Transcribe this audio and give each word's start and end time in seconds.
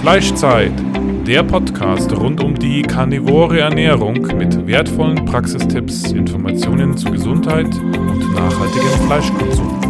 Fleischzeit, 0.00 0.72
der 1.26 1.42
Podcast 1.42 2.10
rund 2.16 2.42
um 2.42 2.54
die 2.54 2.80
karnivore 2.80 3.60
Ernährung 3.60 4.14
mit 4.38 4.66
wertvollen 4.66 5.26
Praxistipps, 5.26 6.12
Informationen 6.12 6.96
zu 6.96 7.10
Gesundheit 7.10 7.66
und 7.66 8.32
nachhaltigem 8.32 9.06
Fleischkonsum. 9.06 9.80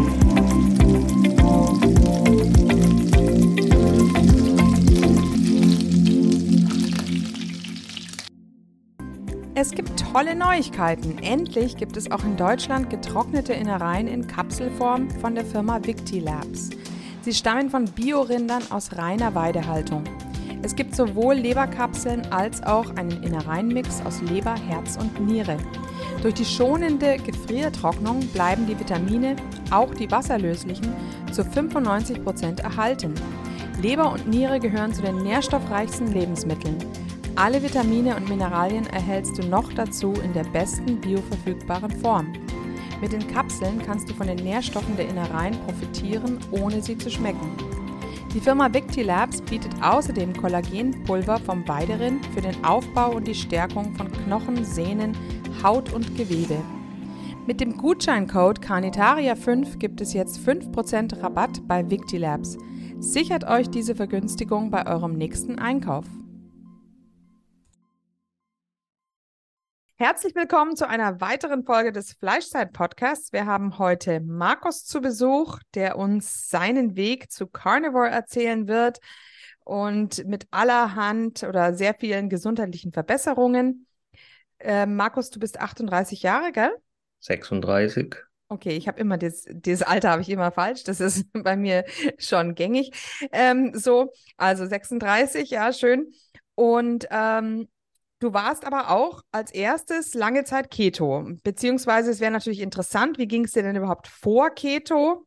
Es 9.55 9.71
gibt 9.71 10.05
tolle 10.13 10.35
Neuigkeiten. 10.35 11.19
Endlich 11.19 11.77
gibt 11.77 11.97
es 11.97 12.11
auch 12.11 12.25
in 12.25 12.37
Deutschland 12.37 12.91
getrocknete 12.91 13.53
Innereien 13.53 14.09
in 14.09 14.27
Kapselform 14.27 15.09
von 15.09 15.37
der 15.37 15.45
Firma 15.45 15.79
Victilabs. 15.87 16.71
Sie 17.23 17.35
stammen 17.35 17.69
von 17.69 17.85
Biorindern 17.85 18.63
aus 18.71 18.97
reiner 18.97 19.35
Weidehaltung. 19.35 20.05
Es 20.63 20.75
gibt 20.75 20.97
sowohl 20.97 21.35
Leberkapseln 21.35 22.23
als 22.33 22.63
auch 22.63 22.97
einen 22.97 23.23
Innereienmix 23.23 24.03
aus 24.05 24.23
Leber, 24.23 24.55
Herz 24.55 24.97
und 24.97 25.27
Niere. 25.27 25.59
Durch 26.23 26.35
die 26.35 26.45
schonende 26.45 27.17
Gefriertrocknung 27.19 28.21
bleiben 28.29 28.67
die 28.67 28.79
Vitamine, 28.79 29.37
auch 29.71 29.95
die 29.95 30.11
wasserlöslichen, 30.11 30.95
zu 31.31 31.45
95 31.45 32.25
Prozent 32.25 32.61
erhalten. 32.61 33.15
Leber 33.83 34.13
und 34.13 34.29
Niere 34.29 34.59
gehören 34.59 34.93
zu 34.95 35.03
den 35.03 35.23
nährstoffreichsten 35.23 36.13
Lebensmitteln. 36.13 36.77
Alle 37.37 37.63
Vitamine 37.63 38.17
und 38.17 38.29
Mineralien 38.29 38.87
erhältst 38.87 39.39
du 39.39 39.47
noch 39.47 39.73
dazu 39.73 40.13
in 40.25 40.33
der 40.33 40.45
besten 40.45 41.01
bioverfügbaren 41.01 41.91
Form. 42.01 42.33
Mit 43.01 43.13
den 43.13 43.27
Kapseln 43.29 43.81
kannst 43.85 44.11
du 44.11 44.15
von 44.15 44.27
den 44.27 44.37
Nährstoffen 44.37 44.97
der 44.97 45.09
Innereien 45.09 45.59
profitieren, 45.65 46.39
ohne 46.51 46.83
sie 46.83 46.99
zu 46.99 47.11
schmecken. 47.11 47.51
Die 48.35 48.41
Firma 48.41 48.73
Victilabs 48.73 49.41
bietet 49.43 49.73
außerdem 49.83 50.35
Kollagenpulver 50.35 51.39
vom 51.39 51.67
Weiderind 51.67 52.25
für 52.27 52.43
den 52.43 52.63
Aufbau 52.65 53.17
und 53.17 53.27
die 53.27 53.35
Stärkung 53.35 53.95
von 53.95 54.13
Knochen, 54.13 54.65
Sehnen, 54.65 55.17
Haut 55.63 55.93
und 55.93 56.17
Gewebe. 56.17 56.57
Mit 57.47 57.61
dem 57.61 57.77
Gutscheincode 57.77 58.61
Carnitaria5 58.61 59.79
gibt 59.79 60.01
es 60.01 60.13
jetzt 60.13 60.39
5% 60.39 61.23
Rabatt 61.23 61.67
bei 61.67 61.91
Victilabs. 61.91 62.59
Sichert 63.01 63.45
euch 63.49 63.69
diese 63.71 63.95
Vergünstigung 63.97 64.71
bei 64.71 64.87
eurem 64.87 65.15
nächsten 65.15 65.59
Einkauf. 65.59 66.05
Herzlich 70.03 70.35
willkommen 70.35 70.77
zu 70.77 70.89
einer 70.89 71.21
weiteren 71.21 71.63
Folge 71.63 71.93
des 71.93 72.15
Fleischzeit-Podcasts. 72.15 73.35
Wir 73.35 73.45
haben 73.45 73.77
heute 73.77 74.21
Markus 74.21 74.87
zu 74.87 75.03
Besuch, 75.03 75.59
der 75.75 75.99
uns 75.99 76.49
seinen 76.49 76.97
Weg 76.97 77.31
zu 77.31 77.47
Carnivore 77.47 78.09
erzählen 78.09 78.67
wird 78.67 79.01
und 79.63 80.25
mit 80.27 80.47
allerhand 80.53 81.43
oder 81.43 81.75
sehr 81.75 81.93
vielen 81.93 82.31
gesundheitlichen 82.31 82.95
Verbesserungen. 82.95 83.87
Äh, 84.59 84.87
Markus, 84.87 85.29
du 85.29 85.39
bist 85.39 85.61
38 85.61 86.23
Jahre, 86.23 86.51
gell? 86.53 86.73
36. 87.19 88.17
Okay, 88.49 88.79
ich 88.79 88.89
habe 88.89 88.99
immer 88.99 89.19
das, 89.19 89.45
das 89.53 89.83
Alter 89.83 90.13
habe 90.13 90.23
ich 90.23 90.31
immer 90.31 90.51
falsch. 90.51 90.83
Das 90.85 91.01
ist 91.01 91.27
bei 91.35 91.57
mir 91.57 91.85
schon 92.17 92.55
gängig. 92.55 92.91
Ähm, 93.33 93.73
so, 93.75 94.11
also 94.39 94.65
36, 94.65 95.51
ja, 95.51 95.75
schön. 95.75 96.11
Und 96.55 97.07
ähm, 97.11 97.69
Du 98.21 98.35
warst 98.35 98.67
aber 98.67 98.91
auch 98.91 99.23
als 99.33 99.51
erstes 99.51 100.13
lange 100.13 100.45
Zeit 100.45 100.71
Keto, 100.71 101.27
beziehungsweise 101.43 102.11
es 102.11 102.21
wäre 102.21 102.31
natürlich 102.31 102.61
interessant, 102.61 103.17
wie 103.17 103.27
ging 103.27 103.45
es 103.47 103.53
dir 103.53 103.63
denn 103.63 103.77
überhaupt 103.77 104.09
vor 104.09 104.51
Keto 104.51 105.27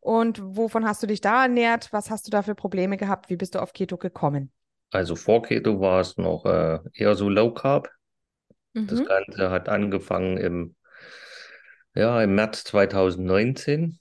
und 0.00 0.40
wovon 0.40 0.86
hast 0.86 1.02
du 1.02 1.08
dich 1.08 1.20
da 1.20 1.42
ernährt? 1.42 1.92
Was 1.92 2.10
hast 2.10 2.26
du 2.28 2.30
da 2.30 2.42
für 2.42 2.54
Probleme 2.54 2.96
gehabt? 2.96 3.28
Wie 3.28 3.36
bist 3.36 3.56
du 3.56 3.58
auf 3.60 3.72
Keto 3.72 3.96
gekommen? 3.96 4.52
Also 4.92 5.16
vor 5.16 5.42
Keto 5.42 5.80
war 5.80 6.00
es 6.00 6.16
noch 6.16 6.44
äh, 6.44 6.78
eher 6.94 7.16
so 7.16 7.28
Low 7.28 7.52
Carb. 7.52 7.90
Mhm. 8.74 8.86
Das 8.86 9.04
Ganze 9.04 9.50
hat 9.50 9.68
angefangen 9.68 10.36
im, 10.36 10.76
ja, 11.94 12.22
im 12.22 12.36
März 12.36 12.62
2019. 12.64 13.98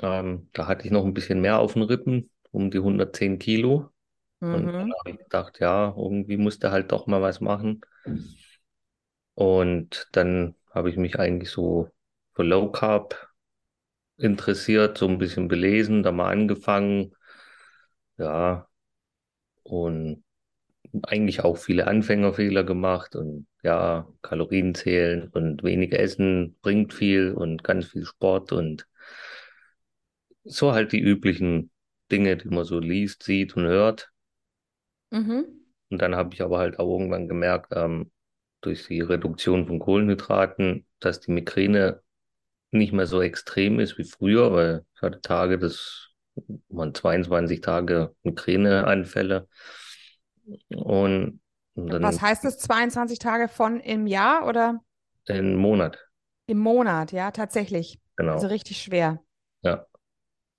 Ähm, 0.00 0.48
da 0.54 0.66
hatte 0.66 0.86
ich 0.86 0.90
noch 0.92 1.04
ein 1.04 1.14
bisschen 1.14 1.42
mehr 1.42 1.58
auf 1.58 1.74
den 1.74 1.82
Rippen, 1.82 2.30
um 2.52 2.70
die 2.70 2.80
110 2.80 3.38
Kilo. 3.38 3.90
Und 4.52 4.66
dann 4.66 4.86
mhm. 4.86 4.92
habe 4.98 5.10
ich 5.10 5.18
gedacht, 5.18 5.60
ja, 5.60 5.94
irgendwie 5.96 6.36
musste 6.36 6.70
halt 6.70 6.92
doch 6.92 7.06
mal 7.06 7.22
was 7.22 7.40
machen. 7.40 7.80
Und 9.34 10.08
dann 10.12 10.54
habe 10.72 10.90
ich 10.90 10.96
mich 10.96 11.18
eigentlich 11.18 11.50
so 11.50 11.90
für 12.34 12.42
Low 12.42 12.70
Carb 12.70 13.28
interessiert, 14.16 14.98
so 14.98 15.08
ein 15.08 15.18
bisschen 15.18 15.48
belesen, 15.48 16.02
da 16.02 16.12
mal 16.12 16.30
angefangen. 16.30 17.14
Ja, 18.18 18.68
und 19.62 20.22
eigentlich 21.02 21.42
auch 21.42 21.56
viele 21.56 21.86
Anfängerfehler 21.86 22.64
gemacht 22.64 23.16
und 23.16 23.46
ja, 23.62 24.06
Kalorien 24.22 24.74
zählen 24.74 25.28
und 25.28 25.64
weniger 25.64 25.98
Essen 25.98 26.56
bringt 26.62 26.94
viel 26.94 27.32
und 27.32 27.64
ganz 27.64 27.86
viel 27.86 28.04
Sport 28.04 28.52
und 28.52 28.86
so 30.44 30.72
halt 30.72 30.92
die 30.92 31.00
üblichen 31.00 31.70
Dinge, 32.12 32.36
die 32.36 32.48
man 32.48 32.64
so 32.64 32.78
liest, 32.78 33.22
sieht 33.22 33.56
und 33.56 33.64
hört. 33.64 34.12
Mhm. 35.10 35.46
Und 35.90 36.02
dann 36.02 36.16
habe 36.16 36.34
ich 36.34 36.42
aber 36.42 36.58
halt 36.58 36.78
auch 36.78 36.90
irgendwann 36.90 37.28
gemerkt, 37.28 37.72
ähm, 37.76 38.10
durch 38.60 38.86
die 38.86 39.00
Reduktion 39.00 39.66
von 39.66 39.78
Kohlenhydraten, 39.78 40.86
dass 41.00 41.20
die 41.20 41.32
Migräne 41.32 42.02
nicht 42.70 42.92
mehr 42.92 43.06
so 43.06 43.22
extrem 43.22 43.78
ist 43.78 43.98
wie 43.98 44.04
früher, 44.04 44.52
weil 44.52 44.84
ich 44.96 45.02
hatte 45.02 45.20
Tage, 45.20 45.58
das 45.58 46.08
waren 46.68 46.94
22 46.94 47.60
Tage 47.60 48.14
Migräneanfälle. 48.22 49.48
Und, 50.74 51.40
und 51.74 51.92
dann, 51.92 52.02
Was 52.02 52.20
heißt 52.20 52.44
das, 52.44 52.58
22 52.58 53.18
Tage 53.18 53.48
von 53.48 53.80
im 53.80 54.06
Jahr 54.06 54.46
oder? 54.46 54.80
Im 55.26 55.54
Monat. 55.54 55.98
Im 56.46 56.58
Monat, 56.58 57.12
ja, 57.12 57.30
tatsächlich. 57.30 58.00
Genau. 58.16 58.32
Also 58.32 58.48
richtig 58.48 58.82
schwer. 58.82 59.22
Ja. 59.62 59.86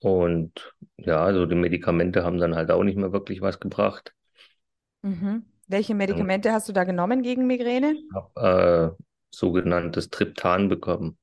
Und 0.00 0.74
ja, 0.98 1.22
also 1.22 1.46
die 1.46 1.54
Medikamente 1.54 2.24
haben 2.24 2.38
dann 2.38 2.54
halt 2.54 2.70
auch 2.70 2.82
nicht 2.82 2.96
mehr 2.96 3.12
wirklich 3.12 3.40
was 3.40 3.60
gebracht. 3.60 4.14
Mhm. 5.02 5.44
Welche 5.68 5.94
Medikamente 5.94 6.52
hast 6.52 6.68
du 6.68 6.72
da 6.72 6.84
genommen 6.84 7.22
gegen 7.22 7.46
Migräne? 7.46 7.94
Ich 7.94 8.14
habe 8.14 8.96
äh, 8.98 9.02
sogenanntes 9.30 10.10
Triptan 10.10 10.68
bekommen. 10.68 11.18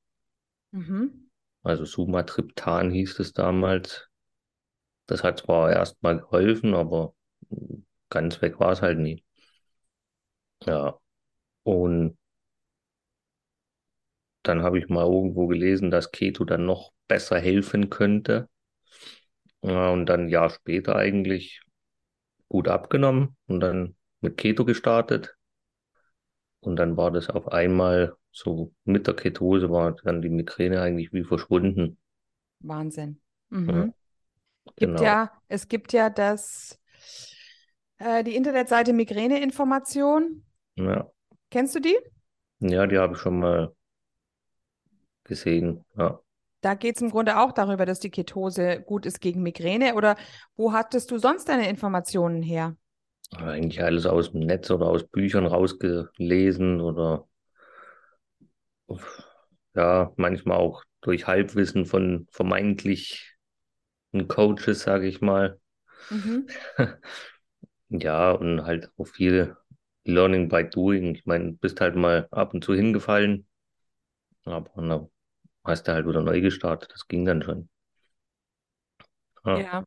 Mhm. 0.72 1.28
Also 1.62 1.84
Sumatriptan 1.84 2.90
hieß 2.90 3.18
es 3.20 3.32
damals. 3.32 4.08
Das 5.06 5.22
hat 5.24 5.40
zwar 5.40 5.72
erstmal 5.72 6.18
geholfen, 6.18 6.74
aber 6.74 7.14
ganz 8.10 8.42
weg 8.42 8.60
war 8.60 8.72
es 8.72 8.82
halt 8.82 8.98
nie. 8.98 9.24
Ja. 10.66 10.98
Und 11.64 12.18
dann 14.42 14.62
habe 14.62 14.78
ich 14.78 14.88
mal 14.88 15.04
irgendwo 15.06 15.46
gelesen, 15.46 15.90
dass 15.90 16.12
Keto 16.12 16.44
dann 16.44 16.66
noch 16.66 16.92
besser 17.08 17.38
helfen 17.38 17.90
könnte. 17.90 18.48
Und 19.60 20.06
dann 20.06 20.26
ein 20.26 20.28
Jahr 20.28 20.50
später 20.50 20.94
eigentlich 20.96 21.63
gut 22.54 22.68
abgenommen 22.68 23.36
und 23.48 23.58
dann 23.58 23.96
mit 24.20 24.36
Keto 24.36 24.64
gestartet. 24.64 25.36
Und 26.60 26.76
dann 26.76 26.96
war 26.96 27.10
das 27.10 27.28
auf 27.28 27.48
einmal 27.48 28.16
so 28.30 28.72
mit 28.84 29.08
der 29.08 29.14
Ketose 29.14 29.70
war 29.70 29.96
dann 30.04 30.22
die 30.22 30.28
Migräne 30.28 30.80
eigentlich 30.80 31.12
wie 31.12 31.24
verschwunden. 31.24 31.98
Wahnsinn. 32.60 33.20
Mhm. 33.48 33.68
Ja, 33.68 33.84
gibt 34.76 34.76
genau. 34.76 35.02
ja, 35.02 35.32
es 35.48 35.66
gibt 35.66 35.92
ja 35.92 36.10
das, 36.10 36.78
äh, 37.98 38.22
die 38.22 38.36
Internetseite 38.36 38.92
Migräneinformation. 38.92 40.44
Ja. 40.76 41.10
Kennst 41.50 41.74
du 41.74 41.80
die? 41.80 41.98
Ja, 42.60 42.86
die 42.86 42.98
habe 42.98 43.14
ich 43.14 43.18
schon 43.18 43.40
mal 43.40 43.74
gesehen. 45.24 45.84
Ja. 45.96 46.20
Da 46.64 46.72
geht 46.72 46.96
es 46.96 47.02
im 47.02 47.10
Grunde 47.10 47.38
auch 47.38 47.52
darüber, 47.52 47.84
dass 47.84 48.00
die 48.00 48.08
Ketose 48.08 48.80
gut 48.80 49.04
ist 49.04 49.20
gegen 49.20 49.42
Migräne. 49.42 49.96
Oder 49.96 50.16
wo 50.56 50.72
hattest 50.72 51.10
du 51.10 51.18
sonst 51.18 51.50
deine 51.50 51.68
Informationen 51.68 52.42
her? 52.42 52.74
Eigentlich 53.36 53.82
alles 53.82 54.06
aus 54.06 54.32
dem 54.32 54.40
Netz 54.40 54.70
oder 54.70 54.86
aus 54.86 55.06
Büchern 55.06 55.44
rausgelesen 55.44 56.80
oder 56.80 57.28
ja, 59.74 60.10
manchmal 60.16 60.56
auch 60.56 60.84
durch 61.02 61.26
Halbwissen 61.26 61.84
von 61.84 62.26
vermeintlich 62.30 63.36
Coaches, 64.28 64.80
sage 64.84 65.06
ich 65.06 65.20
mal. 65.20 65.60
Mhm. 66.08 66.46
ja, 67.90 68.30
und 68.30 68.64
halt 68.64 68.90
auch 68.96 69.06
viel 69.06 69.54
Learning 70.04 70.48
by 70.48 70.64
Doing. 70.64 71.14
Ich 71.14 71.26
meine, 71.26 71.52
bist 71.52 71.82
halt 71.82 71.94
mal 71.94 72.26
ab 72.30 72.54
und 72.54 72.64
zu 72.64 72.72
hingefallen, 72.72 73.46
aber 74.44 74.70
hast 75.64 75.88
du 75.88 75.92
halt 75.92 76.06
wieder 76.06 76.22
neu 76.22 76.40
gestartet. 76.40 76.90
Das 76.92 77.08
ging 77.08 77.24
dann 77.24 77.42
schon. 77.42 77.68
Ja. 79.44 79.58
ja. 79.58 79.84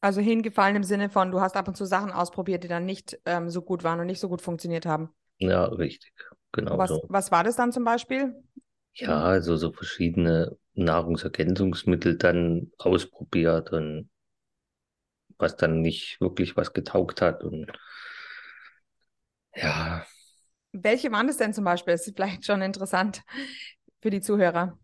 Also 0.00 0.20
hingefallen 0.20 0.76
im 0.76 0.84
Sinne 0.84 1.10
von, 1.10 1.30
du 1.32 1.40
hast 1.40 1.56
ab 1.56 1.66
und 1.66 1.76
zu 1.76 1.84
Sachen 1.84 2.12
ausprobiert, 2.12 2.62
die 2.64 2.68
dann 2.68 2.86
nicht 2.86 3.18
ähm, 3.26 3.50
so 3.50 3.62
gut 3.62 3.82
waren 3.82 3.98
und 3.98 4.06
nicht 4.06 4.20
so 4.20 4.28
gut 4.28 4.42
funktioniert 4.42 4.86
haben. 4.86 5.10
Ja, 5.38 5.64
richtig. 5.64 6.12
Genau 6.52 6.78
was, 6.78 6.90
so. 6.90 7.04
Was 7.08 7.30
war 7.32 7.44
das 7.44 7.56
dann 7.56 7.72
zum 7.72 7.84
Beispiel? 7.84 8.34
Ja, 8.94 9.22
also 9.22 9.56
so 9.56 9.72
verschiedene 9.72 10.56
Nahrungsergänzungsmittel 10.74 12.16
dann 12.16 12.72
ausprobiert 12.78 13.72
und 13.72 14.08
was 15.36 15.56
dann 15.56 15.82
nicht 15.82 16.20
wirklich 16.20 16.56
was 16.56 16.72
getaugt 16.72 17.22
hat. 17.22 17.42
Und 17.44 17.70
ja, 19.54 20.06
Welche 20.72 21.10
waren 21.12 21.26
das 21.26 21.38
denn 21.38 21.54
zum 21.54 21.64
Beispiel? 21.64 21.94
Das 21.94 22.06
ist 22.06 22.14
vielleicht 22.14 22.44
schon 22.44 22.62
interessant 22.62 23.22
für 24.00 24.10
die 24.10 24.20
Zuhörer. 24.20 24.78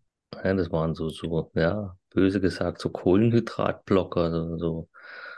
Ja, 0.44 0.54
das 0.54 0.70
waren 0.72 0.94
so, 0.94 1.08
so, 1.10 1.50
ja, 1.54 1.96
böse 2.10 2.40
gesagt, 2.40 2.80
so 2.80 2.90
Kohlenhydratblocker, 2.90 4.30
so, 4.30 4.58
so 4.58 4.88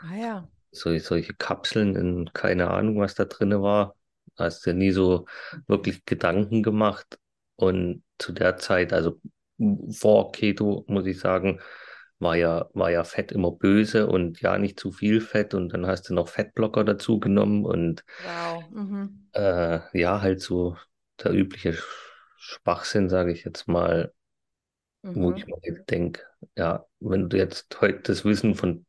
Ah 0.01 0.17
ja. 0.17 0.49
solche, 0.73 1.01
solche 1.05 1.35
Kapseln 1.35 1.97
in 1.97 2.33
keine 2.33 2.71
Ahnung, 2.71 2.99
was 3.01 3.15
da 3.15 3.25
drin 3.25 3.51
war. 3.63 3.97
Hast 4.37 4.67
dir 4.67 4.75
nie 4.75 4.91
so 4.91 5.27
wirklich 5.67 6.05
Gedanken 6.05 6.63
gemacht. 6.63 7.19
Und 7.57 8.03
zu 8.19 8.33
der 8.33 8.57
Zeit, 8.59 8.93
also 8.93 9.19
vor 9.91 10.33
Keto, 10.33 10.85
muss 10.89 11.07
ich 11.07 11.19
sagen, 11.19 11.61
war 12.19 12.37
ja, 12.37 12.69
war 12.75 12.91
ja 12.91 13.05
Fett 13.05 13.33
immer 13.33 13.51
böse 13.53 14.07
und 14.09 14.41
ja, 14.43 14.59
nicht 14.59 14.79
zu 14.81 14.93
viel 14.93 15.21
Fett. 15.21 15.55
Und 15.55 15.71
dann 15.73 15.87
hast 15.87 16.09
du 16.11 16.15
noch 16.15 16.29
Fettblocker 16.29 16.85
dazu 16.85 17.19
genommen 17.21 17.65
und 17.65 18.05
Wow. 18.19 18.69
Mhm. 18.73 19.31
äh, 19.33 19.81
ja, 19.99 20.21
halt 20.21 20.41
so 20.43 20.77
der 21.23 21.33
übliche 21.33 21.71
Sch- 21.73 21.83
Schwachsinn, 22.39 23.09
sage 23.09 23.33
ich 23.33 23.45
jetzt 23.45 23.67
mal, 23.69 24.13
wo 25.15 25.33
ich 25.33 25.47
Mhm. 25.47 25.49
mir 25.49 25.85
denke, 25.85 26.23
ja, 26.57 26.87
wenn 27.01 27.29
du 27.29 27.37
jetzt 27.37 27.81
heute 27.81 28.01
das 28.03 28.25
Wissen 28.25 28.55
von 28.55 28.87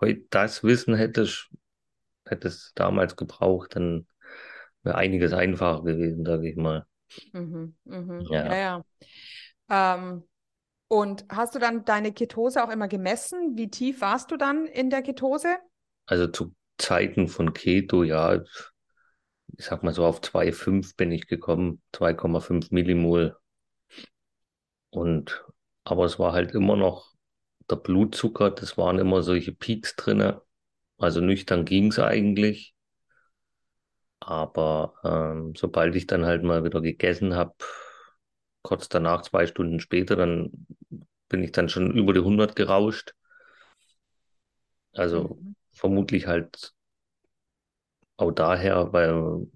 heute 0.00 0.22
das 0.30 0.62
Wissen 0.64 0.94
hättest, 0.94 1.50
hättest 2.26 2.72
damals 2.78 3.16
gebraucht, 3.16 3.76
dann 3.76 4.06
wäre 4.84 4.96
einiges 4.98 5.32
einfacher 5.32 5.84
gewesen, 5.84 6.24
sage 6.26 6.50
ich 6.50 6.56
mal. 6.56 6.86
Mhm. 7.32 7.76
Mhm. 7.84 8.30
Ja. 8.30 8.42
Ja, 8.42 8.56
ja. 8.56 8.84
Ähm, 9.70 10.24
und 10.88 11.26
hast 11.30 11.54
du 11.54 11.58
dann 11.60 11.84
deine 11.84 12.12
Ketose 12.12 12.64
auch 12.64 12.70
immer 12.70 12.88
gemessen? 12.88 13.56
Wie 13.58 13.70
tief 13.70 14.00
warst 14.02 14.30
du 14.30 14.38
dann 14.38 14.66
in 14.66 14.90
der 14.90 15.02
Ketose? 15.02 15.58
Also 16.06 16.26
zu 16.26 16.52
Zeiten 16.78 17.28
von 17.28 17.52
Keto, 17.54 18.02
ja, 18.02 18.42
ich 19.58 19.64
sag 19.66 19.82
mal 19.82 19.92
so 19.92 20.04
auf 20.04 20.20
2,5 20.20 20.96
bin 20.96 21.10
ich 21.12 21.26
gekommen, 21.26 21.82
2,5 21.92 22.70
Millimol. 22.70 23.36
Und 24.90 25.44
aber 25.84 26.04
es 26.06 26.18
war 26.18 26.32
halt 26.32 26.52
immer 26.52 26.74
noch 26.76 27.12
der 27.70 27.76
Blutzucker, 27.76 28.50
das 28.50 28.76
waren 28.78 28.98
immer 28.98 29.22
solche 29.22 29.52
Peaks 29.52 29.94
drinne. 29.96 30.42
Also 30.98 31.20
nüchtern 31.20 31.64
ging's 31.64 31.98
eigentlich. 32.00 32.74
Aber 34.20 34.94
ähm, 35.04 35.54
sobald 35.56 35.94
ich 35.96 36.06
dann 36.06 36.24
halt 36.26 36.42
mal 36.42 36.64
wieder 36.64 36.80
gegessen 36.80 37.34
habe, 37.34 37.54
kurz 38.62 38.88
danach, 38.90 39.22
zwei 39.22 39.46
Stunden 39.46 39.80
später, 39.80 40.14
dann 40.16 40.50
bin 41.28 41.42
ich 41.42 41.52
dann 41.52 41.68
schon 41.70 41.92
über 41.96 42.12
die 42.12 42.20
100 42.20 42.54
gerauscht. 42.56 43.14
Also 44.94 45.38
Mhm. 45.38 45.54
vermutlich 45.74 46.26
halt 46.26 46.74
auch 48.16 48.30
daher, 48.32 48.92
weil, 48.92 49.46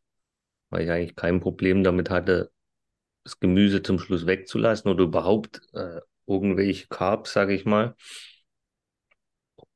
Weil 0.68 0.84
ich 0.84 0.90
eigentlich 0.90 1.16
kein 1.16 1.40
Problem 1.40 1.82
damit 1.82 2.10
hatte, 2.10 2.52
das 3.24 3.40
Gemüse 3.40 3.82
zum 3.82 3.98
Schluss 3.98 4.26
wegzulassen 4.26 4.90
oder 4.90 5.04
überhaupt 5.04 5.62
äh, 5.74 6.00
irgendwelche 6.26 6.88
Carbs, 6.88 7.32
sage 7.32 7.54
ich 7.54 7.64
mal. 7.64 7.94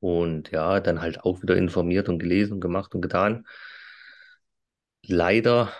Und 0.00 0.50
ja, 0.52 0.78
dann 0.80 1.00
halt 1.00 1.24
auch 1.24 1.42
wieder 1.42 1.56
informiert 1.56 2.08
und 2.08 2.18
gelesen 2.20 2.54
und 2.54 2.60
gemacht 2.60 2.94
und 2.94 3.00
getan. 3.02 3.44
Leider 5.06 5.72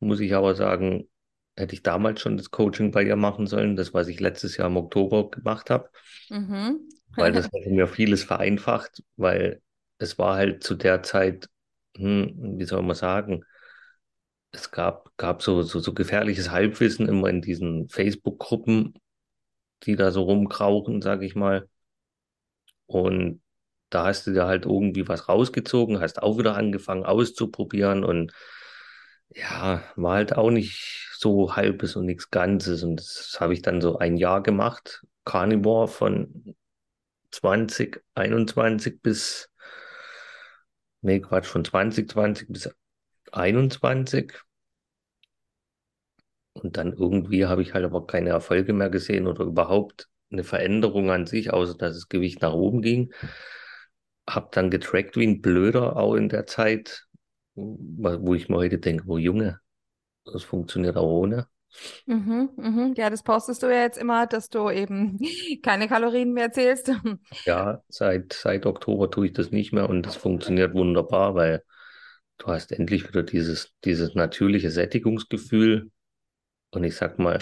muss 0.00 0.20
ich 0.20 0.34
aber 0.34 0.54
sagen, 0.54 1.08
hätte 1.56 1.74
ich 1.74 1.82
damals 1.82 2.20
schon 2.20 2.36
das 2.36 2.50
Coaching 2.50 2.90
bei 2.92 3.02
ihr 3.02 3.16
machen 3.16 3.46
sollen, 3.46 3.76
das, 3.76 3.94
was 3.94 4.08
ich 4.08 4.20
letztes 4.20 4.56
Jahr 4.56 4.68
im 4.68 4.76
Oktober 4.76 5.30
gemacht 5.30 5.70
habe, 5.70 5.90
Mhm. 6.30 6.86
weil 7.16 7.32
das 7.32 7.46
hätte 7.52 7.70
mir 7.70 7.86
vieles 7.88 8.24
vereinfacht, 8.24 9.02
weil 9.16 9.62
es 9.98 10.18
war 10.18 10.36
halt 10.36 10.62
zu 10.62 10.74
der 10.74 11.02
Zeit, 11.02 11.48
hm, 11.96 12.58
wie 12.58 12.64
soll 12.64 12.82
man 12.82 12.96
sagen, 12.96 13.44
es 14.56 14.70
gab, 14.70 15.16
gab 15.16 15.42
so, 15.42 15.62
so, 15.62 15.78
so 15.80 15.94
gefährliches 15.94 16.50
Halbwissen 16.50 17.08
immer 17.08 17.28
in 17.28 17.42
diesen 17.42 17.88
Facebook-Gruppen, 17.88 18.94
die 19.84 19.96
da 19.96 20.10
so 20.10 20.22
rumkrauchen, 20.22 21.02
sag 21.02 21.22
ich 21.22 21.34
mal. 21.34 21.68
Und 22.86 23.42
da 23.90 24.06
hast 24.06 24.26
du 24.26 24.32
dir 24.32 24.46
halt 24.46 24.66
irgendwie 24.66 25.08
was 25.08 25.28
rausgezogen, 25.28 26.00
hast 26.00 26.22
auch 26.22 26.38
wieder 26.38 26.56
angefangen 26.56 27.04
auszuprobieren 27.04 28.04
und 28.04 28.32
ja, 29.28 29.82
war 29.96 30.14
halt 30.14 30.36
auch 30.36 30.50
nicht 30.50 31.10
so 31.18 31.56
halbes 31.56 31.96
und 31.96 32.06
nichts 32.06 32.30
Ganzes. 32.30 32.82
Und 32.82 32.96
das 32.96 33.36
habe 33.40 33.54
ich 33.54 33.62
dann 33.62 33.80
so 33.80 33.98
ein 33.98 34.16
Jahr 34.16 34.42
gemacht. 34.42 35.04
Carnivore 35.24 35.88
von 35.88 36.54
2021 37.32 39.02
bis, 39.02 39.50
nee, 41.02 41.20
Quatsch, 41.20 41.46
von 41.46 41.64
2020 41.64 42.48
bis 42.48 42.70
21. 43.32 44.32
Und 46.62 46.76
dann 46.76 46.92
irgendwie 46.92 47.46
habe 47.46 47.62
ich 47.62 47.74
halt 47.74 47.84
aber 47.84 48.06
keine 48.06 48.30
Erfolge 48.30 48.72
mehr 48.72 48.90
gesehen 48.90 49.26
oder 49.26 49.44
überhaupt 49.44 50.08
eine 50.30 50.44
Veränderung 50.44 51.10
an 51.10 51.26
sich, 51.26 51.52
außer 51.52 51.74
dass 51.76 51.94
das 51.94 52.08
Gewicht 52.08 52.42
nach 52.42 52.52
oben 52.52 52.82
ging. 52.82 53.12
Hab 54.28 54.52
dann 54.52 54.70
getrackt 54.70 55.16
wie 55.16 55.26
ein 55.26 55.40
Blöder 55.40 55.96
auch 55.96 56.14
in 56.14 56.28
der 56.28 56.46
Zeit, 56.46 57.06
wo 57.54 58.34
ich 58.34 58.48
mir 58.48 58.56
heute 58.56 58.78
denke, 58.78 59.06
wo 59.06 59.18
Junge, 59.18 59.60
das 60.24 60.42
funktioniert 60.42 60.96
auch 60.96 61.10
ohne. 61.10 61.46
Mhm. 62.06 62.50
Mhm. 62.56 62.94
Ja, 62.96 63.10
das 63.10 63.22
postest 63.22 63.62
du 63.62 63.66
ja 63.66 63.82
jetzt 63.82 63.98
immer, 63.98 64.26
dass 64.26 64.48
du 64.48 64.70
eben 64.70 65.18
keine 65.62 65.88
Kalorien 65.88 66.32
mehr 66.32 66.52
zählst. 66.52 66.90
Ja, 67.44 67.82
seit, 67.88 68.32
seit 68.32 68.66
Oktober 68.66 69.10
tue 69.10 69.26
ich 69.26 69.32
das 69.32 69.50
nicht 69.50 69.72
mehr 69.72 69.88
und 69.88 70.02
das 70.02 70.16
funktioniert 70.16 70.74
wunderbar, 70.74 71.34
weil 71.34 71.62
du 72.38 72.46
hast 72.48 72.72
endlich 72.72 73.08
wieder 73.08 73.22
dieses, 73.22 73.72
dieses 73.84 74.14
natürliche 74.14 74.70
Sättigungsgefühl. 74.70 75.90
Und 76.76 76.84
ich 76.84 76.94
sag 76.94 77.18
mal, 77.18 77.38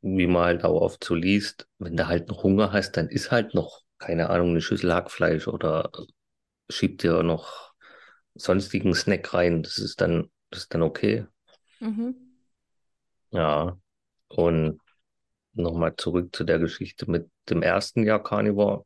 wie 0.00 0.26
man 0.26 0.42
halt 0.42 0.64
auch 0.64 0.80
oft 0.80 1.04
so 1.04 1.14
liest, 1.14 1.68
wenn 1.78 1.96
du 1.96 2.08
halt 2.08 2.26
noch 2.26 2.42
Hunger 2.42 2.72
hast, 2.72 2.96
dann 2.96 3.08
ist 3.08 3.30
halt 3.30 3.54
noch, 3.54 3.82
keine 3.98 4.28
Ahnung, 4.28 4.50
eine 4.50 4.60
Schüssel 4.60 4.92
Hackfleisch 4.92 5.46
oder 5.46 5.92
schieb 6.68 6.98
dir 6.98 7.22
noch 7.22 7.74
sonstigen 8.34 8.92
Snack 8.92 9.32
rein. 9.34 9.62
Das 9.62 9.78
ist 9.78 10.00
dann, 10.00 10.32
das 10.50 10.62
ist 10.62 10.74
dann 10.74 10.82
okay. 10.82 11.26
Mhm. 11.78 12.16
Ja. 13.30 13.78
Und 14.26 14.80
nochmal 15.52 15.94
zurück 15.94 16.34
zu 16.34 16.42
der 16.42 16.58
Geschichte 16.58 17.08
mit 17.08 17.30
dem 17.50 17.62
ersten 17.62 18.02
Jahr 18.02 18.20
Carnivore. 18.20 18.84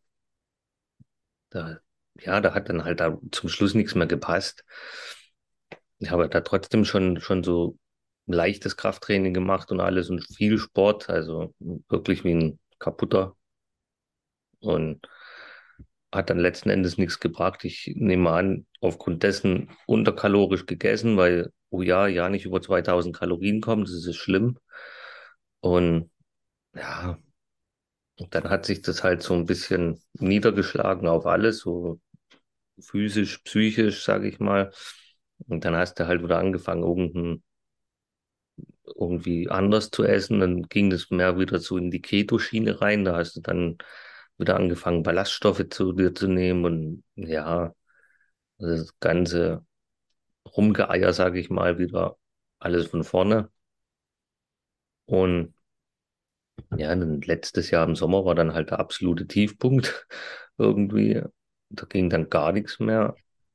Da, 1.48 1.78
ja, 2.20 2.42
da 2.42 2.52
hat 2.52 2.68
dann 2.68 2.84
halt 2.84 3.00
da 3.00 3.16
zum 3.32 3.48
Schluss 3.48 3.72
nichts 3.72 3.94
mehr 3.94 4.06
gepasst. 4.06 4.62
Ich 5.96 6.10
habe 6.10 6.28
da 6.28 6.42
trotzdem 6.42 6.84
schon, 6.84 7.18
schon 7.18 7.42
so 7.42 7.78
leichtes 8.26 8.76
Krafttraining 8.76 9.34
gemacht 9.34 9.70
und 9.72 9.80
alles 9.80 10.10
und 10.10 10.24
viel 10.24 10.58
Sport, 10.58 11.08
also 11.10 11.54
wirklich 11.88 12.24
wie 12.24 12.34
ein 12.34 12.58
kaputter. 12.78 13.36
Und 14.60 15.06
hat 16.12 16.30
dann 16.30 16.38
letzten 16.38 16.70
Endes 16.70 16.98
nichts 16.98 17.20
gebracht. 17.20 17.64
Ich 17.64 17.92
nehme 17.94 18.30
an, 18.30 18.66
aufgrund 18.80 19.22
dessen 19.22 19.70
unterkalorisch 19.86 20.66
gegessen, 20.66 21.16
weil, 21.16 21.52
oh 21.70 21.82
ja, 21.82 22.06
ja 22.06 22.28
nicht 22.28 22.46
über 22.46 22.62
2000 22.62 23.14
Kalorien 23.16 23.60
kommt, 23.60 23.88
das 23.88 24.04
ist 24.06 24.16
schlimm. 24.16 24.58
Und 25.60 26.10
ja, 26.74 27.18
und 28.18 28.34
dann 28.34 28.50
hat 28.50 28.66
sich 28.66 28.82
das 28.82 29.02
halt 29.04 29.22
so 29.22 29.34
ein 29.34 29.46
bisschen 29.46 30.00
niedergeschlagen 30.14 31.08
auf 31.08 31.26
alles, 31.26 31.58
so 31.60 32.00
physisch, 32.80 33.38
psychisch, 33.40 34.04
sage 34.04 34.28
ich 34.28 34.40
mal. 34.40 34.72
Und 35.48 35.64
dann 35.64 35.76
hast 35.76 35.96
du 36.00 36.06
halt 36.06 36.22
wieder 36.22 36.38
angefangen, 36.38 36.82
irgendein, 36.84 37.42
irgendwie 38.94 39.48
anders 39.48 39.90
zu 39.90 40.04
essen. 40.04 40.40
Dann 40.40 40.62
ging 40.64 40.90
das 40.90 41.10
mehr 41.10 41.38
wieder 41.38 41.58
so 41.58 41.76
in 41.76 41.90
die 41.90 42.00
Keto-Schiene 42.02 42.80
rein. 42.80 43.04
Da 43.04 43.16
hast 43.16 43.36
du 43.36 43.40
dann 43.40 43.78
wieder 44.38 44.56
angefangen, 44.56 45.02
Ballaststoffe 45.02 45.68
zu 45.70 45.92
dir 45.92 46.14
zu 46.14 46.28
nehmen. 46.28 46.64
Und 46.64 47.04
ja, 47.16 47.74
das 48.58 48.98
ganze 49.00 49.64
Rumgeeier, 50.56 51.12
sage 51.12 51.38
ich 51.40 51.50
mal, 51.50 51.78
wieder 51.78 52.16
alles 52.58 52.86
von 52.86 53.04
vorne. 53.04 53.50
Und 55.06 55.54
ja, 56.76 56.94
dann 56.94 57.20
letztes 57.20 57.70
Jahr 57.70 57.86
im 57.86 57.96
Sommer 57.96 58.24
war 58.24 58.34
dann 58.34 58.54
halt 58.54 58.70
der 58.70 58.80
absolute 58.80 59.26
Tiefpunkt 59.26 60.06
irgendwie. 60.58 61.22
da 61.70 61.86
ging 61.86 62.10
dann 62.10 62.28
gar 62.30 62.52
nichts 62.52 62.80
mehr. 62.80 63.14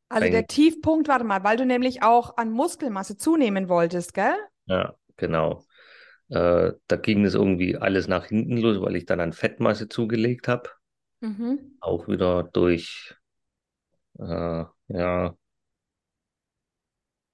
Also 0.10 0.30
der 0.30 0.46
Tiefpunkt, 0.46 1.08
warte 1.08 1.24
mal, 1.24 1.44
weil 1.44 1.56
du 1.56 1.66
nämlich 1.66 2.04
auch 2.04 2.36
an 2.38 2.52
Muskelmasse 2.52 3.16
zunehmen 3.16 3.70
wolltest, 3.70 4.14
gell? 4.14 4.36
Ja, 4.66 4.94
genau. 5.22 5.66
Äh, 6.30 6.74
da 6.88 6.96
ging 6.98 7.24
es 7.24 7.36
irgendwie 7.36 7.78
alles 7.78 8.08
nach 8.08 8.26
hinten 8.26 8.58
los, 8.58 8.82
weil 8.82 8.96
ich 8.98 9.06
dann 9.06 9.22
an 9.22 9.34
Fettmasse 9.34 9.88
zugelegt 9.88 10.48
habe. 10.48 10.70
Mhm. 11.22 11.78
Auch 11.80 12.08
wieder 12.08 12.44
durch, 12.44 13.16
äh, 14.20 14.66
ja, 14.88 15.36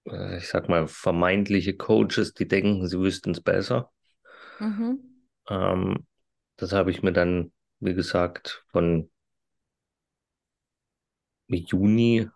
äh, 0.05 0.37
ich 0.37 0.47
sag 0.47 0.69
mal, 0.69 0.87
vermeintliche 0.87 1.75
Coaches, 1.75 2.33
die 2.33 2.47
denken, 2.47 2.87
sie 2.87 2.99
wüssten 2.99 3.31
es 3.31 3.41
besser. 3.41 3.91
Mhm. 4.59 4.99
Ähm, 5.49 6.05
das 6.57 6.73
habe 6.73 6.91
ich 6.91 7.03
mir 7.03 7.13
dann, 7.13 7.51
wie 7.79 7.93
gesagt, 7.93 8.65
von 8.71 9.09
Juni 11.49 12.27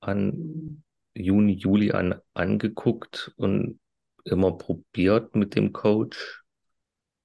an, 0.00 0.82
Juni, 1.14 1.54
Juli 1.54 1.92
an 1.92 2.20
angeguckt 2.34 3.32
und 3.36 3.78
immer 4.24 4.52
probiert 4.56 5.34
mit 5.34 5.54
dem 5.54 5.72
Coach, 5.72 6.42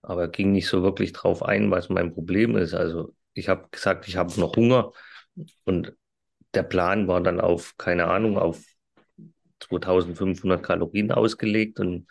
aber 0.01 0.27
ging 0.29 0.51
nicht 0.51 0.67
so 0.67 0.83
wirklich 0.83 1.13
drauf 1.13 1.43
ein, 1.43 1.71
was 1.71 1.89
mein 1.89 2.13
Problem 2.13 2.55
ist. 2.57 2.73
Also 2.73 3.15
ich 3.33 3.49
habe 3.49 3.67
gesagt, 3.71 4.07
ich 4.07 4.17
habe 4.17 4.39
noch 4.39 4.55
Hunger 4.55 4.91
und 5.65 5.93
der 6.53 6.63
Plan 6.63 7.07
war 7.07 7.21
dann 7.21 7.41
auf, 7.41 7.75
keine 7.77 8.07
Ahnung, 8.07 8.37
auf 8.37 8.63
2500 9.59 10.63
Kalorien 10.63 11.11
ausgelegt 11.11 11.79
und 11.79 12.07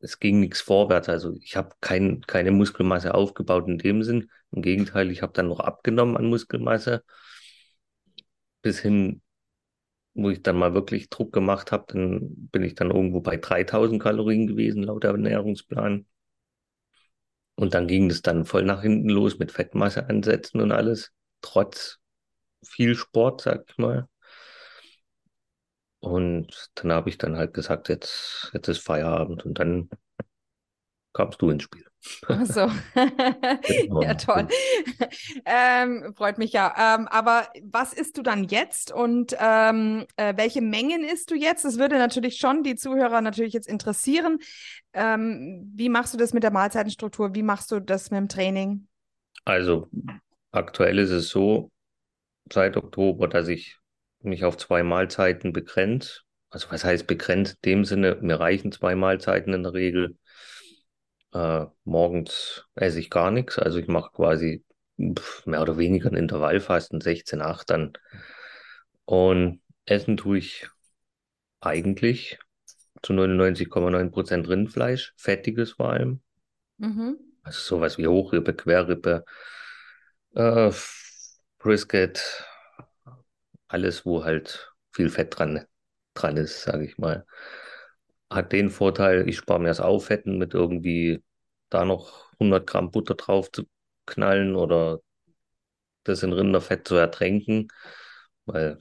es 0.00 0.18
ging 0.20 0.40
nichts 0.40 0.60
vorwärts. 0.60 1.08
Also 1.08 1.34
ich 1.40 1.56
habe 1.56 1.74
kein, 1.80 2.20
keine 2.22 2.50
Muskelmasse 2.50 3.14
aufgebaut 3.14 3.66
in 3.68 3.78
dem 3.78 4.02
Sinn. 4.02 4.30
Im 4.52 4.62
Gegenteil, 4.62 5.10
ich 5.10 5.22
habe 5.22 5.32
dann 5.32 5.48
noch 5.48 5.60
abgenommen 5.60 6.16
an 6.16 6.26
Muskelmasse. 6.26 7.02
Bis 8.62 8.80
hin, 8.80 9.22
wo 10.14 10.30
ich 10.30 10.42
dann 10.42 10.56
mal 10.56 10.74
wirklich 10.74 11.10
Druck 11.10 11.32
gemacht 11.32 11.72
habe, 11.72 11.84
dann 11.88 12.48
bin 12.50 12.62
ich 12.62 12.74
dann 12.74 12.90
irgendwo 12.90 13.20
bei 13.20 13.36
3000 13.36 14.02
Kalorien 14.02 14.46
gewesen, 14.46 14.82
laut 14.84 15.04
Ernährungsplan. 15.04 16.06
Und 17.56 17.74
dann 17.74 17.86
ging 17.88 18.10
es 18.10 18.22
dann 18.22 18.44
voll 18.44 18.64
nach 18.64 18.82
hinten 18.82 19.08
los 19.08 19.38
mit 19.38 19.52
Fettmasse 19.52 20.08
ansetzen 20.08 20.60
und 20.60 20.72
alles, 20.72 21.12
trotz 21.40 21.98
viel 22.64 22.94
Sport, 22.96 23.42
sag 23.42 23.64
ich 23.68 23.78
mal. 23.78 24.08
Und 26.00 26.70
dann 26.76 26.92
habe 26.92 27.08
ich 27.08 27.18
dann 27.18 27.36
halt 27.36 27.52
gesagt, 27.54 27.88
jetzt, 27.88 28.50
jetzt 28.52 28.68
ist 28.68 28.78
Feierabend 28.78 29.44
und 29.44 29.58
dann 29.58 29.88
kamst 31.14 31.40
du 31.40 31.48
ins 31.50 31.62
Spiel. 31.62 31.86
Ach 32.28 32.46
so. 32.46 32.70
ja, 34.02 34.14
toll. 34.14 34.48
Ähm, 35.46 36.14
freut 36.16 36.38
mich 36.38 36.52
ja. 36.52 36.96
Ähm, 36.96 37.08
aber 37.08 37.48
was 37.62 37.92
isst 37.92 38.16
du 38.16 38.22
dann 38.22 38.44
jetzt 38.44 38.92
und 38.92 39.36
ähm, 39.38 40.06
äh, 40.16 40.34
welche 40.36 40.62
Mengen 40.62 41.04
isst 41.04 41.30
du 41.30 41.34
jetzt? 41.34 41.64
Das 41.64 41.78
würde 41.78 41.98
natürlich 41.98 42.38
schon 42.38 42.62
die 42.62 42.76
Zuhörer 42.76 43.20
natürlich 43.20 43.52
jetzt 43.52 43.68
interessieren. 43.68 44.38
Ähm, 44.92 45.70
wie 45.74 45.88
machst 45.88 46.14
du 46.14 46.18
das 46.18 46.32
mit 46.32 46.42
der 46.42 46.50
Mahlzeitenstruktur? 46.50 47.34
Wie 47.34 47.42
machst 47.42 47.70
du 47.70 47.80
das 47.80 48.10
mit 48.10 48.18
dem 48.18 48.28
Training? 48.28 48.86
Also 49.44 49.88
aktuell 50.50 50.98
ist 50.98 51.10
es 51.10 51.28
so, 51.28 51.70
seit 52.52 52.76
Oktober, 52.76 53.28
dass 53.28 53.48
ich 53.48 53.78
mich 54.20 54.44
auf 54.44 54.56
zwei 54.56 54.82
Mahlzeiten 54.82 55.52
begrenze. 55.52 56.20
Also 56.50 56.70
was 56.70 56.84
heißt 56.84 57.06
begrenzt? 57.06 57.58
In 57.62 57.70
dem 57.70 57.84
Sinne, 57.84 58.18
mir 58.20 58.40
reichen 58.40 58.72
zwei 58.72 58.94
Mahlzeiten 58.94 59.52
in 59.52 59.62
der 59.62 59.74
Regel. 59.74 60.16
Äh, 61.34 61.66
morgens 61.84 62.64
esse 62.76 63.00
ich 63.00 63.10
gar 63.10 63.30
nichts. 63.30 63.58
Also 63.58 63.78
ich 63.78 63.88
mache 63.88 64.12
quasi 64.12 64.64
mehr 64.96 65.60
oder 65.60 65.76
weniger 65.76 66.10
ein 66.10 66.16
Intervallfasten, 66.16 67.00
16,8 67.00 67.70
dann. 67.70 67.92
Und 69.04 69.60
essen 69.84 70.16
tue 70.16 70.38
ich 70.38 70.68
eigentlich 71.60 72.38
zu 73.02 73.12
99,9 73.12 74.10
Prozent 74.10 74.48
Rindfleisch, 74.48 75.12
fettiges 75.16 75.72
vor 75.72 75.90
allem. 75.90 76.22
Mhm. 76.78 77.18
Also 77.42 77.60
sowas 77.60 77.98
wie 77.98 78.06
Hochrippe, 78.06 78.54
Querrippe, 78.54 79.24
äh, 80.34 80.70
Brisket, 81.58 82.44
alles, 83.68 84.06
wo 84.06 84.24
halt 84.24 84.72
viel 84.92 85.10
Fett 85.10 85.38
dran, 85.38 85.66
dran 86.14 86.36
ist, 86.36 86.62
sage 86.62 86.84
ich 86.86 86.96
mal. 86.96 87.26
Hat 88.34 88.52
den 88.52 88.70
Vorteil, 88.70 89.28
ich 89.28 89.36
spare 89.36 89.60
mir 89.60 89.68
das 89.68 89.80
Auffetten 89.80 90.38
mit 90.38 90.54
irgendwie 90.54 91.22
da 91.68 91.84
noch 91.84 92.32
100 92.34 92.66
Gramm 92.66 92.90
Butter 92.90 93.14
drauf 93.14 93.50
zu 93.50 93.64
knallen 94.06 94.56
oder 94.56 95.00
das 96.02 96.22
in 96.22 96.32
Rinderfett 96.32 96.86
zu 96.86 96.96
ertränken, 96.96 97.68
weil 98.44 98.78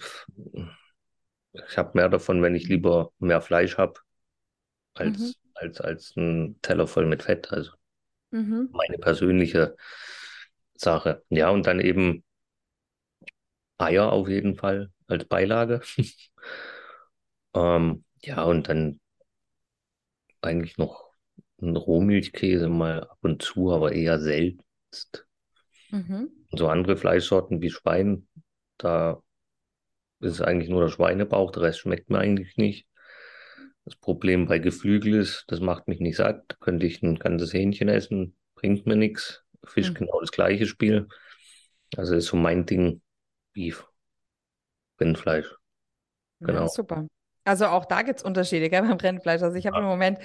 ich 1.54 1.78
habe 1.78 1.92
mehr 1.94 2.10
davon, 2.10 2.42
wenn 2.42 2.56
ich 2.56 2.68
lieber 2.68 3.12
mehr 3.20 3.42
Fleisch 3.42 3.78
habe, 3.78 4.00
als, 4.94 5.20
mhm. 5.20 5.34
als, 5.54 5.82
als 5.82 6.16
ein 6.18 6.60
Teller 6.62 6.88
voll 6.88 7.06
mit 7.06 7.24
Fett. 7.24 7.52
Also 7.52 7.72
mhm. 8.32 8.70
meine 8.74 8.98
persönliche 8.98 9.76
Sache. 10.76 11.24
Ja, 11.30 11.50
und 11.50 11.68
dann 11.68 11.80
eben 11.80 12.24
Eier 13.78 14.12
auf 14.12 14.28
jeden 14.28 14.56
Fall 14.56 14.92
als 15.08 15.26
Beilage. 15.26 15.82
ähm, 17.54 18.04
ja, 18.22 18.44
und 18.44 18.68
dann 18.70 19.00
eigentlich 20.44 20.78
noch 20.78 21.12
ein 21.62 21.76
Rohmilchkäse 21.76 22.70
mal 22.70 23.04
ab 23.04 23.18
und 23.22 23.42
zu, 23.42 23.72
aber 23.72 23.94
eher 23.94 24.20
selten. 24.20 24.64
Mhm. 25.92 26.30
Und 26.52 26.58
so 26.58 26.68
andere 26.68 26.98
Fleischsorten 26.98 27.62
wie 27.62 27.70
Schwein, 27.70 28.28
da 28.78 29.22
ist 30.20 30.34
es 30.34 30.42
eigentlich 30.42 30.70
nur 30.70 30.82
der 30.82 30.90
Schweinebauch, 30.90 31.52
der 31.52 31.64
Rest 31.64 31.80
schmeckt 31.80 32.10
mir 32.10 32.20
eigentlich 32.20 32.58
nicht. 32.58 32.88
Das 33.86 33.96
Problem 33.96 34.48
bei 34.48 34.60
Geflügel 34.60 35.16
ist, 35.16 35.44
das 35.48 35.60
macht 35.60 35.88
mich 35.88 36.00
nicht 36.00 36.16
satt. 36.16 36.46
Da 36.48 36.56
könnte 36.60 36.86
ich 36.86 37.02
ein 37.02 37.20
ganzes 37.20 37.54
Hähnchen 37.54 37.90
essen, 37.90 38.36
bringt 38.56 38.86
mir 38.86 38.96
nichts. 38.96 39.44
Fisch 39.66 39.90
mhm. 39.90 39.96
genau 39.96 40.20
das 40.22 40.32
gleiche 40.32 40.66
Spiel. 40.66 41.08
Also 41.96 42.16
ist 42.16 42.28
so 42.28 42.38
mein 42.38 42.66
Ding, 42.66 43.02
Beef. 43.54 43.86
Rindfleisch. 45.00 45.54
Genau. 46.40 46.62
Ja, 46.62 46.68
super. 46.70 47.08
Also 47.44 47.68
auch 47.68 47.86
da 47.86 48.02
gibt 48.02 48.20
es 48.20 48.24
Unterschiede 48.24 48.70
gell, 48.70 48.82
beim 48.88 48.98
Rindfleisch. 48.98 49.42
Also 49.42 49.58
ich 49.58 49.66
habe 49.68 49.78
ja. 49.78 49.84
im 49.84 49.88
Moment 49.88 50.20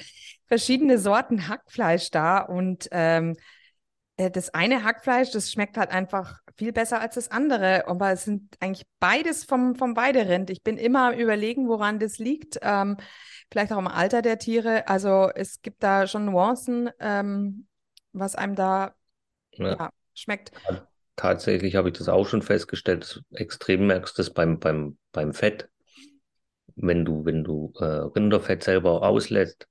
verschiedene 0.47 0.99
Sorten 0.99 1.49
Hackfleisch 1.49 2.11
da 2.11 2.39
und 2.39 2.89
ähm, 2.91 3.37
äh, 4.17 4.31
das 4.31 4.55
eine 4.55 4.85
Hackfleisch, 4.85 5.31
das 5.31 5.51
schmeckt 5.53 5.77
halt 5.77 5.91
einfach 5.91 6.41
viel 6.57 6.73
besser 6.73 7.01
als 7.01 7.15
das 7.15 7.31
andere. 7.31 7.87
Aber 7.89 8.11
es 8.13 8.25
sind 8.25 8.57
eigentlich 8.61 8.87
beides 8.99 9.45
vom, 9.45 9.75
vom 9.75 9.97
Weiderind. 9.97 10.51
Ich 10.51 10.63
bin 10.63 10.77
immer 10.77 11.13
am 11.13 11.19
überlegen, 11.19 11.69
woran 11.69 11.99
das 11.99 12.19
liegt. 12.19 12.59
Ähm, 12.63 12.97
vielleicht 13.51 13.73
auch 13.73 13.79
im 13.79 13.89
Alter 13.89 14.23
der 14.23 14.39
Tiere. 14.39 14.89
Also 14.89 15.31
es 15.35 15.63
gibt 15.63 15.83
da 15.83 16.07
schon 16.07 16.27
Nuancen, 16.27 16.91
ähm, 17.01 17.67
was 18.13 18.35
einem 18.35 18.55
da 18.55 18.95
ja. 19.53 19.77
Ja, 19.77 19.91
schmeckt 20.15 20.53
tatsächlich 21.19 21.75
habe 21.77 21.91
ich 21.91 21.99
das 21.99 22.09
auch 22.09 22.27
schon 22.27 22.41
festgestellt, 22.41 23.23
extrem 23.33 23.87
merkst 23.87 24.17
du 24.17 24.23
das 24.23 24.31
beim, 24.31 24.59
beim, 24.59 24.97
beim 25.13 25.35
Fett. 25.35 25.69
Wenn 26.81 27.05
du, 27.05 27.25
wenn 27.25 27.45
du 27.45 27.73
äh, 27.79 27.85
Rinderfett 27.85 28.63
selber 28.63 29.03
auslässt, 29.03 29.67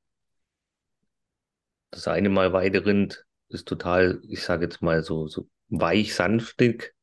das 1.91 2.07
eine 2.07 2.29
Mal 2.29 2.53
Weiderind 2.53 3.25
ist 3.49 3.67
total, 3.67 4.19
ich 4.27 4.43
sage 4.43 4.65
jetzt 4.65 4.81
mal 4.81 5.03
so, 5.03 5.27
so 5.27 5.47
weich, 5.69 6.13
sanftig. 6.13 6.93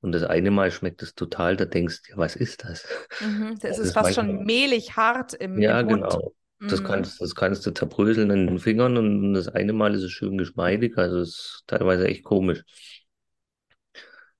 Und 0.00 0.12
das 0.12 0.24
eine 0.24 0.50
Mal 0.50 0.70
schmeckt 0.70 1.02
es 1.02 1.14
total, 1.14 1.56
da 1.56 1.64
denkst 1.64 2.02
du, 2.02 2.12
ja, 2.12 2.18
was 2.18 2.36
ist 2.36 2.64
das? 2.64 2.86
Mhm, 3.20 3.58
das, 3.60 3.60
das 3.76 3.78
ist 3.78 3.92
fast 3.92 4.14
schon 4.14 4.44
mehlig 4.44 4.96
hart 4.96 5.34
im, 5.34 5.58
ja, 5.58 5.80
im 5.80 5.86
Mund. 5.86 6.02
Ja, 6.02 6.08
genau. 6.08 6.32
Das, 6.60 6.80
mhm. 6.80 6.84
kannst, 6.84 7.20
das 7.20 7.34
kannst 7.34 7.66
du 7.66 7.70
zerbröseln 7.72 8.30
in 8.30 8.46
den 8.46 8.58
Fingern 8.58 8.96
und 8.96 9.34
das 9.34 9.48
eine 9.48 9.72
Mal 9.72 9.94
ist 9.94 10.02
es 10.02 10.10
schön 10.10 10.38
geschmeidig. 10.38 10.96
Also 10.96 11.18
es 11.18 11.28
ist 11.28 11.64
teilweise 11.66 12.06
echt 12.06 12.24
komisch. 12.24 12.62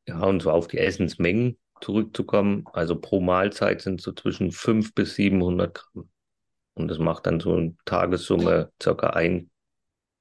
Ja, 0.06 0.22
und 0.22 0.40
so 0.40 0.50
auf 0.50 0.68
die 0.68 0.78
Essensmengen 0.78 1.58
zurückzukommen. 1.80 2.64
Also 2.72 2.96
pro 2.96 3.20
Mahlzeit 3.20 3.82
sind 3.82 4.00
so 4.00 4.12
zwischen 4.12 4.52
5 4.52 4.94
bis 4.94 5.14
700 5.16 5.74
Gramm. 5.74 6.08
Und 6.74 6.88
das 6.88 6.98
macht 6.98 7.26
dann 7.26 7.40
so 7.40 7.54
eine 7.54 7.74
Tagessumme 7.86 8.70
circa 8.82 9.10
1 9.10 9.48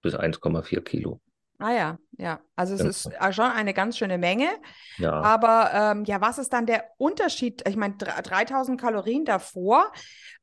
bis 0.01 0.15
1,4 0.15 0.81
Kilo. 0.81 1.19
Ah 1.57 1.71
ja, 1.71 1.97
ja. 2.17 2.39
Also 2.55 2.75
es 2.75 3.05
ja. 3.05 3.27
ist 3.27 3.35
schon 3.35 3.45
eine 3.45 3.73
ganz 3.73 3.97
schöne 3.97 4.17
Menge. 4.17 4.49
Ja. 4.97 5.13
Aber 5.13 5.71
ähm, 5.73 6.05
ja, 6.05 6.21
was 6.21 6.37
ist 6.37 6.53
dann 6.53 6.65
der 6.65 6.85
Unterschied? 6.97 7.67
Ich 7.67 7.75
meine, 7.75 7.95
3000 7.95 8.79
Kalorien 8.79 9.25
davor 9.25 9.91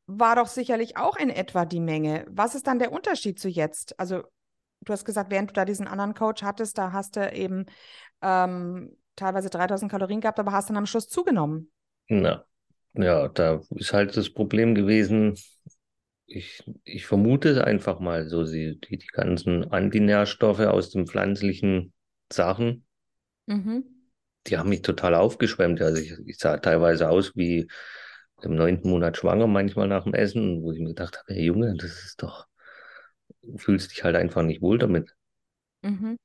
war 0.06 0.36
doch 0.36 0.48
sicherlich 0.48 0.96
auch 0.96 1.16
in 1.16 1.30
etwa 1.30 1.64
die 1.64 1.80
Menge. 1.80 2.26
Was 2.28 2.54
ist 2.54 2.66
dann 2.66 2.78
der 2.78 2.92
Unterschied 2.92 3.38
zu 3.38 3.48
jetzt? 3.48 3.98
Also 3.98 4.22
du 4.80 4.92
hast 4.92 5.04
gesagt, 5.04 5.30
während 5.30 5.50
du 5.50 5.54
da 5.54 5.64
diesen 5.64 5.86
anderen 5.86 6.14
Coach 6.14 6.42
hattest, 6.42 6.78
da 6.78 6.92
hast 6.92 7.16
du 7.16 7.30
eben 7.32 7.66
ähm, 8.20 8.96
teilweise 9.16 9.50
3000 9.50 9.90
Kalorien 9.90 10.20
gehabt, 10.20 10.38
aber 10.38 10.52
hast 10.52 10.70
dann 10.70 10.76
am 10.76 10.86
Schluss 10.86 11.08
zugenommen. 11.08 11.70
Na, 12.08 12.44
ja, 12.94 13.28
da 13.28 13.62
ist 13.70 13.92
halt 13.92 14.16
das 14.16 14.30
Problem 14.30 14.74
gewesen, 14.74 15.36
ich, 16.26 16.62
ich 16.84 17.06
vermute 17.06 17.50
es 17.50 17.58
einfach 17.58 18.00
mal 18.00 18.28
so, 18.28 18.44
die, 18.44 18.80
die, 18.80 18.98
die 18.98 19.06
ganzen 19.08 19.70
Antinährstoffe 19.70 20.60
aus 20.60 20.90
den 20.90 21.06
pflanzlichen 21.06 21.92
Sachen, 22.32 22.86
mhm. 23.46 23.84
die 24.46 24.56
haben 24.56 24.70
mich 24.70 24.82
total 24.82 25.14
aufgeschwemmt. 25.14 25.80
Also 25.82 26.00
ich, 26.00 26.14
ich 26.26 26.38
sah 26.38 26.56
teilweise 26.56 27.08
aus 27.08 27.36
wie 27.36 27.68
im 28.42 28.56
neunten 28.56 28.90
Monat 28.90 29.16
schwanger, 29.16 29.46
manchmal 29.46 29.88
nach 29.88 30.04
dem 30.04 30.14
Essen, 30.14 30.62
wo 30.62 30.72
ich 30.72 30.80
mir 30.80 30.88
gedacht 30.88 31.18
habe, 31.18 31.34
hey 31.34 31.44
Junge, 31.44 31.74
das 31.76 32.04
ist 32.04 32.22
doch, 32.22 32.46
du 33.42 33.56
fühlst 33.58 33.92
dich 33.92 34.02
halt 34.02 34.16
einfach 34.16 34.42
nicht 34.42 34.62
wohl 34.62 34.78
damit. 34.78 35.14
Mhm. 35.82 36.18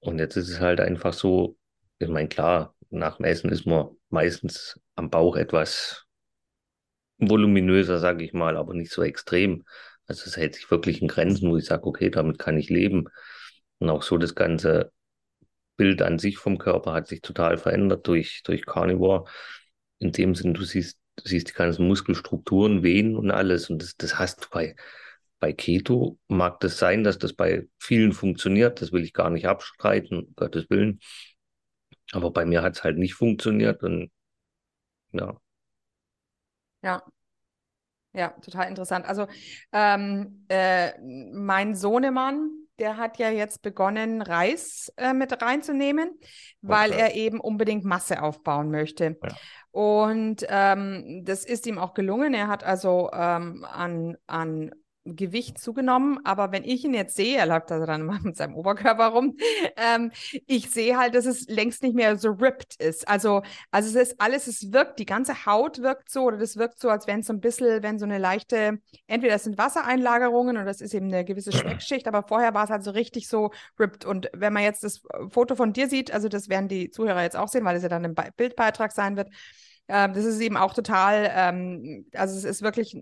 Und 0.00 0.18
jetzt 0.18 0.36
ist 0.36 0.48
es 0.48 0.60
halt 0.60 0.80
einfach 0.80 1.12
so, 1.12 1.56
ich 2.00 2.08
meine, 2.08 2.28
klar, 2.28 2.74
nach 2.90 3.16
dem 3.18 3.26
Essen 3.26 3.50
ist 3.50 3.66
man 3.66 3.90
meistens 4.08 4.80
am 4.96 5.10
Bauch 5.10 5.36
etwas 5.36 6.06
voluminöser, 7.18 7.98
sage 7.98 8.24
ich 8.24 8.32
mal, 8.32 8.56
aber 8.56 8.74
nicht 8.74 8.90
so 8.90 9.02
extrem. 9.02 9.64
Also 10.06 10.24
es 10.26 10.36
hält 10.36 10.54
sich 10.54 10.70
wirklich 10.70 11.02
in 11.02 11.08
Grenzen, 11.08 11.50
wo 11.50 11.56
ich 11.56 11.66
sage, 11.66 11.86
okay, 11.86 12.10
damit 12.10 12.38
kann 12.38 12.56
ich 12.56 12.70
leben. 12.70 13.08
Und 13.78 13.90
auch 13.90 14.02
so 14.02 14.18
das 14.18 14.34
ganze 14.34 14.92
Bild 15.76 16.02
an 16.02 16.18
sich 16.18 16.38
vom 16.38 16.58
Körper 16.58 16.92
hat 16.94 17.06
sich 17.08 17.20
total 17.20 17.58
verändert 17.58 18.06
durch, 18.06 18.42
durch 18.44 18.66
Carnivore. 18.66 19.26
In 19.98 20.12
dem 20.12 20.34
Sinn, 20.34 20.54
du 20.54 20.64
siehst, 20.64 20.98
du 21.16 21.28
siehst 21.28 21.50
die 21.50 21.54
ganzen 21.54 21.86
Muskelstrukturen, 21.86 22.82
Venen 22.82 23.16
und 23.16 23.30
alles. 23.30 23.68
Und 23.70 23.82
das, 23.82 23.96
das 23.96 24.18
hast 24.18 24.44
du 24.44 24.48
bei, 24.50 24.74
bei 25.38 25.52
Keto. 25.52 26.18
Mag 26.28 26.60
das 26.60 26.78
sein, 26.78 27.04
dass 27.04 27.18
das 27.18 27.34
bei 27.34 27.68
vielen 27.78 28.12
funktioniert. 28.12 28.80
Das 28.80 28.90
will 28.92 29.04
ich 29.04 29.12
gar 29.12 29.30
nicht 29.30 29.46
abstreiten, 29.46 30.18
um 30.18 30.34
Gottes 30.34 30.70
Willen. 30.70 31.00
Aber 32.12 32.30
bei 32.30 32.44
mir 32.44 32.62
hat 32.62 32.76
es 32.76 32.84
halt 32.84 32.98
nicht 32.98 33.14
funktioniert. 33.14 33.82
Und 33.82 34.10
ja, 35.12 35.40
Ja, 36.82 37.02
ja, 38.12 38.28
total 38.42 38.68
interessant. 38.68 39.06
Also 39.06 39.26
ähm, 39.72 40.44
äh, 40.48 40.92
mein 41.32 41.74
Sohnemann, 41.76 42.50
der 42.78 42.96
hat 42.96 43.18
ja 43.18 43.30
jetzt 43.30 43.62
begonnen, 43.62 44.22
Reis 44.22 44.92
äh, 44.96 45.12
mit 45.12 45.40
reinzunehmen, 45.40 46.18
weil 46.60 46.90
Okay. 46.90 46.92
er 46.92 47.14
eben 47.14 47.38
unbedingt 47.40 47.84
Masse 47.84 48.22
aufbauen 48.22 48.70
möchte. 48.70 49.20
Ja. 49.22 49.40
Und 49.70 50.44
ähm, 50.48 51.22
das 51.24 51.44
ist 51.44 51.66
ihm 51.66 51.78
auch 51.78 51.94
gelungen. 51.94 52.34
Er 52.34 52.48
hat 52.48 52.64
also 52.64 53.10
ähm, 53.12 53.64
an, 53.64 54.16
an 54.26 54.72
Gewicht 55.04 55.58
zugenommen, 55.58 56.18
aber 56.24 56.52
wenn 56.52 56.62
ich 56.62 56.84
ihn 56.84 56.92
jetzt 56.92 57.16
sehe, 57.16 57.38
er 57.38 57.46
läuft 57.46 57.72
also 57.72 57.86
dann 57.86 58.06
mit 58.22 58.36
seinem 58.36 58.54
Oberkörper 58.54 59.08
rum, 59.08 59.36
ähm, 59.76 60.12
ich 60.46 60.70
sehe 60.70 60.98
halt, 60.98 61.14
dass 61.14 61.24
es 61.24 61.48
längst 61.48 61.82
nicht 61.82 61.94
mehr 61.94 62.18
so 62.18 62.30
ripped 62.30 62.76
ist. 62.76 63.08
Also, 63.08 63.42
also 63.70 63.88
es 63.88 64.10
ist 64.10 64.20
alles, 64.20 64.46
es 64.46 64.72
wirkt, 64.72 64.98
die 64.98 65.06
ganze 65.06 65.46
Haut 65.46 65.80
wirkt 65.80 66.10
so 66.10 66.24
oder 66.24 66.36
das 66.36 66.56
wirkt 66.56 66.78
so, 66.80 66.90
als 66.90 67.06
wenn 67.06 67.20
es 67.20 67.26
so 67.26 67.32
ein 67.32 67.40
bisschen, 67.40 67.82
wenn 67.82 67.98
so 67.98 68.04
eine 68.04 68.18
leichte, 68.18 68.78
entweder 69.06 69.34
es 69.34 69.44
sind 69.44 69.56
Wassereinlagerungen 69.56 70.56
oder 70.56 70.66
das 70.66 70.80
ist 70.80 70.92
eben 70.92 71.06
eine 71.06 71.24
gewisse 71.24 71.52
Speckschicht, 71.52 72.06
aber 72.06 72.22
vorher 72.22 72.52
war 72.52 72.64
es 72.64 72.70
halt 72.70 72.84
so 72.84 72.90
richtig 72.90 73.26
so 73.28 73.50
ripped. 73.78 74.04
Und 74.04 74.28
wenn 74.34 74.52
man 74.52 74.62
jetzt 74.62 74.84
das 74.84 75.00
Foto 75.30 75.54
von 75.54 75.72
dir 75.72 75.88
sieht, 75.88 76.12
also 76.12 76.28
das 76.28 76.48
werden 76.48 76.68
die 76.68 76.90
Zuhörer 76.90 77.22
jetzt 77.22 77.36
auch 77.36 77.48
sehen, 77.48 77.64
weil 77.64 77.76
es 77.76 77.82
ja 77.82 77.88
dann 77.88 78.04
im 78.04 78.14
Be- 78.14 78.30
Bildbeitrag 78.36 78.92
sein 78.92 79.16
wird, 79.16 79.28
ähm, 79.88 80.12
das 80.12 80.24
ist 80.24 80.40
eben 80.40 80.56
auch 80.56 80.74
total, 80.74 81.30
ähm, 81.34 82.06
also 82.14 82.36
es 82.36 82.44
ist 82.44 82.62
wirklich 82.62 82.96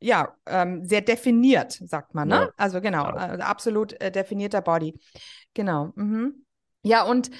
ja, 0.00 0.34
ähm, 0.46 0.84
sehr 0.84 1.02
definiert, 1.02 1.72
sagt 1.72 2.14
man, 2.14 2.28
ne? 2.28 2.40
Ja, 2.40 2.48
Also 2.56 2.80
genau, 2.80 3.04
also 3.04 3.42
absolut 3.42 4.00
äh, 4.00 4.10
definierter 4.10 4.62
Body. 4.62 4.98
Genau. 5.54 5.92
Mhm. 5.96 6.44
Ja, 6.82 7.04
und 7.04 7.30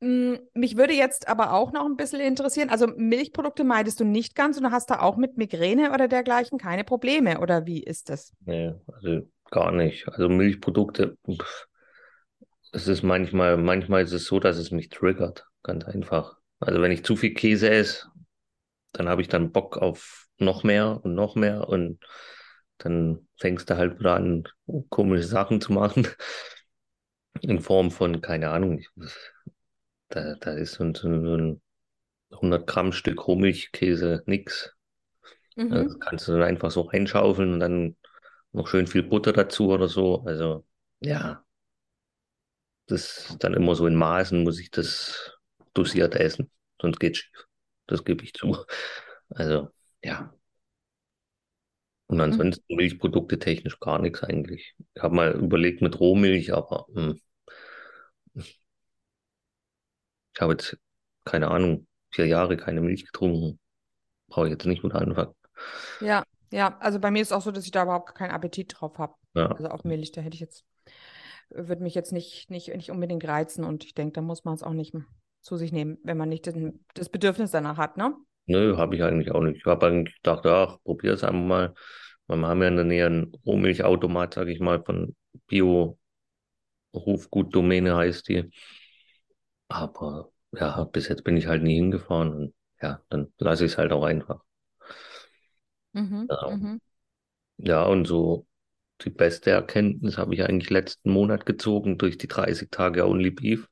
mh, 0.00 0.38
mich 0.54 0.76
würde 0.76 0.94
jetzt 0.94 1.28
aber 1.28 1.52
auch 1.52 1.72
noch 1.72 1.84
ein 1.86 1.96
bisschen 1.96 2.20
interessieren, 2.20 2.70
also 2.70 2.86
Milchprodukte 2.88 3.64
meidest 3.64 4.00
du 4.00 4.04
nicht 4.04 4.34
ganz 4.34 4.56
und 4.56 4.64
du 4.64 4.70
hast 4.72 4.90
da 4.90 5.00
auch 5.00 5.16
mit 5.16 5.36
Migräne 5.36 5.92
oder 5.92 6.08
dergleichen 6.08 6.58
keine 6.58 6.84
Probleme, 6.84 7.40
oder 7.40 7.66
wie 7.66 7.82
ist 7.82 8.08
das? 8.10 8.32
nee, 8.40 8.74
also 8.86 9.28
gar 9.50 9.72
nicht. 9.72 10.08
Also 10.08 10.28
Milchprodukte, 10.28 11.16
pff, 11.30 11.66
es 12.72 12.88
ist 12.88 13.02
manchmal, 13.02 13.56
manchmal 13.56 14.02
ist 14.02 14.12
es 14.12 14.26
so, 14.26 14.40
dass 14.40 14.56
es 14.56 14.70
mich 14.70 14.88
triggert. 14.88 15.46
Ganz 15.62 15.84
einfach. 15.84 16.36
Also 16.60 16.80
wenn 16.82 16.92
ich 16.92 17.04
zu 17.04 17.16
viel 17.16 17.34
Käse 17.34 17.70
esse, 17.70 18.06
dann 18.92 19.08
habe 19.08 19.22
ich 19.22 19.28
dann 19.28 19.52
Bock 19.52 19.78
auf 19.78 20.28
noch 20.40 20.64
mehr 20.64 21.00
und 21.04 21.14
noch 21.14 21.34
mehr 21.34 21.68
und 21.68 21.98
dann 22.78 23.28
fängst 23.38 23.68
du 23.70 23.76
halt 23.76 23.98
wieder 23.98 24.14
an, 24.14 24.44
komische 24.88 25.24
Sachen 25.24 25.60
zu 25.60 25.72
machen. 25.72 26.08
In 27.42 27.60
Form 27.60 27.90
von, 27.90 28.20
keine 28.20 28.50
Ahnung, 28.50 28.82
da, 30.08 30.34
da 30.34 30.52
ist 30.52 30.74
so 30.74 30.84
ein, 30.84 30.94
so 30.94 31.08
ein 31.08 31.62
100 32.32 32.66
Gramm 32.66 32.92
Stück 32.92 33.26
Rohmilchkäse 33.26 34.22
nix. 34.26 34.74
Mhm. 35.56 35.72
Also 35.72 35.84
das 35.84 36.00
kannst 36.00 36.28
du 36.28 36.32
dann 36.32 36.42
einfach 36.42 36.70
so 36.70 36.82
reinschaufeln 36.82 37.54
und 37.54 37.60
dann 37.60 37.96
noch 38.52 38.66
schön 38.66 38.86
viel 38.86 39.02
Butter 39.02 39.32
dazu 39.32 39.70
oder 39.70 39.88
so. 39.88 40.22
Also 40.24 40.64
ja, 41.00 41.44
das 42.86 43.30
ist 43.30 43.44
dann 43.44 43.54
immer 43.54 43.74
so 43.74 43.86
in 43.86 43.94
Maßen, 43.94 44.42
muss 44.42 44.58
ich 44.58 44.70
das 44.70 45.38
dosiert 45.74 46.14
essen, 46.16 46.50
sonst 46.80 46.98
geht's 46.98 47.18
schief. 47.18 47.46
Das 47.86 48.04
gebe 48.04 48.24
ich 48.24 48.34
zu. 48.34 48.56
Also 49.30 49.70
ja. 50.02 50.32
Und 52.08 52.20
ansonsten 52.20 52.74
Milchprodukte 52.74 53.38
technisch 53.38 53.78
gar 53.78 54.00
nichts 54.00 54.22
eigentlich. 54.24 54.74
Ich 54.94 55.02
habe 55.02 55.14
mal 55.14 55.32
überlegt 55.32 55.80
mit 55.80 56.00
Rohmilch, 56.00 56.52
aber 56.52 56.86
hm, 56.92 57.20
ich 58.34 58.60
habe 60.40 60.52
jetzt, 60.52 60.76
keine 61.24 61.50
Ahnung, 61.50 61.86
vier 62.10 62.26
Jahre 62.26 62.56
keine 62.56 62.80
Milch 62.80 63.06
getrunken. 63.06 63.58
Brauche 64.28 64.46
ich 64.46 64.52
jetzt 64.52 64.66
nicht 64.66 64.82
mit 64.82 64.92
anfangen. 64.92 65.34
Ja, 66.00 66.24
ja, 66.52 66.76
also 66.78 66.98
bei 66.98 67.10
mir 67.10 67.22
ist 67.22 67.32
auch 67.32 67.42
so, 67.42 67.52
dass 67.52 67.64
ich 67.64 67.70
da 67.70 67.84
überhaupt 67.84 68.14
keinen 68.14 68.32
Appetit 68.32 68.74
drauf 68.76 68.98
habe. 68.98 69.14
Ja, 69.34 69.46
Also 69.46 69.68
auf 69.68 69.84
Milch, 69.84 70.12
da 70.12 70.20
hätte 70.20 70.34
ich 70.34 70.40
jetzt, 70.40 70.64
würde 71.50 71.82
mich 71.82 71.94
jetzt 71.94 72.12
nicht, 72.12 72.50
nicht, 72.50 72.74
nicht 72.74 72.90
unbedingt 72.90 73.26
reizen 73.26 73.64
und 73.64 73.84
ich 73.84 73.94
denke, 73.94 74.14
da 74.14 74.22
muss 74.22 74.44
man 74.44 74.54
es 74.54 74.62
auch 74.62 74.72
nicht 74.72 74.94
zu 75.42 75.56
sich 75.56 75.72
nehmen, 75.72 75.98
wenn 76.02 76.16
man 76.16 76.28
nicht 76.28 76.46
den, 76.46 76.84
das 76.94 77.08
Bedürfnis 77.08 77.50
danach 77.50 77.76
hat, 77.76 77.96
ne? 77.96 78.14
Nö, 78.50 78.76
habe 78.76 78.96
ich 78.96 79.02
eigentlich 79.02 79.30
auch 79.32 79.42
nicht. 79.42 79.58
Ich 79.58 79.64
habe 79.66 79.86
eigentlich 79.86 80.16
gedacht, 80.16 80.46
ach, 80.46 80.78
probier 80.84 81.14
es 81.14 81.24
einfach 81.24 81.40
mal. 81.40 81.74
Wir 82.28 82.36
haben 82.48 82.62
ja 82.62 82.68
in 82.68 82.76
der 82.76 82.84
Nähe 82.84 83.06
einen 83.06 83.32
Rohmilchautomat, 83.46 84.34
sage 84.34 84.52
ich 84.52 84.60
mal, 84.60 84.82
von 84.84 85.16
Bio 85.48 85.98
Hofgut 86.94 87.54
Domäne 87.54 87.96
heißt 87.96 88.28
die. 88.28 88.50
Aber 89.68 90.32
ja, 90.52 90.84
bis 90.84 91.08
jetzt 91.08 91.24
bin 91.24 91.36
ich 91.38 91.46
halt 91.46 91.62
nie 91.62 91.74
hingefahren 91.76 92.32
und 92.34 92.54
ja, 92.82 93.02
dann 93.08 93.32
lasse 93.38 93.64
ich 93.64 93.72
es 93.72 93.78
halt 93.78 93.90
auch 93.92 94.04
einfach. 94.04 94.42
Mhm, 95.94 96.30
Ja, 96.30 96.46
mhm. 96.46 96.80
ja, 97.58 97.84
und 97.84 98.06
so 98.06 98.46
die 99.02 99.10
beste 99.10 99.50
Erkenntnis 99.52 100.18
habe 100.18 100.34
ich 100.34 100.42
eigentlich 100.44 100.70
letzten 100.70 101.12
Monat 101.12 101.46
gezogen 101.46 101.98
durch 101.98 102.18
die 102.18 102.28
30 102.28 102.70
Tage 102.70 103.06
Only 103.06 103.30
Beef. 103.32 103.68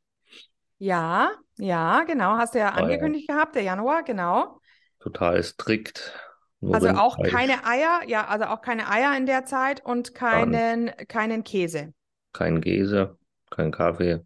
Ja, 0.78 1.30
ja, 1.56 2.04
genau, 2.04 2.36
hast 2.36 2.54
du 2.54 2.58
ja 2.60 2.70
War 2.72 2.90
ja 2.90 2.98
angekündigt 2.98 3.28
gehabt, 3.28 3.54
der 3.56 3.62
Januar, 3.62 4.02
genau. 4.04 4.60
Total 5.00 5.42
strikt. 5.42 6.12
Also 6.60 6.88
auch 6.88 7.18
Rindfleisch, 7.18 7.32
keine 7.32 7.64
Eier, 7.64 8.00
ja, 8.08 8.26
also 8.26 8.46
auch 8.46 8.62
keine 8.62 8.90
Eier 8.90 9.16
in 9.16 9.26
der 9.26 9.44
Zeit 9.44 9.84
und 9.84 10.14
keinen, 10.14 10.92
keinen 11.06 11.44
Käse. 11.44 11.94
Kein 12.32 12.60
Käse, 12.60 13.16
kein 13.50 13.70
Kaffee, 13.70 14.24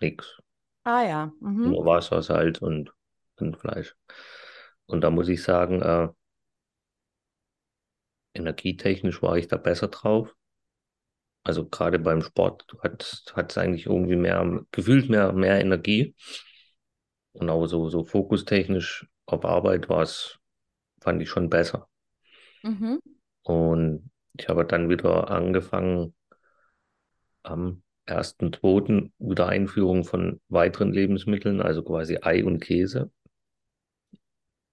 nix. 0.00 0.40
Ah 0.82 1.02
ja, 1.02 1.32
mhm. 1.40 1.70
Nur 1.70 1.84
Wasser, 1.86 2.22
Salz 2.22 2.58
und 2.58 2.92
Rindfleisch. 3.40 3.94
Und 4.86 5.02
da 5.02 5.10
muss 5.10 5.28
ich 5.28 5.42
sagen, 5.42 5.80
äh, 5.82 6.08
energietechnisch 8.34 9.22
war 9.22 9.36
ich 9.36 9.46
da 9.46 9.56
besser 9.56 9.88
drauf. 9.88 10.34
Also 11.44 11.68
gerade 11.68 11.98
beim 11.98 12.22
Sport, 12.22 12.66
hattest, 12.82 13.34
hattest 13.34 13.58
eigentlich 13.58 13.86
irgendwie 13.86 14.16
mehr, 14.16 14.64
gefühlt 14.72 15.08
mehr, 15.08 15.32
mehr 15.32 15.60
Energie. 15.60 16.14
Und 17.32 17.48
auch 17.48 17.66
so, 17.66 17.88
so 17.88 18.04
fokustechnisch 18.04 19.06
auf 19.32 19.44
Arbeit 19.44 19.88
war 19.88 20.02
es, 20.02 20.38
fand 21.00 21.22
ich 21.22 21.30
schon 21.30 21.50
besser. 21.50 21.88
Mhm. 22.62 23.00
Und 23.42 24.10
ich 24.38 24.48
habe 24.48 24.64
dann 24.64 24.88
wieder 24.88 25.30
angefangen, 25.30 26.14
am 27.42 27.82
1.2. 28.06 29.12
wieder 29.18 29.46
Einführung 29.46 30.04
von 30.04 30.40
weiteren 30.48 30.92
Lebensmitteln, 30.92 31.60
also 31.60 31.82
quasi 31.82 32.18
Ei 32.22 32.42
und 32.44 32.60
Käse, 32.60 33.10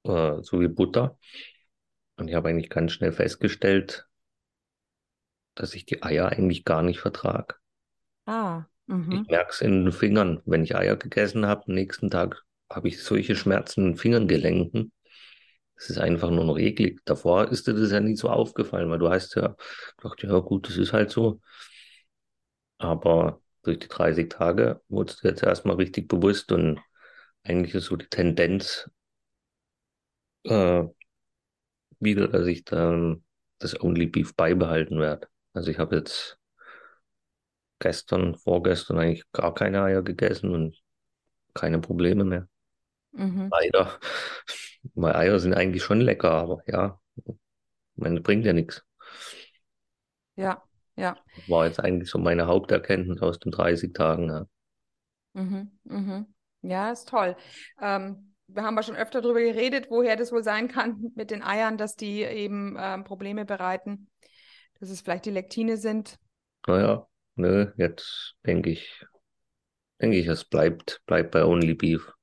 äh, 0.03 0.41
sowie 0.41 0.67
Butter. 0.67 1.17
Und 2.17 2.27
ich 2.29 2.35
habe 2.35 2.49
eigentlich 2.49 2.69
ganz 2.69 2.93
schnell 2.93 3.11
festgestellt, 3.11 4.07
dass 5.55 5.73
ich 5.73 5.85
die 5.85 6.03
Eier 6.03 6.29
eigentlich 6.29 6.63
gar 6.65 6.83
nicht 6.83 6.99
vertrage. 6.99 7.55
Ah, 8.25 8.65
Ich 8.87 8.93
mhm. 8.93 9.25
merke 9.29 9.51
es 9.51 9.61
in 9.61 9.83
den 9.83 9.91
Fingern. 9.91 10.41
Wenn 10.45 10.63
ich 10.63 10.75
Eier 10.75 10.95
gegessen 10.95 11.45
habe, 11.45 11.65
am 11.67 11.73
nächsten 11.73 12.09
Tag 12.09 12.43
habe 12.71 12.87
ich 12.89 13.03
solche 13.03 13.35
Schmerzen 13.35 13.81
in 13.81 13.87
den 13.93 13.97
Fingergelenken. 13.97 14.91
Es 15.75 15.89
ist 15.89 15.99
einfach 15.99 16.31
nur 16.31 16.45
noch 16.45 16.57
eklig. 16.57 17.01
Davor 17.05 17.49
ist 17.51 17.67
dir 17.67 17.73
das 17.73 17.91
ja 17.91 17.99
nie 17.99 18.15
so 18.15 18.29
aufgefallen, 18.29 18.89
weil 18.89 18.99
du 18.99 19.09
hast 19.09 19.35
ja 19.35 19.55
gedacht, 19.97 20.23
ja 20.23 20.39
gut, 20.39 20.67
das 20.69 20.77
ist 20.77 20.93
halt 20.93 21.11
so. 21.11 21.39
Aber 22.79 23.41
durch 23.63 23.79
die 23.79 23.87
30 23.87 24.29
Tage 24.29 24.81
wurde 24.89 25.13
es 25.13 25.21
jetzt 25.23 25.43
erstmal 25.43 25.75
richtig 25.75 26.07
bewusst 26.07 26.51
und 26.51 26.79
eigentlich 27.43 27.75
ist 27.75 27.85
so 27.85 27.95
die 27.95 28.07
Tendenz 28.07 28.89
äh, 30.45 30.87
wieder, 31.99 32.27
dass 32.27 32.47
ich 32.47 32.63
dann 32.65 33.23
das 33.59 33.79
Only 33.81 34.07
Beef 34.07 34.35
beibehalten 34.35 34.99
werde. 34.99 35.27
Also 35.53 35.71
ich 35.71 35.79
habe 35.79 35.95
jetzt 35.97 36.37
gestern, 37.79 38.35
vorgestern 38.35 38.99
eigentlich 38.99 39.23
gar 39.31 39.53
keine 39.53 39.81
Eier 39.83 40.03
gegessen 40.03 40.51
und 40.51 40.79
keine 41.53 41.79
Probleme 41.79 42.25
mehr. 42.25 42.47
Mhm. 43.13 43.49
Leider. 43.51 43.99
Weil 44.95 45.15
Eier 45.15 45.39
sind 45.39 45.53
eigentlich 45.53 45.83
schon 45.83 46.01
lecker, 46.01 46.31
aber 46.31 46.61
ja, 46.67 46.99
man 47.95 48.21
bringt 48.23 48.45
ja 48.45 48.53
nichts. 48.53 48.83
Ja, 50.35 50.61
ja. 50.95 51.15
War 51.47 51.65
jetzt 51.65 51.79
eigentlich 51.79 52.09
so 52.09 52.19
meine 52.19 52.47
Haupterkenntnis 52.47 53.21
aus 53.21 53.39
den 53.39 53.51
30 53.51 53.93
Tagen. 53.93 54.29
Ja. 54.29 54.47
Mhm. 55.33 55.71
Mhm. 55.83 56.25
Ja, 56.61 56.91
ist 56.91 57.09
toll. 57.09 57.35
Ähm, 57.81 58.33
wir 58.47 58.63
haben 58.63 58.75
ja 58.75 58.83
schon 58.83 58.95
öfter 58.95 59.21
darüber 59.21 59.41
geredet, 59.41 59.87
woher 59.89 60.15
das 60.15 60.31
wohl 60.31 60.43
sein 60.43 60.67
kann 60.67 61.11
mit 61.15 61.31
den 61.31 61.43
Eiern, 61.43 61.77
dass 61.77 61.95
die 61.95 62.23
eben 62.23 62.75
ähm, 62.79 63.03
Probleme 63.03 63.45
bereiten, 63.45 64.09
dass 64.79 64.89
es 64.89 65.01
vielleicht 65.01 65.25
die 65.25 65.31
Lektine 65.31 65.77
sind. 65.77 66.17
Naja, 66.65 67.07
nö, 67.35 67.71
jetzt 67.77 68.35
denke 68.45 68.71
ich, 68.71 69.05
denke 70.01 70.17
ich, 70.17 70.27
es 70.27 70.45
bleibt, 70.45 71.01
bleibt 71.05 71.31
bei 71.31 71.43
Only 71.45 71.73
Beef. 71.73 72.13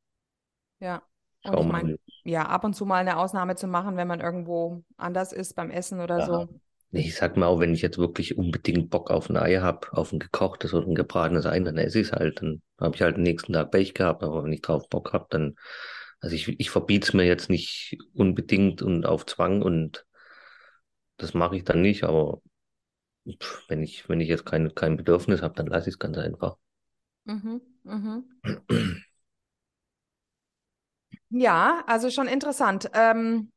Ja. 0.85 1.03
Und 1.44 1.61
ich 1.61 1.66
mal. 1.66 1.73
meine, 1.83 1.97
ja, 2.25 2.47
ab 2.47 2.64
und 2.64 2.75
zu 2.75 2.87
mal 2.87 2.97
eine 2.97 3.16
Ausnahme 3.18 3.57
zu 3.57 3.66
machen, 3.66 3.97
wenn 3.97 4.09
man 4.09 4.20
irgendwo 4.20 4.83
anders 4.97 5.33
ist 5.33 5.55
beim 5.55 5.70
Essen 5.70 6.01
oder 6.01 6.20
Ja. 6.20 6.27
so. 6.27 6.49
Ich 6.92 7.16
sag 7.16 7.37
mal 7.37 7.47
auch, 7.47 7.59
wenn 7.61 7.75
ich 7.75 7.83
jetzt 7.83 7.99
wirklich 7.99 8.38
unbedingt 8.38 8.90
Bock 8.90 9.11
auf 9.11 9.29
ein 9.29 9.37
Ei 9.37 9.57
habe, 9.57 9.92
auf 9.92 10.12
ein 10.12 10.20
gekochtes 10.20 10.73
oder 10.75 10.87
ein 10.87 10.94
gebratenes 10.94 11.44
Ei, 11.47 11.59
dann 11.61 11.77
esse 11.77 12.01
ich 12.01 12.09
es 12.09 12.12
halt. 12.12 12.40
Dann 12.40 12.62
habe 12.79 12.94
ich 12.94 13.03
halt 13.03 13.16
den 13.16 13.25
nächsten 13.25 13.53
Tag 13.53 13.73
Pech 13.73 13.94
gehabt, 13.94 14.23
aber 14.23 14.44
wenn 14.44 14.53
ich 14.53 14.62
drauf 14.62 14.88
Bock 14.88 15.12
habe, 15.12 15.27
dann, 15.31 15.57
also 16.20 16.37
ich, 16.37 16.49
ich 16.61 16.70
verbiete 16.70 17.09
es 17.09 17.14
mir 17.14 17.25
jetzt 17.25 17.51
nicht 17.51 17.99
unbedingt 18.14 18.81
und 18.83 19.07
auf 19.07 19.27
Zwang 19.27 19.62
und 19.62 20.07
das 21.16 21.35
mache 21.35 21.57
ich 21.57 21.64
dann 21.64 21.83
nicht, 21.83 22.05
aber 22.05 22.40
pff, 23.40 23.64
wenn 23.68 23.83
ich, 23.83 24.09
wenn 24.09 24.20
ich 24.20 24.29
jetzt 24.29 24.47
kein, 24.47 24.75
kein 24.75 24.97
Bedürfnis 24.97 25.42
habe, 25.42 25.55
dann 25.57 25.66
lasse 25.66 25.88
ich 25.90 25.94
es 25.97 25.99
ganz 26.01 26.18
einfach. 26.18 26.57
Mhm. 27.27 27.61
Mhm. 27.85 28.25
Ja, 31.37 31.83
also 31.87 32.11
schon 32.11 32.29
interessant. 32.29 32.90
Ähm, 32.94 33.53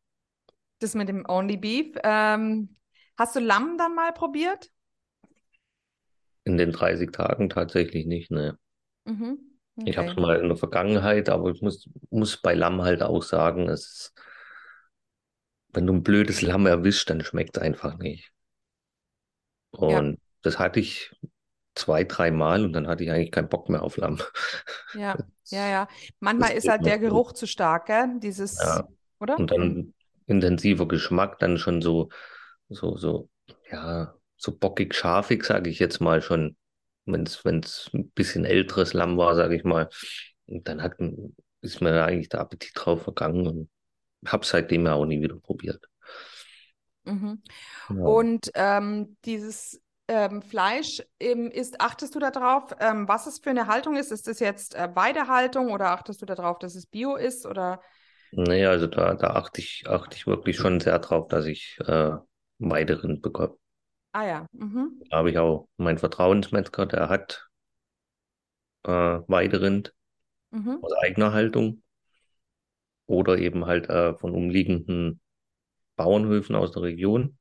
das 0.79 0.95
mit 0.95 1.09
dem 1.09 1.25
Only 1.27 1.57
Beef. 1.57 1.95
Ähm, 2.03 2.77
hast 3.17 3.35
du 3.35 3.39
Lamm 3.41 3.77
dann 3.77 3.95
mal 3.95 4.13
probiert? 4.13 4.71
In 6.45 6.57
den 6.57 6.71
30 6.71 7.11
Tagen 7.11 7.47
tatsächlich 7.47 8.07
nicht, 8.07 8.31
ne. 8.31 8.57
Mhm. 9.05 9.57
Ich 9.85 9.97
habe 9.97 10.07
es 10.09 10.15
Okay. 10.15 10.17
mal 10.17 10.39
in 10.39 10.49
der 10.49 10.57
Vergangenheit, 10.57 11.29
aber 11.29 11.49
ich 11.49 11.61
muss, 11.63 11.89
muss 12.11 12.37
bei 12.37 12.53
Lamm 12.53 12.81
halt 12.83 13.01
auch 13.01 13.23
sagen, 13.23 13.69
es 13.69 13.87
ist, 13.87 14.13
wenn 15.71 15.87
du 15.87 15.93
ein 15.93 16.03
blödes 16.03 16.41
Lamm 16.41 16.65
erwischst, 16.65 17.09
dann 17.09 17.21
schmeckt 17.23 17.55
es 17.55 17.63
einfach 17.63 17.97
nicht. 17.99 18.33
Ja, 19.85 20.01
Und 20.01 20.19
das 20.41 20.59
hatte 20.59 20.79
ich 20.79 21.11
zwei, 21.77 22.03
drei 22.03 22.31
Mal 22.31 22.63
und 22.65 22.73
dann 22.73 22.87
hatte 22.87 23.03
ich 23.03 23.11
eigentlich 23.11 23.31
keinen 23.31 23.49
Bock 23.49 23.69
mehr 23.69 23.83
auf 23.83 23.97
Lamm. 23.97 24.19
ja, 24.93 25.17
ja, 25.49 25.67
Das, 25.69 25.69
ja. 25.69 25.87
das 26.37 26.49
Manchmal 26.49 26.53
ist 26.53 26.67
geht 26.67 26.69
halt 26.69 26.85
der. 26.85 26.99
Geruch 26.99 27.33
zu 27.33 27.47
stark, 27.47 27.85
gell? 27.87 28.19
Dieses, 28.19 28.57
Ja. 28.59 28.87
oder? 29.19 29.37
Und 29.37 29.51
dann 29.51 29.93
intensiver 30.25 30.87
Geschmack, 30.87 31.39
dann 31.39 31.57
schon 31.57 31.81
so, 31.81 32.09
so, 32.69 32.97
so, 32.97 33.29
ja, 33.71 34.15
so 34.37 34.57
bockig 34.57 34.95
scharfig, 34.95 35.43
sage 35.43 35.69
ich 35.69 35.79
jetzt 35.79 35.99
mal 36.01 36.21
schon. 36.21 36.57
Wenn 37.05 37.23
es, 37.23 37.43
es 37.45 37.89
ein 37.93 38.11
bisschen 38.11 38.43
älteres 38.45 38.93
Lamm 38.93 39.17
war, 39.17 39.35
sage 39.35 39.55
ich 39.55 39.63
mal, 39.63 39.89
und 40.47 40.67
dann 40.67 40.81
hat, 40.83 40.95
ist 41.61 41.81
mir 41.81 41.93
da 41.93 42.05
eigentlich 42.05 42.29
der 42.29 42.41
Appetit 42.41 42.71
drauf 42.75 43.03
vergangen 43.03 43.47
und 43.47 43.69
habe 44.27 44.45
seitdem 44.45 44.85
ja 44.85 44.93
auch 44.93 45.05
nie 45.05 45.21
wieder 45.21 45.37
probiert. 45.39 45.87
Mhm. 47.05 47.41
Ja. 47.89 48.03
Und 48.03 48.51
ähm, 48.55 49.17
dieses 49.25 49.81
ähm, 50.07 50.41
Fleisch 50.41 51.01
ähm, 51.19 51.51
ist, 51.51 51.81
achtest 51.81 52.15
du 52.15 52.19
darauf, 52.19 52.75
ähm, 52.79 53.07
was 53.07 53.27
es 53.27 53.39
für 53.39 53.49
eine 53.51 53.67
Haltung 53.67 53.95
ist? 53.95 54.11
Ist 54.11 54.27
das 54.27 54.39
jetzt 54.39 54.75
äh, 54.75 54.89
Weidehaltung 54.95 55.71
oder 55.71 55.91
achtest 55.91 56.21
du 56.21 56.25
darauf, 56.25 56.59
dass 56.59 56.75
es 56.75 56.85
Bio 56.87 57.15
ist? 57.15 57.45
Oder 57.45 57.81
Nee, 58.31 58.65
also 58.65 58.87
da, 58.87 59.15
da 59.15 59.31
achte 59.35 59.59
ich, 59.61 59.83
achte 59.87 60.15
ich 60.15 60.27
wirklich 60.27 60.55
schon 60.57 60.79
sehr 60.79 60.99
drauf, 60.99 61.27
dass 61.27 61.45
ich 61.45 61.77
äh, 61.85 62.11
Weiderind 62.59 63.21
bekomme. 63.21 63.57
ah 64.13 64.25
ja, 64.25 64.45
mhm. 64.53 65.07
Da 65.09 65.17
habe 65.17 65.31
ich 65.31 65.37
auch 65.37 65.67
meinen 65.75 65.97
Vertrauensmetzger, 65.97 66.85
der 66.85 67.09
hat 67.09 67.49
äh, 68.85 68.89
Weiderind 69.27 69.93
Mhm. 70.51 70.81
aus 70.81 70.93
eigener 70.93 71.33
Haltung 71.33 71.83
oder 73.05 73.37
eben 73.37 73.65
halt 73.65 73.89
äh, 73.89 74.13
von 74.15 74.33
umliegenden 74.33 75.21
Bauernhöfen 75.97 76.55
aus 76.55 76.71
der 76.73 76.83
Region, 76.83 77.37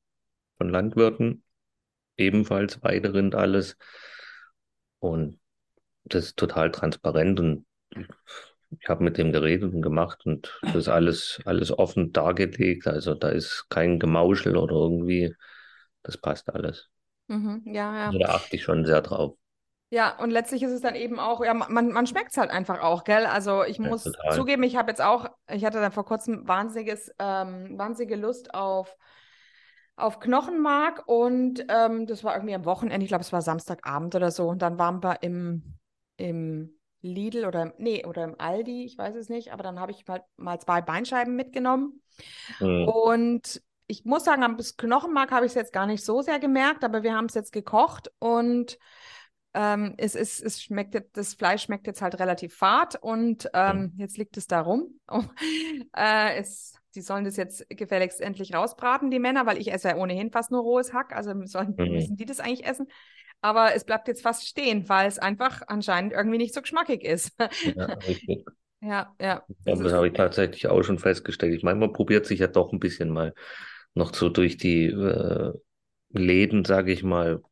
von 0.58 0.70
Landwirten, 0.70 1.44
ebenfalls 2.18 2.82
Weiderind 2.82 3.34
alles. 3.34 3.76
Und 4.98 5.38
das 6.04 6.26
ist 6.26 6.38
total 6.38 6.72
transparent 6.72 7.40
und 7.40 7.66
ich 8.80 8.88
habe 8.88 9.04
mit 9.04 9.18
dem 9.18 9.32
geredet 9.32 9.72
und 9.74 9.82
gemacht 9.82 10.24
und 10.26 10.60
das 10.68 10.82
ist 10.84 10.88
alles, 10.88 11.40
alles 11.44 11.76
offen 11.76 12.12
dargelegt. 12.12 12.86
Also 12.86 13.14
da 13.14 13.28
ist 13.28 13.66
kein 13.70 13.98
Gemauschel 13.98 14.56
oder 14.56 14.74
irgendwie, 14.74 15.34
das 16.02 16.18
passt 16.18 16.48
alles. 16.50 16.90
Mhm. 17.28 17.62
Ja, 17.66 17.92
ja. 17.94 18.12
Also 18.12 18.18
da 18.18 18.30
achte 18.34 18.56
ich 18.56 18.62
schon 18.64 18.84
sehr 18.84 19.02
drauf. 19.02 19.36
Ja, 19.90 20.18
und 20.18 20.30
letztlich 20.30 20.62
ist 20.64 20.72
es 20.72 20.80
dann 20.80 20.96
eben 20.96 21.20
auch, 21.20 21.44
ja, 21.44 21.54
man, 21.54 21.92
man 21.92 22.06
schmeckt 22.08 22.32
es 22.32 22.36
halt 22.36 22.50
einfach 22.50 22.80
auch, 22.80 23.04
gell? 23.04 23.24
Also 23.24 23.62
ich 23.64 23.78
Ja, 23.82 23.90
muss 23.90 24.18
total. 24.18 24.22
zugeben, 24.28 24.64
ich 24.64 24.74
habe 24.76 24.90
jetzt 24.90 25.00
auch, 25.00 25.28
ich 25.48 25.64
hatte 25.64 25.80
dann 25.80 25.92
vor 25.92 26.04
kurzem 26.04 26.46
wahnsinniges, 26.48 27.12
ähm, 27.20 27.78
wahnsinnige 27.78 28.16
Lust 28.16 28.52
auf, 28.52 28.96
auf 29.96 30.20
Knochenmark 30.20 31.04
und 31.06 31.64
ähm, 31.68 32.06
das 32.06 32.22
war 32.22 32.34
irgendwie 32.34 32.54
am 32.54 32.66
Wochenende, 32.66 33.02
ich 33.02 33.08
glaube, 33.08 33.22
es 33.22 33.32
war 33.32 33.42
Samstagabend 33.42 34.14
oder 34.14 34.30
so. 34.30 34.48
Und 34.48 34.60
dann 34.60 34.78
waren 34.78 35.02
wir 35.02 35.22
im, 35.22 35.78
im 36.18 36.78
Lidl 37.00 37.46
oder 37.46 37.62
im, 37.62 37.72
nee, 37.78 38.04
oder 38.04 38.24
im 38.24 38.38
Aldi, 38.38 38.84
ich 38.84 38.98
weiß 38.98 39.14
es 39.16 39.30
nicht, 39.30 39.52
aber 39.52 39.62
dann 39.62 39.80
habe 39.80 39.92
ich 39.92 40.06
mal, 40.06 40.22
mal 40.36 40.60
zwei 40.60 40.82
Beinscheiben 40.82 41.34
mitgenommen. 41.34 42.02
Hm. 42.58 42.86
Und 42.88 43.62
ich 43.86 44.04
muss 44.04 44.24
sagen, 44.24 44.42
am 44.42 44.58
Knochenmark 44.58 45.30
habe 45.30 45.46
ich 45.46 45.50
es 45.50 45.56
jetzt 45.56 45.72
gar 45.72 45.86
nicht 45.86 46.04
so 46.04 46.20
sehr 46.20 46.40
gemerkt, 46.40 46.84
aber 46.84 47.02
wir 47.02 47.14
haben 47.14 47.26
es 47.26 47.34
jetzt 47.34 47.52
gekocht 47.52 48.12
und 48.18 48.78
ähm, 49.54 49.94
es 49.96 50.14
ist, 50.14 50.42
es 50.42 50.62
schmeckt, 50.62 51.16
das 51.16 51.34
Fleisch 51.34 51.62
schmeckt 51.62 51.86
jetzt 51.86 52.02
halt 52.02 52.18
relativ 52.18 52.54
fad 52.54 52.96
und 52.96 53.48
ähm, 53.54 53.94
jetzt 53.96 54.18
liegt 54.18 54.36
es 54.36 54.46
da 54.46 54.60
rum. 54.60 55.00
Äh, 55.94 56.38
es, 56.38 56.74
die 56.96 57.02
sollen 57.02 57.24
das 57.24 57.36
jetzt 57.36 57.68
gefälligst 57.70 58.20
endlich 58.20 58.54
rausbraten, 58.54 59.10
die 59.10 59.18
Männer, 59.20 59.46
weil 59.46 59.58
ich 59.58 59.72
esse 59.72 59.88
ja 59.90 59.96
ohnehin 59.96 60.30
fast 60.32 60.50
nur 60.50 60.62
rohes 60.62 60.92
Hack, 60.92 61.14
also 61.14 61.32
sollen, 61.46 61.78
Mhm. 61.78 61.86
müssen 61.86 62.16
die 62.16 62.26
das 62.26 62.40
eigentlich 62.40 62.66
essen. 62.66 62.88
Aber 63.42 63.74
es 63.74 63.84
bleibt 63.84 64.08
jetzt 64.08 64.22
fast 64.22 64.46
stehen, 64.48 64.88
weil 64.88 65.08
es 65.08 65.18
einfach 65.18 65.62
anscheinend 65.68 66.12
irgendwie 66.12 66.38
nicht 66.38 66.54
so 66.54 66.62
geschmackig 66.62 67.04
ist. 67.04 67.32
Ja, 67.62 67.86
richtig. 68.06 68.44
Ja, 68.82 69.14
ja. 69.20 69.46
Ja, 69.64 69.74
Das 69.74 69.80
das 69.82 69.92
ist, 69.92 69.94
habe 69.94 70.08
ich 70.08 70.14
tatsächlich 70.14 70.66
auch 70.68 70.82
schon 70.82 70.98
festgestellt. 70.98 71.54
Ich 71.54 71.62
meine, 71.62 71.78
man 71.78 71.92
probiert 71.92 72.26
sich 72.26 72.40
ja 72.40 72.46
doch 72.48 72.72
ein 72.72 72.80
bisschen 72.80 73.10
mal 73.10 73.34
noch 73.94 74.14
so 74.14 74.28
durch 74.28 74.56
die 74.56 74.86
äh, 74.86 75.52
Läden, 76.10 76.64
sage 76.64 76.92
ich 76.92 77.02
mal. 77.02 77.42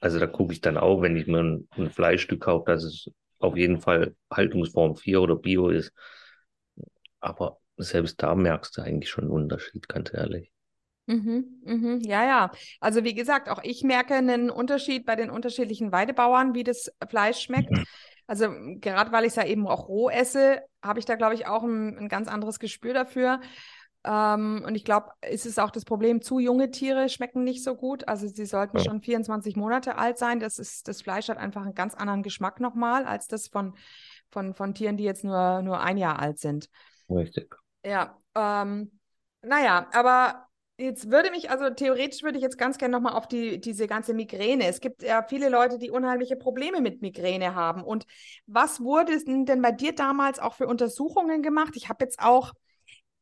Also 0.00 0.18
da 0.20 0.26
gucke 0.26 0.52
ich 0.54 0.60
dann 0.60 0.78
auch, 0.78 1.02
wenn 1.02 1.16
ich 1.16 1.26
mir 1.26 1.40
ein, 1.40 1.68
ein 1.76 1.90
Fleischstück 1.90 2.42
kaufe, 2.42 2.66
dass 2.72 2.84
es 2.84 3.10
auf 3.40 3.56
jeden 3.56 3.80
Fall 3.80 4.16
Haltungsform 4.32 4.96
4 4.96 5.22
oder 5.22 5.36
Bio 5.36 5.70
ist. 5.70 5.92
Aber 7.20 7.58
selbst 7.78 8.22
da 8.22 8.34
merkst 8.34 8.76
du 8.76 8.82
eigentlich 8.82 9.10
schon 9.10 9.24
einen 9.24 9.32
Unterschied, 9.32 9.88
ganz 9.88 10.12
ehrlich. 10.14 10.52
Mhm, 11.06 11.60
mhm, 11.64 12.00
ja, 12.00 12.24
ja. 12.24 12.50
Also 12.80 13.04
wie 13.04 13.14
gesagt, 13.14 13.48
auch 13.50 13.60
ich 13.62 13.82
merke 13.82 14.14
einen 14.14 14.48
Unterschied 14.50 15.04
bei 15.04 15.16
den 15.16 15.28
unterschiedlichen 15.30 15.92
Weidebauern, 15.92 16.54
wie 16.54 16.64
das 16.64 16.90
Fleisch 17.08 17.40
schmeckt. 17.40 17.82
Also 18.26 18.46
m, 18.46 18.80
gerade 18.80 19.12
weil 19.12 19.24
ich 19.24 19.30
es 19.30 19.36
ja 19.36 19.44
eben 19.44 19.66
auch 19.68 19.88
roh 19.88 20.08
esse, 20.08 20.62
habe 20.82 20.98
ich 20.98 21.04
da, 21.04 21.14
glaube 21.16 21.34
ich, 21.34 21.46
auch 21.46 21.62
ein, 21.62 21.98
ein 21.98 22.08
ganz 22.08 22.26
anderes 22.28 22.58
Gespür 22.58 22.94
dafür. 22.94 23.40
Ähm, 24.04 24.64
und 24.66 24.74
ich 24.76 24.84
glaube, 24.84 25.10
es 25.20 25.44
ist 25.44 25.60
auch 25.60 25.70
das 25.70 25.84
Problem, 25.84 26.22
zu 26.22 26.38
junge 26.38 26.70
Tiere 26.70 27.08
schmecken 27.10 27.44
nicht 27.44 27.62
so 27.64 27.74
gut. 27.76 28.08
Also 28.08 28.26
sie 28.28 28.46
sollten 28.46 28.78
Ja. 28.78 28.82
schon 28.82 29.02
24 29.02 29.56
Monate 29.56 29.98
alt 29.98 30.16
sein. 30.18 30.40
Das 30.40 30.58
ist, 30.58 30.88
das 30.88 31.02
Fleisch 31.02 31.28
hat 31.28 31.36
einfach 31.38 31.62
einen 31.62 31.74
ganz 31.74 31.94
anderen 31.94 32.22
Geschmack 32.22 32.60
nochmal 32.60 33.04
als 33.04 33.28
das 33.28 33.48
von, 33.48 33.74
von, 34.30 34.54
von 34.54 34.74
Tieren, 34.74 34.96
die 34.96 35.04
jetzt 35.04 35.24
nur, 35.24 35.60
nur 35.62 35.80
ein 35.80 35.98
Jahr 35.98 36.18
alt 36.18 36.38
sind. 36.38 36.70
Richtig. 37.08 37.56
Ja, 37.84 38.18
ähm, 38.34 38.98
naja, 39.42 39.88
aber 39.92 40.46
jetzt 40.78 41.10
würde 41.10 41.30
mich, 41.30 41.50
also 41.50 41.70
theoretisch 41.70 42.22
würde 42.22 42.38
ich 42.38 42.42
jetzt 42.42 42.58
ganz 42.58 42.78
gerne 42.78 42.92
nochmal 42.92 43.12
auf 43.12 43.28
die, 43.28 43.60
diese 43.60 43.86
ganze 43.86 44.14
Migräne. 44.14 44.66
Es 44.66 44.80
gibt 44.80 45.02
ja 45.02 45.22
viele 45.22 45.48
Leute, 45.48 45.78
die 45.78 45.90
unheimliche 45.90 46.36
Probleme 46.36 46.80
mit 46.80 47.02
Migräne 47.02 47.54
haben. 47.54 47.82
Und 47.84 48.06
was 48.46 48.80
wurde 48.80 49.22
denn 49.24 49.62
bei 49.62 49.72
dir 49.72 49.94
damals 49.94 50.38
auch 50.38 50.54
für 50.54 50.66
Untersuchungen 50.66 51.42
gemacht? 51.42 51.74
Ich 51.76 51.88
habe 51.88 52.04
jetzt 52.04 52.18
auch 52.20 52.52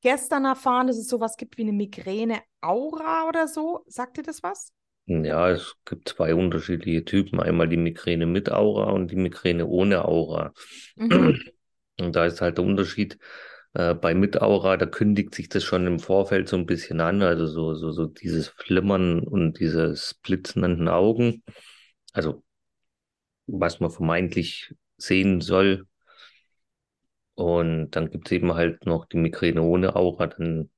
gestern 0.01 0.45
erfahren, 0.45 0.87
dass 0.87 0.97
es 0.97 1.09
sowas 1.09 1.37
gibt 1.37 1.59
wie 1.59 1.63
eine 1.63 1.73
Migräne-Aura 1.73 3.29
oder 3.29 3.49
so. 3.49 3.85
Sagt 3.87 4.17
dir 4.17 4.23
das 4.23 4.43
was? 4.43 4.73
Ja, 5.07 5.51
es 5.51 5.75
gibt 5.85 6.09
zwei 6.09 6.35
unterschiedliche 6.35 7.05
Typen. 7.05 7.41
Einmal 7.41 7.69
die 7.69 7.77
Migräne 7.77 8.27
mit 8.27 8.51
Aura 8.51 8.91
und 8.93 9.11
die 9.11 9.17
Migräne 9.17 9.67
ohne 9.67 10.05
Aura. 10.05 10.53
Mhm. 10.97 11.41
Und 12.01 12.17
da 12.17 12.25
ist 12.25 12.41
halt 12.41 12.59
der 12.59 12.65
Unterschied 12.65 13.19
äh, 13.75 13.95
bei 13.95 14.15
Mitaura, 14.15 14.77
da 14.77 14.87
kündigt 14.87 15.35
sich 15.35 15.49
das 15.49 15.65
schon 15.65 15.87
im 15.87 15.99
Vorfeld 15.99 16.49
so 16.49 16.57
ein 16.57 16.67
bisschen 16.67 17.01
an, 17.01 17.23
also 17.23 17.47
so, 17.47 17.75
so, 17.75 17.91
so 17.91 18.07
dieses 18.07 18.49
Flimmern 18.49 19.21
und 19.21 19.59
dieses 19.61 20.15
blitzenden 20.15 20.89
Augen. 20.89 21.43
Also, 22.13 22.43
was 23.47 23.81
man 23.81 23.91
vermeintlich 23.91 24.75
sehen 24.97 25.41
soll. 25.41 25.87
Und 27.35 27.91
dann 27.91 28.11
gibt 28.11 28.29
es 28.29 28.33
eben 28.33 28.55
halt 28.55 28.87
noch 28.87 29.07
die 29.07 29.17
Migräne 29.17 29.63
ohne 29.63 29.97
Aura. 29.97 30.27
Dann, 30.29 30.71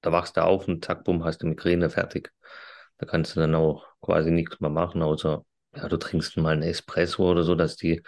da 0.00 0.12
wachst 0.12 0.36
du 0.36 0.44
auf 0.44 0.68
und 0.68 0.84
zack, 0.84 1.04
bumm, 1.04 1.24
hast 1.24 1.42
du 1.42 1.46
Migräne 1.46 1.90
fertig. 1.90 2.32
Da 2.98 3.06
kannst 3.06 3.36
du 3.36 3.40
dann 3.40 3.54
auch 3.54 3.86
quasi 4.00 4.30
nichts 4.30 4.60
mehr 4.60 4.70
machen, 4.70 5.02
außer, 5.02 5.44
ja, 5.74 5.88
du 5.88 5.96
trinkst 5.96 6.36
mal 6.36 6.52
einen 6.52 6.62
Espresso 6.62 7.30
oder 7.30 7.42
so, 7.44 7.54
dass 7.54 7.76
die, 7.76 8.02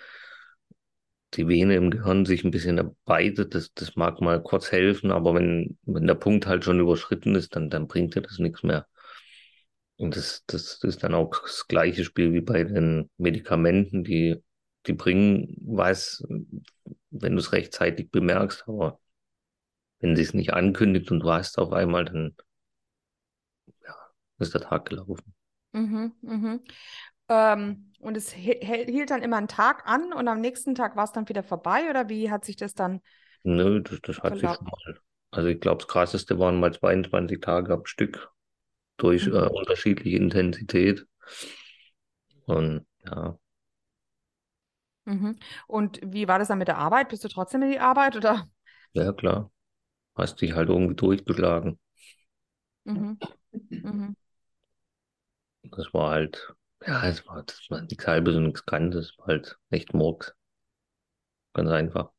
die 1.36 1.48
Vene 1.48 1.76
im 1.76 1.90
Gehirn 1.90 2.26
sich 2.26 2.44
ein 2.44 2.50
bisschen 2.50 2.78
erweitet. 2.78 3.54
Das, 3.54 3.72
das 3.74 3.96
mag 3.96 4.20
mal 4.20 4.42
kurz 4.42 4.72
helfen, 4.72 5.10
aber 5.10 5.34
wenn, 5.34 5.78
wenn 5.82 6.06
der 6.06 6.14
Punkt 6.14 6.46
halt 6.46 6.64
schon 6.64 6.80
überschritten 6.80 7.34
ist, 7.34 7.56
dann, 7.56 7.70
dann 7.70 7.88
bringt 7.88 8.14
dir 8.14 8.22
das 8.22 8.38
nichts 8.38 8.62
mehr. 8.62 8.86
Und 9.96 10.16
das, 10.16 10.44
das 10.46 10.82
ist 10.82 11.02
dann 11.04 11.14
auch 11.14 11.30
das 11.42 11.68
gleiche 11.68 12.04
Spiel 12.04 12.32
wie 12.32 12.40
bei 12.40 12.64
den 12.64 13.10
Medikamenten, 13.16 14.02
die, 14.02 14.42
die 14.86 14.92
bringen 14.92 15.56
was, 15.60 16.24
wenn 17.10 17.32
du 17.32 17.38
es 17.38 17.52
rechtzeitig 17.52 18.10
bemerkst, 18.10 18.64
aber 18.66 18.98
wenn 20.00 20.16
sie 20.16 20.22
es 20.22 20.34
nicht 20.34 20.52
ankündigt 20.52 21.10
und 21.10 21.20
du 21.20 21.30
hast 21.30 21.58
auf 21.58 21.72
einmal, 21.72 22.04
dann 22.04 22.36
ja, 23.86 23.96
ist 24.38 24.54
der 24.54 24.62
Tag 24.62 24.86
gelaufen. 24.86 25.34
Mhm, 25.72 26.12
mhm. 26.22 26.60
Ähm, 27.28 27.92
und 28.00 28.16
es 28.16 28.32
hielt 28.32 29.10
dann 29.10 29.22
immer 29.22 29.38
einen 29.38 29.48
Tag 29.48 29.86
an 29.86 30.12
und 30.12 30.28
am 30.28 30.40
nächsten 30.40 30.74
Tag 30.74 30.94
war 30.94 31.04
es 31.04 31.12
dann 31.12 31.28
wieder 31.28 31.42
vorbei 31.42 31.88
oder 31.88 32.08
wie 32.08 32.30
hat 32.30 32.44
sich 32.44 32.56
das 32.56 32.74
dann? 32.74 33.00
Nö, 33.44 33.80
das, 33.80 34.00
das 34.02 34.18
hat 34.20 34.38
sich 34.38 34.50
schon 34.50 34.64
mal. 34.64 35.00
Also 35.30 35.48
ich 35.48 35.60
glaube, 35.60 35.78
das 35.78 35.88
krasseste 35.88 36.38
waren 36.38 36.60
mal 36.60 36.72
22 36.72 37.40
Tage 37.40 37.72
am 37.72 37.86
Stück 37.86 38.30
durch 38.98 39.26
mhm. 39.26 39.34
äh, 39.34 39.48
unterschiedliche 39.48 40.16
Intensität. 40.16 41.06
Und 42.46 42.86
ja. 43.04 43.38
Mhm. 45.06 45.36
Und 45.66 46.00
wie 46.02 46.28
war 46.28 46.38
das 46.38 46.48
dann 46.48 46.58
mit 46.58 46.68
der 46.68 46.78
Arbeit? 46.78 47.08
Bist 47.08 47.24
du 47.24 47.28
trotzdem 47.28 47.62
in 47.62 47.72
die 47.72 47.80
Arbeit 47.80 48.16
oder? 48.16 48.48
Ja, 48.92 49.12
klar. 49.12 49.50
Hast 50.14 50.40
dich 50.40 50.52
halt 50.52 50.68
irgendwie 50.68 50.94
durchgeschlagen. 50.94 51.78
Mhm. 52.84 53.18
Mhm. 53.50 54.16
Das 55.64 55.92
war 55.92 56.10
halt, 56.10 56.54
ja, 56.86 57.06
es 57.06 57.26
war, 57.26 57.42
das 57.42 57.66
war 57.70 57.80
nichts 57.82 58.06
halbes 58.06 58.36
und 58.36 58.44
nichts 58.44 58.66
Ganzes, 58.66 59.16
war 59.18 59.28
halt 59.28 59.58
echt 59.70 59.94
Murks. 59.94 60.34
Ganz 61.52 61.70
einfach. 61.70 62.10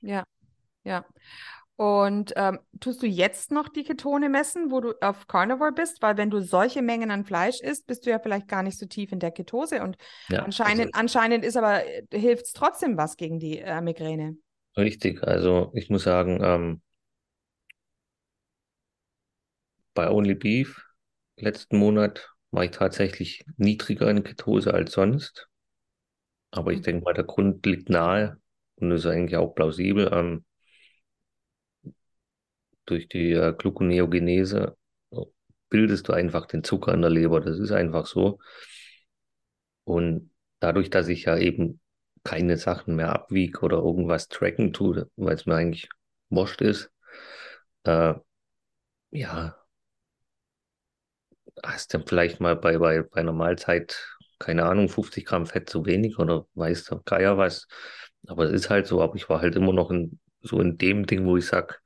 Ja, 0.00 0.24
ja. 0.84 1.04
Und 1.76 2.34
ähm, 2.36 2.58
tust 2.78 3.02
du 3.02 3.06
jetzt 3.06 3.50
noch 3.50 3.70
die 3.70 3.84
Ketone 3.84 4.28
messen, 4.28 4.70
wo 4.70 4.80
du 4.80 4.92
auf 5.00 5.26
Carnivore 5.28 5.72
bist? 5.72 6.02
Weil 6.02 6.18
wenn 6.18 6.28
du 6.28 6.40
solche 6.40 6.82
Mengen 6.82 7.10
an 7.10 7.24
Fleisch 7.24 7.60
isst, 7.60 7.86
bist 7.86 8.04
du 8.04 8.10
ja 8.10 8.18
vielleicht 8.18 8.48
gar 8.48 8.62
nicht 8.62 8.78
so 8.78 8.84
tief 8.84 9.12
in 9.12 9.18
der 9.18 9.30
Ketose. 9.30 9.82
Und 9.82 9.96
ja, 10.28 10.42
anscheinend, 10.42 10.94
also, 10.94 11.00
anscheinend 11.00 11.42
ist 11.42 11.56
aber, 11.56 11.86
äh, 11.86 12.02
hilft 12.12 12.44
es 12.44 12.52
trotzdem 12.52 12.98
was 12.98 13.16
gegen 13.16 13.38
die 13.38 13.60
äh, 13.60 13.80
Migräne. 13.80 14.36
Richtig, 14.76 15.22
also 15.22 15.72
ich 15.74 15.88
muss 15.88 16.02
sagen, 16.02 16.40
ähm, 16.42 16.82
bei 19.94 20.10
Only 20.10 20.34
Beef 20.34 20.84
letzten 21.36 21.78
Monat 21.78 22.30
war 22.50 22.64
ich 22.64 22.72
tatsächlich 22.72 23.44
niedriger 23.56 24.10
in 24.10 24.24
Ketose 24.24 24.74
als 24.74 24.92
sonst. 24.92 25.48
Aber 26.50 26.72
ich 26.72 26.78
mhm. 26.78 26.82
denke 26.84 27.04
mal, 27.04 27.14
der 27.14 27.24
Grund 27.24 27.64
liegt 27.66 27.90
nahe 27.90 28.40
und 28.76 28.90
ist 28.90 29.06
eigentlich 29.06 29.36
auch 29.36 29.54
plausibel. 29.54 30.10
Ähm, 30.12 30.44
durch 32.86 33.08
die 33.08 33.32
äh, 33.32 33.54
Gluconeogenese 33.56 34.76
bildest 35.70 36.08
du 36.08 36.12
einfach 36.12 36.46
den 36.46 36.64
Zucker 36.64 36.92
in 36.92 37.00
der 37.02 37.10
Leber. 37.10 37.40
Das 37.40 37.58
ist 37.58 37.72
einfach 37.72 38.06
so. 38.06 38.38
Und 39.84 40.30
dadurch, 40.58 40.90
dass 40.90 41.08
ich 41.08 41.24
ja 41.24 41.38
eben 41.38 41.80
keine 42.24 42.56
Sachen 42.58 42.96
mehr 42.96 43.12
abwiege 43.12 43.60
oder 43.60 43.78
irgendwas 43.78 44.28
tracken 44.28 44.72
tue, 44.72 45.10
weil 45.16 45.34
es 45.34 45.46
mir 45.46 45.54
eigentlich 45.54 45.88
wurscht 46.28 46.60
ist, 46.60 46.90
äh, 47.84 48.14
ja, 49.10 49.59
hast 51.64 51.94
du 51.94 52.00
vielleicht 52.06 52.40
mal 52.40 52.56
bei, 52.56 52.78
bei, 52.78 53.02
bei 53.02 53.20
einer 53.20 53.32
Mahlzeit, 53.32 53.98
keine 54.38 54.64
Ahnung, 54.66 54.88
50 54.88 55.26
Gramm 55.26 55.46
Fett 55.46 55.68
zu 55.70 55.86
wenig 55.86 56.18
oder 56.18 56.46
weißt 56.54 56.90
du, 56.90 57.00
Geier 57.04 57.38
was. 57.38 57.66
Aber 58.26 58.44
es 58.44 58.52
ist 58.52 58.70
halt 58.70 58.86
so, 58.86 59.02
aber 59.02 59.16
ich 59.16 59.28
war 59.28 59.40
halt 59.40 59.56
immer 59.56 59.72
noch 59.72 59.90
in, 59.90 60.18
so 60.42 60.60
in 60.60 60.78
dem 60.78 61.06
Ding, 61.06 61.26
wo 61.26 61.36
ich 61.36 61.46
sag, 61.46 61.82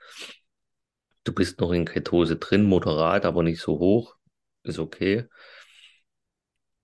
Du 1.24 1.32
bist 1.34 1.60
noch 1.60 1.72
in 1.72 1.84
Ketose 1.84 2.37
drin, 2.37 2.64
moderat, 2.64 3.26
aber 3.26 3.42
nicht 3.42 3.60
so 3.60 3.78
hoch. 3.78 4.16
Ist 4.62 4.78
okay. 4.78 5.28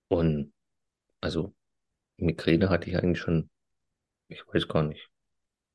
Und 0.09 0.53
also 1.21 1.55
Migräne 2.19 2.71
hatte 2.71 2.91
ich 2.91 2.97
eigentlich 2.99 3.21
schon, 3.21 3.51
ich 4.29 4.47
weiß 4.49 4.69
gar 4.69 4.85
nicht. 4.85 5.11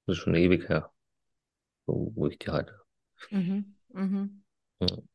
Das 0.08 0.18
ist 0.18 0.24
schon 0.24 0.36
ewig 0.36 0.70
her, 0.70 0.94
wo, 1.88 2.12
wo 2.16 2.28
ich 2.28 2.40
die 2.40 2.52
hatte. 2.52 2.82
Mhm. 3.32 3.76
Mhm. 3.94 4.44
Ja. 4.80 5.15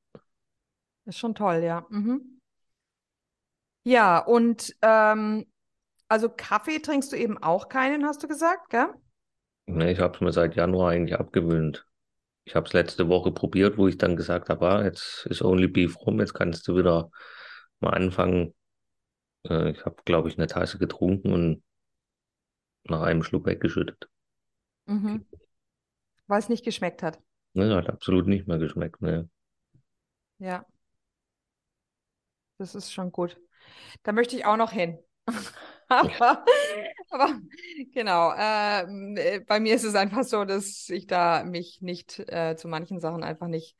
Ist 1.10 1.18
schon 1.18 1.34
toll, 1.34 1.64
ja. 1.64 1.84
Mhm. 1.90 2.40
Ja, 3.82 4.18
und 4.20 4.76
ähm, 4.80 5.44
also 6.06 6.28
Kaffee 6.28 6.78
trinkst 6.78 7.10
du 7.10 7.16
eben 7.16 7.36
auch 7.36 7.68
keinen, 7.68 8.06
hast 8.06 8.22
du 8.22 8.28
gesagt, 8.28 8.70
gell? 8.70 8.94
Ne, 9.66 9.90
ich 9.90 9.98
habe 9.98 10.14
es 10.14 10.20
mir 10.20 10.30
seit 10.30 10.54
Januar 10.54 10.90
eigentlich 10.90 11.18
abgewöhnt. 11.18 11.84
Ich 12.44 12.54
habe 12.54 12.68
es 12.68 12.74
letzte 12.74 13.08
Woche 13.08 13.32
probiert, 13.32 13.76
wo 13.76 13.88
ich 13.88 13.98
dann 13.98 14.14
gesagt 14.14 14.50
habe, 14.50 14.68
ah, 14.68 14.84
jetzt 14.84 15.26
ist 15.26 15.42
Only 15.42 15.66
Beef 15.66 15.98
rum, 15.98 16.20
jetzt 16.20 16.34
kannst 16.34 16.68
du 16.68 16.76
wieder 16.76 17.10
mal 17.80 17.90
anfangen. 17.90 18.54
Äh, 19.48 19.70
ich 19.72 19.84
habe, 19.84 19.96
glaube 20.04 20.28
ich, 20.28 20.38
eine 20.38 20.46
Tasse 20.46 20.78
getrunken 20.78 21.32
und 21.32 21.64
nach 22.84 23.02
einem 23.02 23.24
Schluck 23.24 23.46
weggeschüttet. 23.46 24.08
Mhm. 24.86 25.26
Weil 26.28 26.38
es 26.38 26.48
nicht 26.48 26.64
geschmeckt 26.64 27.02
hat. 27.02 27.18
Ne, 27.54 27.74
hat 27.74 27.88
absolut 27.88 28.28
nicht 28.28 28.46
mehr 28.46 28.58
geschmeckt. 28.58 29.02
Ne. 29.02 29.28
Ja. 30.38 30.64
Das 32.60 32.74
ist 32.74 32.92
schon 32.92 33.10
gut. 33.10 33.40
Da 34.02 34.12
möchte 34.12 34.36
ich 34.36 34.44
auch 34.44 34.58
noch 34.58 34.70
hin. 34.70 34.98
aber, 35.88 36.44
aber 37.08 37.40
genau, 37.94 38.34
ähm, 38.36 39.16
äh, 39.16 39.40
bei 39.40 39.60
mir 39.60 39.74
ist 39.74 39.84
es 39.84 39.94
einfach 39.94 40.24
so, 40.24 40.44
dass 40.44 40.90
ich 40.90 41.06
da 41.06 41.42
mich 41.42 41.80
nicht 41.80 42.18
äh, 42.18 42.56
zu 42.56 42.68
manchen 42.68 43.00
Sachen 43.00 43.24
einfach 43.24 43.48
nicht 43.48 43.76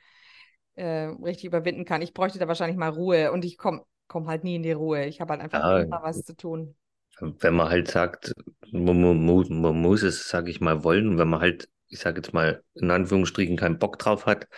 äh, 0.77 1.09
richtig 1.23 1.45
überwinden 1.45 1.85
kann. 1.85 2.01
Ich 2.01 2.15
bräuchte 2.15 2.39
da 2.39 2.49
wahrscheinlich 2.49 2.79
mal 2.79 2.89
Ruhe 2.89 3.33
und 3.33 3.45
ich 3.45 3.59
komme 3.59 3.85
komm 4.09 4.29
halt 4.29 4.45
nie 4.45 4.57
in 4.57 4.63
die 4.63 4.73
Ruhe. 4.73 5.05
Ich 5.05 5.21
habe 5.21 5.33
halt 5.33 5.43
einfach 5.43 5.61
ja, 5.61 5.81
immer 5.81 6.03
was 6.03 6.23
zu 6.25 6.35
tun. 6.35 6.75
Wenn 7.21 7.55
man 7.55 7.69
halt 7.69 7.89
sagt, 7.89 8.33
man, 8.73 8.99
man, 8.99 9.61
man 9.61 9.81
muss 9.81 10.03
es, 10.03 10.27
sage 10.27 10.51
ich 10.51 10.63
mal, 10.63 10.85
wollen, 10.85 11.19
wenn 11.19 11.29
man 11.29 11.41
halt, 11.41 11.69
ich 11.89 12.01
sage 12.01 12.23
jetzt 12.23 12.33
mal, 12.33 12.65
in 12.75 12.91
Anführungsstrichen 12.91 13.59
keinen 13.59 13.79
Bock 13.79 13.99
drauf 13.99 14.25
hat, 14.25 14.49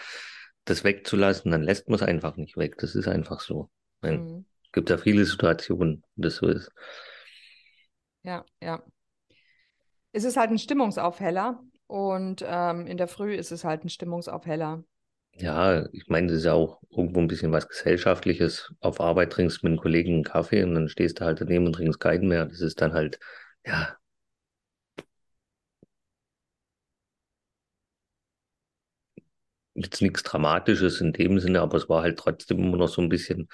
das 0.65 0.85
wegzulassen, 0.85 1.51
dann 1.51 1.65
lässt 1.65 1.89
man 1.89 1.97
es 1.97 2.03
einfach 2.03 2.37
nicht 2.37 2.57
weg. 2.57 2.79
Das 2.79 2.95
ist 2.95 3.09
einfach 3.09 3.41
so. 3.41 3.69
Mhm. 4.03 4.45
Es 4.65 4.73
gibt 4.73 4.91
ja 4.91 4.99
viele 4.99 5.25
Situationen, 5.25 6.03
wo 6.17 6.23
das 6.23 6.37
so 6.37 6.49
ist 6.49 6.71
ja, 8.23 8.45
ja. 8.61 8.83
Es 10.13 10.25
ist 10.25 10.37
halt 10.37 10.51
ein 10.51 10.59
Stimmungsaufheller 10.59 11.63
und 11.87 12.45
ähm, 12.47 12.87
in 12.87 12.97
der 12.97 13.09
Früh 13.09 13.35
ist 13.35 13.53
es 13.53 13.65
halt 13.65 13.85
ein 13.85 13.89
Stimmungsaufheller. 13.89 14.85
Ja, 15.35 15.87
ich 15.93 16.09
meine, 16.09 16.29
das 16.29 16.39
ist 16.39 16.45
ja 16.45 16.53
auch 16.53 16.83
irgendwo 16.91 17.21
ein 17.21 17.27
bisschen 17.27 17.53
was 17.53 17.69
Gesellschaftliches. 17.69 18.73
Auf 18.81 19.01
Arbeit 19.01 19.33
trinkst 19.33 19.63
du 19.63 19.67
mit 19.67 19.73
einem 19.73 19.81
Kollegen 19.81 20.15
einen 20.15 20.25
Kaffee 20.25 20.63
und 20.63 20.75
dann 20.75 20.89
stehst 20.89 21.21
du 21.21 21.25
halt 21.25 21.41
daneben 21.41 21.67
und 21.67 21.73
trinkst 21.75 22.01
keinen 22.01 22.29
mehr. 22.29 22.45
Das 22.47 22.61
ist 22.61 22.81
dann 22.83 22.93
halt, 22.93 23.19
ja. 23.67 23.97
Jetzt 29.75 30.03
nichts 30.03 30.23
Dramatisches 30.23 31.01
in 31.01 31.13
dem 31.13 31.39
Sinne, 31.41 31.61
aber 31.61 31.79
es 31.79 31.89
war 31.89 32.03
halt 32.03 32.19
trotzdem 32.19 32.59
immer 32.59 32.77
noch 32.77 32.89
so 32.89 33.01
ein 33.01 33.09
bisschen 33.09 33.49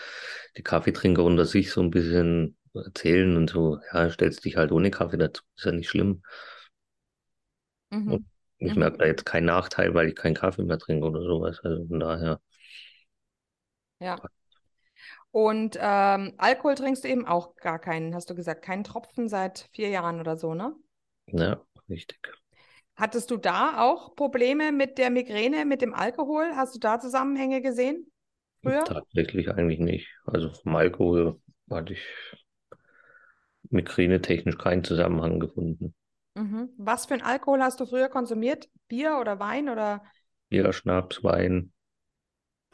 die 0.57 0.63
Kaffeetrinker 0.63 1.23
unter 1.23 1.45
sich 1.45 1.71
so 1.71 1.81
ein 1.81 1.91
bisschen 1.91 2.57
erzählen 2.75 3.37
und 3.37 3.51
so, 3.51 3.79
ja, 3.93 4.11
stellst 4.11 4.45
dich 4.45 4.57
halt 4.57 4.73
ohne 4.73 4.91
Kaffee 4.91 5.17
dazu, 5.19 5.43
ist 5.57 5.65
ja 5.65 5.73
nicht 5.73 5.89
schlimm. 5.89 6.23
Mhm. 7.91 8.27
Ich 8.59 8.75
mhm. 8.75 8.81
merke 8.81 8.99
da 8.99 9.07
jetzt 9.07 9.25
keinen 9.25 9.47
Nachteil, 9.47 9.95
weil 9.95 10.09
ich 10.09 10.17
keinen 10.17 10.35
Kaffee 10.35 10.65
mehr 10.65 10.79
trinke 10.79 11.07
oder 11.07 11.23
sowas. 11.23 11.61
Also 11.63 11.87
von 11.87 12.01
daher. 12.01 12.41
Ja. 14.01 14.21
Und 15.31 15.79
ähm, 15.81 16.35
Alkohol 16.39 16.75
trinkst 16.75 17.05
du 17.05 17.09
eben 17.09 17.27
auch 17.27 17.55
gar 17.57 17.79
keinen, 17.79 18.15
hast 18.15 18.31
du 18.31 18.35
gesagt, 18.35 18.63
keinen 18.63 18.85
Tropfen 18.85 19.29
seit 19.29 19.69
vier 19.73 19.89
Jahren 19.89 20.21
oder 20.21 20.37
so, 20.37 20.55
ne? 20.55 20.75
Ja, 21.27 21.61
richtig. 21.89 22.19
Hattest 22.99 23.31
du 23.31 23.37
da 23.37 23.81
auch 23.81 24.17
Probleme 24.17 24.73
mit 24.73 24.99
der 24.99 25.11
Migräne, 25.11 25.65
mit 25.65 25.83
dem 25.83 25.95
Alkohol? 25.95 26.51
Hast 26.57 26.75
du 26.75 26.81
da 26.81 26.99
Zusammenhänge 26.99 27.63
gesehen? 27.63 28.11
Früher? 28.61 28.85
Tatsächlich 28.85 29.51
eigentlich 29.51 29.79
nicht. 29.79 30.09
Also 30.25 30.51
vom 30.51 30.75
Alkohol 30.75 31.41
hatte 31.71 31.93
ich 31.93 32.03
migränetechnisch 33.71 34.59
keinen 34.59 34.83
Zusammenhang 34.83 35.39
gefunden. 35.39 35.95
Mhm. 36.35 36.71
Was 36.77 37.07
für 37.07 37.15
ein 37.15 37.23
Alkohol 37.23 37.63
hast 37.63 37.79
du 37.79 37.87
früher 37.87 38.09
konsumiert? 38.09 38.69
Bier 38.89 39.19
oder 39.21 39.39
Wein 39.39 39.69
oder? 39.69 40.03
Bier, 40.49 40.73
Schnaps, 40.73 41.23
Wein. 41.23 41.73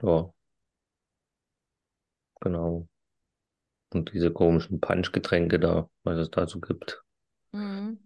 Ja. 0.00 0.32
Genau. 2.40 2.88
Und 3.92 4.12
diese 4.14 4.32
komischen 4.32 4.80
Punchgetränke 4.80 5.60
da, 5.60 5.90
was 6.02 6.16
es 6.16 6.30
dazu 6.30 6.60
gibt. 6.60 7.04
Mhm. 7.52 7.98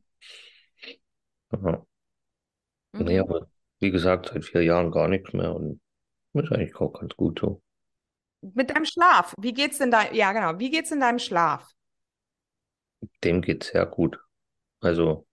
Ja. 1.53 1.87
Nee, 2.97 3.19
Mhm. 3.19 3.21
aber 3.21 3.49
wie 3.81 3.91
gesagt, 3.91 4.31
seit 4.33 4.45
vier 4.45 4.63
Jahren 4.63 4.91
gar 4.91 5.09
nichts 5.09 5.33
mehr 5.33 5.55
und 5.55 5.81
ist 6.35 6.53
eigentlich 6.53 6.77
auch 6.77 6.93
ganz 6.93 7.17
gut 7.17 7.41
so. 7.41 7.63
Mit 8.55 8.71
deinem 8.71 8.85
Schlaf, 8.85 9.35
wie 9.39 9.53
geht's 9.55 9.79
denn 9.79 9.91
da? 9.93 10.11
Ja, 10.13 10.33
genau. 10.33 10.59
Wie 10.59 10.71
geht's 10.71 10.91
in 10.91 11.01
deinem 11.01 11.19
Schlaf? 11.21 11.73
Dem 13.23 13.43
geht's 13.43 13.69
sehr 13.69 13.87
gut. 13.87 14.19
Also 14.81 15.27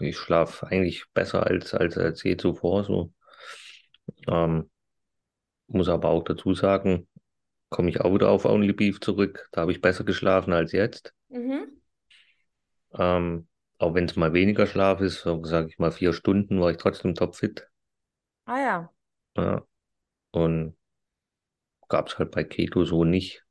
ich 0.00 0.16
schlafe 0.18 0.66
eigentlich 0.66 1.04
besser 1.14 1.46
als, 1.46 1.74
als, 1.74 1.96
als 1.98 2.22
je 2.22 2.36
zuvor 2.36 2.84
so. 2.84 3.12
Ähm, 4.28 4.70
muss 5.68 5.88
aber 5.88 6.08
auch 6.10 6.24
dazu 6.24 6.54
sagen, 6.54 7.08
komme 7.70 7.90
ich 7.90 8.00
auch 8.02 8.14
wieder 8.14 8.30
auf 8.30 8.44
Only 8.46 8.72
Beef 8.74 9.00
zurück. 9.00 9.48
Da 9.52 9.62
habe 9.62 9.72
ich 9.72 9.80
besser 9.82 10.04
geschlafen 10.04 10.52
als 10.54 10.72
jetzt. 10.72 11.14
Mhm. 11.30 11.78
Ähm, 12.92 13.47
auch 13.78 13.94
wenn 13.94 14.04
es 14.04 14.16
mal 14.16 14.32
weniger 14.32 14.66
Schlaf 14.66 15.00
ist, 15.00 15.22
so 15.22 15.42
sage 15.44 15.68
ich 15.68 15.78
mal 15.78 15.92
vier 15.92 16.12
Stunden, 16.12 16.60
war 16.60 16.70
ich 16.70 16.76
trotzdem 16.76 17.14
topfit. 17.14 17.68
Ah 18.44 18.58
ja. 18.58 18.92
Ja. 19.36 19.64
Und 20.32 20.76
gab 21.88 22.08
es 22.08 22.18
halt 22.18 22.30
bei 22.30 22.44
Keto 22.44 22.84
so 22.84 23.04
nicht. 23.04 23.44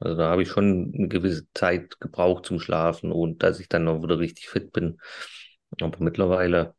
Also 0.00 0.16
da 0.16 0.30
habe 0.30 0.42
ich 0.42 0.48
schon 0.48 0.92
eine 0.96 1.08
gewisse 1.08 1.46
Zeit 1.54 2.00
gebraucht 2.00 2.46
zum 2.46 2.58
Schlafen 2.58 3.12
und 3.12 3.42
dass 3.42 3.60
ich 3.60 3.68
dann 3.68 3.84
noch 3.84 4.02
wieder 4.02 4.18
richtig 4.18 4.48
fit 4.48 4.72
bin. 4.72 5.00
Aber 5.80 5.96
mittlerweile, 6.00 6.74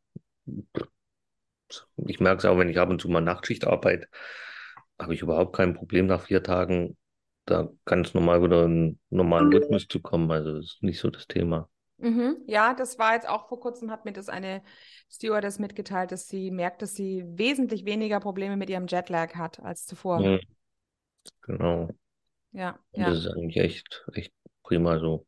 ich 2.05 2.19
merke 2.19 2.39
es 2.39 2.45
auch, 2.45 2.57
wenn 2.57 2.69
ich 2.69 2.79
ab 2.79 2.89
und 2.89 3.01
zu 3.01 3.07
mal 3.07 3.21
Nachtschicht 3.21 3.65
arbeite, 3.65 4.07
habe 4.99 5.13
ich 5.13 5.21
überhaupt 5.21 5.55
kein 5.55 5.73
Problem 5.73 6.05
nach 6.07 6.23
vier 6.23 6.43
Tagen, 6.43 6.97
da 7.45 7.69
ganz 7.85 8.13
normal 8.13 8.43
wieder 8.43 8.65
in 8.65 8.71
einen 8.71 8.99
normalen 9.09 9.51
Rhythmus 9.53 9.87
zu 9.87 10.01
kommen. 10.01 10.29
Also 10.29 10.57
das 10.57 10.65
ist 10.65 10.83
nicht 10.83 10.99
so 10.99 11.09
das 11.09 11.27
Thema. 11.27 11.69
Mhm. 11.97 12.37
Ja, 12.47 12.73
das 12.73 12.99
war 12.99 13.13
jetzt 13.13 13.27
auch 13.29 13.47
vor 13.47 13.59
kurzem, 13.59 13.89
hat 13.91 14.05
mir 14.05 14.13
das 14.13 14.27
eine 14.29 14.61
Stewardess 15.09 15.59
mitgeteilt, 15.59 16.11
dass 16.11 16.27
sie 16.27 16.51
merkt, 16.51 16.81
dass 16.81 16.95
sie 16.95 17.23
wesentlich 17.27 17.85
weniger 17.85 18.19
Probleme 18.19 18.57
mit 18.57 18.69
ihrem 18.69 18.87
Jetlag 18.87 19.35
hat 19.35 19.59
als 19.61 19.85
zuvor. 19.85 20.19
Mhm, 20.19 20.39
genau. 21.41 21.89
Ja, 22.51 22.79
ja. 22.95 23.05
das 23.05 23.19
ist 23.19 23.27
eigentlich 23.27 23.57
echt, 23.57 24.03
echt 24.13 24.33
prima 24.63 24.99
so. 24.99 25.25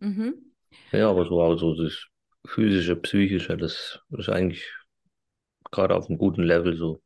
Mhm. 0.00 0.48
Ja, 0.92 1.08
aber 1.10 1.24
so 1.24 1.40
auch 1.42 1.56
so 1.56 1.74
das 1.74 2.08
physische, 2.46 2.96
psychische, 2.96 3.56
das 3.56 4.00
ist 4.10 4.28
eigentlich 4.28 4.70
gerade 5.70 5.96
auf 5.96 6.08
einem 6.08 6.18
guten 6.18 6.42
Level 6.42 6.76
so. 6.76 7.02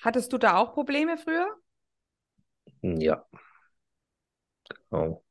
Hattest 0.00 0.32
du 0.34 0.38
da 0.38 0.56
auch 0.58 0.74
Probleme 0.74 1.16
früher? 1.16 1.46
Ja, 2.82 3.24
genau. 4.90 5.22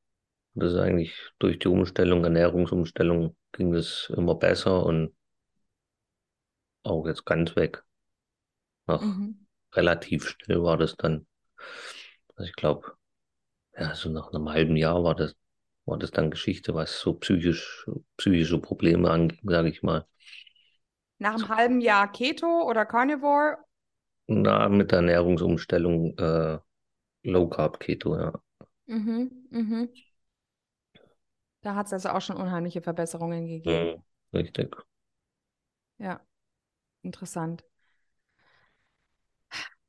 Das 0.60 0.74
ist 0.74 0.80
eigentlich 0.80 1.16
durch 1.40 1.60
die 1.60 1.68
Umstellung, 1.70 2.24
Ernährungsumstellung 2.24 3.36
ging 3.54 3.74
es 3.74 4.12
immer 4.16 4.36
besser 4.36 4.86
und 4.86 5.14
auch 6.84 7.08
jetzt 7.08 7.26
ganz 7.26 7.56
weg. 7.56 7.84
Nach 8.88 9.06
Mhm. 9.06 9.48
relativ 9.74 10.28
schnell 10.32 10.62
war 10.62 10.76
das 10.78 10.98
dann. 10.98 11.26
Also 12.36 12.50
ich 12.50 12.56
glaube, 12.56 12.94
ja, 13.78 13.96
so 13.96 14.10
nach 14.12 14.32
einem 14.34 14.50
halben 14.50 14.76
Jahr 14.78 15.04
war 15.04 15.16
das, 15.16 15.36
war 15.86 15.98
das 16.00 16.12
dann 16.12 16.32
Geschichte, 16.32 16.74
was 16.76 17.00
so 17.02 17.14
psychisch, 17.16 17.88
psychische 18.18 18.60
Probleme 18.60 19.10
anging, 19.12 19.40
sage 19.50 19.70
ich 19.70 19.84
mal. 19.84 20.08
Nach 21.18 21.34
einem 21.34 21.48
halben 21.48 21.80
Jahr 21.80 22.12
Keto 22.12 22.64
oder 22.68 22.86
Carnivore? 22.86 23.60
Na, 24.28 24.70
mit 24.70 24.92
der 24.92 25.00
Ernährungsumstellung 25.00 26.18
äh, 26.18 26.60
Low 27.24 27.50
Carb 27.50 27.80
Keto, 27.80 28.18
ja. 28.18 28.34
Mhm. 28.88 29.48
Mhm. 29.52 29.90
Da 31.62 31.76
hat 31.76 31.88
es 31.88 31.94
also 31.94 32.10
auch 32.10 32.22
schon 32.22 32.38
unheimliche 32.38 32.82
Verbesserungen 32.82 33.46
gegeben. 33.46 34.04
Mhm, 34.32 34.38
richtig. 34.38 34.76
Ja, 35.98 36.22
interessant. 37.02 37.64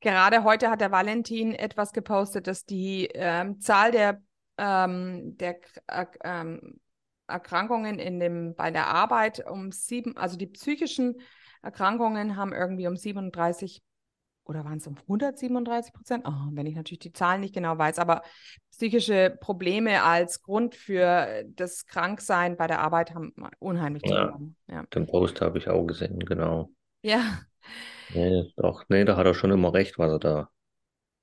Gerade 0.00 0.44
heute 0.44 0.70
hat 0.70 0.80
der 0.80 0.90
Valentin 0.90 1.54
etwas 1.54 1.92
gepostet, 1.92 2.46
dass 2.46 2.64
die 2.64 3.08
ähm, 3.12 3.60
Zahl 3.60 3.92
der, 3.92 4.22
ähm, 4.56 5.36
der 5.36 5.60
äh, 5.86 6.06
ähm, 6.24 6.80
Erkrankungen 7.26 7.98
in 7.98 8.18
dem, 8.18 8.54
bei 8.54 8.70
der 8.70 8.88
Arbeit 8.88 9.46
um 9.46 9.70
sieben, 9.72 10.16
also 10.16 10.36
die 10.36 10.46
psychischen 10.46 11.20
Erkrankungen 11.62 12.36
haben 12.36 12.52
irgendwie 12.52 12.86
um 12.86 12.96
37 12.96 13.82
oder 14.50 14.64
waren 14.64 14.78
es 14.78 14.86
um 14.86 14.96
137 15.06 15.92
Prozent? 15.94 16.24
Oh, 16.26 16.32
wenn 16.52 16.66
ich 16.66 16.74
natürlich 16.74 16.98
die 16.98 17.12
Zahlen 17.12 17.40
nicht 17.40 17.54
genau 17.54 17.78
weiß, 17.78 17.98
aber 17.98 18.22
psychische 18.70 19.36
Probleme 19.40 20.02
als 20.02 20.42
Grund 20.42 20.74
für 20.74 21.44
das 21.54 21.86
Kranksein 21.86 22.56
bei 22.56 22.66
der 22.66 22.80
Arbeit 22.80 23.14
haben 23.14 23.32
unheimlich 23.60 24.02
Ja. 24.04 24.38
Ja. 24.66 24.84
den 24.94 25.06
Post 25.06 25.40
habe 25.40 25.58
ich 25.58 25.68
auch 25.68 25.86
gesehen, 25.86 26.18
genau. 26.20 26.70
Ja. 27.02 27.46
Nee, 28.08 28.52
doch, 28.56 28.84
nee, 28.88 29.04
da 29.04 29.16
hat 29.16 29.26
er 29.26 29.34
schon 29.34 29.50
immer 29.50 29.72
recht, 29.74 29.98
was 29.98 30.12
er 30.12 30.18
da 30.18 30.50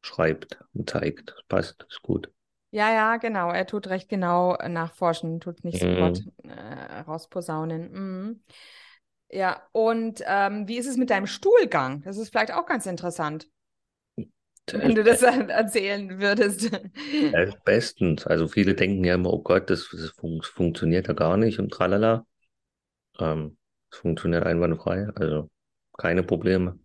schreibt 0.01 0.59
und 0.73 0.89
zeigt. 0.89 1.31
Das 1.31 1.43
passt, 1.47 1.85
ist 1.89 2.01
gut. 2.03 2.31
Ja, 2.71 2.91
ja, 2.93 3.17
genau. 3.17 3.49
Er 3.51 3.65
tut 3.65 3.87
recht 3.87 4.09
genau 4.09 4.55
nachforschen, 4.67 5.39
tut 5.39 5.63
nicht 5.63 5.79
sofort 5.79 6.23
Mhm. 6.25 6.31
äh, 6.43 6.99
rausposaunen. 7.01 7.91
Mhm. 7.91 8.43
Ja, 9.29 9.61
und 9.73 10.21
ähm, 10.25 10.67
wie 10.67 10.77
ist 10.77 10.87
es 10.87 10.97
mit 10.97 11.09
deinem 11.09 11.27
Stuhlgang? 11.27 12.01
Das 12.03 12.17
ist 12.17 12.29
vielleicht 12.29 12.53
auch 12.53 12.65
ganz 12.65 12.85
interessant, 12.85 13.47
wenn 14.71 14.95
du 14.95 15.03
das 15.03 15.19
dann 15.21 15.49
erzählen 15.49 16.19
würdest. 16.19 16.69
ist 17.47 17.63
bestens. 17.63 18.25
Also 18.27 18.47
viele 18.47 18.75
denken 18.75 19.03
ja 19.03 19.15
immer, 19.15 19.33
oh 19.33 19.41
Gott, 19.41 19.69
das, 19.69 19.89
das 19.91 20.11
fun 20.11 20.41
funktioniert 20.41 21.07
ja 21.07 21.13
gar 21.13 21.37
nicht 21.37 21.59
und 21.59 21.71
tralala. 21.71 22.25
Ähm, 23.19 23.57
es 23.91 23.99
funktioniert 23.99 24.45
einwandfrei, 24.45 25.07
also 25.15 25.49
keine 25.97 26.23
Probleme. 26.23 26.79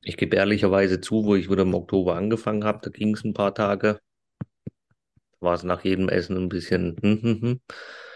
Ich 0.00 0.16
gebe 0.16 0.36
ehrlicherweise 0.36 1.02
zu, 1.02 1.26
wo 1.26 1.34
ich 1.34 1.50
wieder 1.50 1.60
im 1.64 1.74
Oktober 1.74 2.16
angefangen 2.16 2.64
habe, 2.64 2.80
da 2.82 2.88
ging 2.88 3.12
es 3.14 3.24
ein 3.24 3.34
paar 3.34 3.54
Tage, 3.54 4.00
war 5.40 5.54
es 5.54 5.62
nach 5.62 5.84
jedem 5.84 6.08
Essen 6.08 6.36
ein 6.36 6.48
bisschen, 6.48 6.96
hm, 7.00 7.22
hm, 7.22 7.40
hm. 7.40 7.60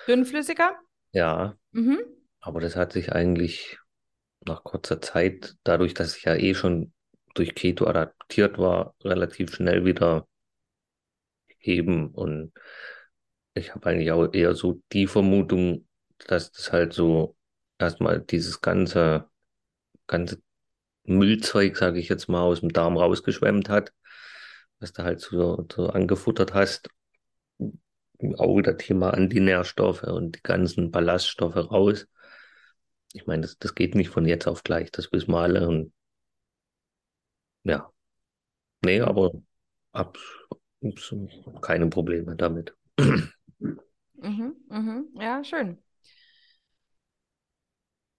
Dünnflüssiger? 0.06 0.76
Ja, 1.12 1.56
Mhm. 1.72 2.19
Aber 2.40 2.60
das 2.60 2.76
hat 2.76 2.92
sich 2.92 3.12
eigentlich 3.12 3.78
nach 4.46 4.64
kurzer 4.64 5.00
Zeit, 5.00 5.56
dadurch, 5.64 5.94
dass 5.94 6.16
ich 6.16 6.24
ja 6.24 6.34
eh 6.34 6.54
schon 6.54 6.92
durch 7.34 7.54
Keto 7.54 7.86
adaptiert 7.86 8.58
war, 8.58 8.94
relativ 9.04 9.54
schnell 9.54 9.84
wieder 9.84 10.26
heben. 11.58 12.08
Und 12.10 12.52
ich 13.54 13.74
habe 13.74 13.88
eigentlich 13.90 14.12
auch 14.12 14.32
eher 14.32 14.54
so 14.54 14.80
die 14.92 15.06
Vermutung, 15.06 15.86
dass 16.26 16.52
das 16.52 16.72
halt 16.72 16.92
so 16.92 17.36
erstmal 17.78 18.20
dieses 18.20 18.60
ganze, 18.60 19.28
ganze 20.06 20.40
Müllzeug, 21.04 21.76
sage 21.76 21.98
ich 21.98 22.08
jetzt 22.08 22.28
mal, 22.28 22.42
aus 22.42 22.60
dem 22.60 22.70
Darm 22.70 22.96
rausgeschwemmt 22.96 23.68
hat, 23.68 23.92
was 24.78 24.92
du 24.92 25.02
halt 25.02 25.20
so, 25.20 25.66
so 25.72 25.88
angefuttert 25.88 26.54
hast. 26.54 26.88
Auch 28.36 28.56
wieder 28.56 28.76
Thema 28.76 29.14
Antinährstoffe 29.14 30.02
und 30.02 30.36
die 30.36 30.42
ganzen 30.42 30.90
Ballaststoffe 30.90 31.56
raus. 31.56 32.06
Ich 33.12 33.26
meine, 33.26 33.42
das, 33.42 33.56
das 33.58 33.74
geht 33.76 33.94
nicht 33.94 34.10
von 34.10 34.26
jetzt 34.26 34.48
auf 34.48 34.64
gleich, 34.64 34.90
das 34.90 35.12
wissen 35.12 35.30
wir 35.32 35.38
alle. 35.40 35.68
Und 35.68 35.92
ja, 37.64 37.90
nee, 38.84 39.00
aber 39.02 39.32
ab, 39.92 40.18
keine 41.62 41.88
Probleme 41.88 42.36
damit. 42.36 42.74
Mhm. 44.14 44.54
Mhm. 44.68 45.08
Ja, 45.20 45.42
schön. 45.44 45.78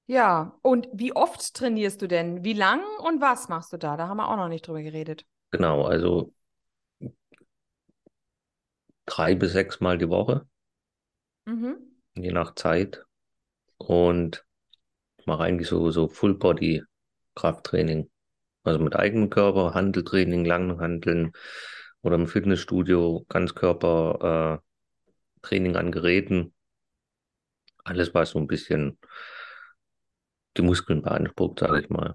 Ja, 0.06 0.60
und 0.62 0.88
wie 0.94 1.16
oft 1.16 1.54
trainierst 1.56 2.02
du 2.04 2.08
denn? 2.08 2.44
Wie 2.44 2.54
lang 2.54 2.82
und 3.00 3.20
was 3.22 3.50
machst 3.50 3.74
du 3.74 3.78
da? 3.78 3.98
Da 3.98 4.08
haben 4.08 4.18
wir 4.18 4.28
auch 4.30 4.36
noch 4.38 4.48
nicht 4.50 4.68
drüber 4.68 4.82
geredet. 4.84 5.26
Genau, 5.52 5.84
also 5.86 6.34
drei 9.06 9.36
bis 9.36 9.52
sechs 9.54 9.80
Mal 9.80 10.00
die 10.00 10.10
Woche, 10.10 10.48
Mhm. 11.48 11.92
je 12.16 12.32
nach 12.32 12.56
Zeit. 12.56 13.06
Und 13.78 14.46
mache 15.32 15.44
eigentlich 15.44 15.70
so, 15.70 15.92
so 15.92 16.08
Full-Body-Krafttraining. 16.10 18.10
Also 18.64 18.80
mit 18.80 18.96
eigenem 18.96 19.30
Körper, 19.30 19.74
Handeltraining, 19.74 20.46
Langhanteln 20.46 21.32
oder 22.02 22.16
im 22.16 22.28
Fitnessstudio, 22.28 23.26
Ganzkörper, 23.30 24.62
äh, 24.62 25.48
Training 25.48 25.76
an 25.78 25.92
Geräten. 25.92 26.54
Alles, 27.84 28.14
was 28.16 28.32
so 28.32 28.40
ein 28.40 28.48
bisschen 28.48 28.98
die 30.56 30.62
Muskeln 30.62 31.02
beansprucht, 31.02 31.60
sage 31.60 31.82
ich 31.82 31.90
mal. 31.90 32.14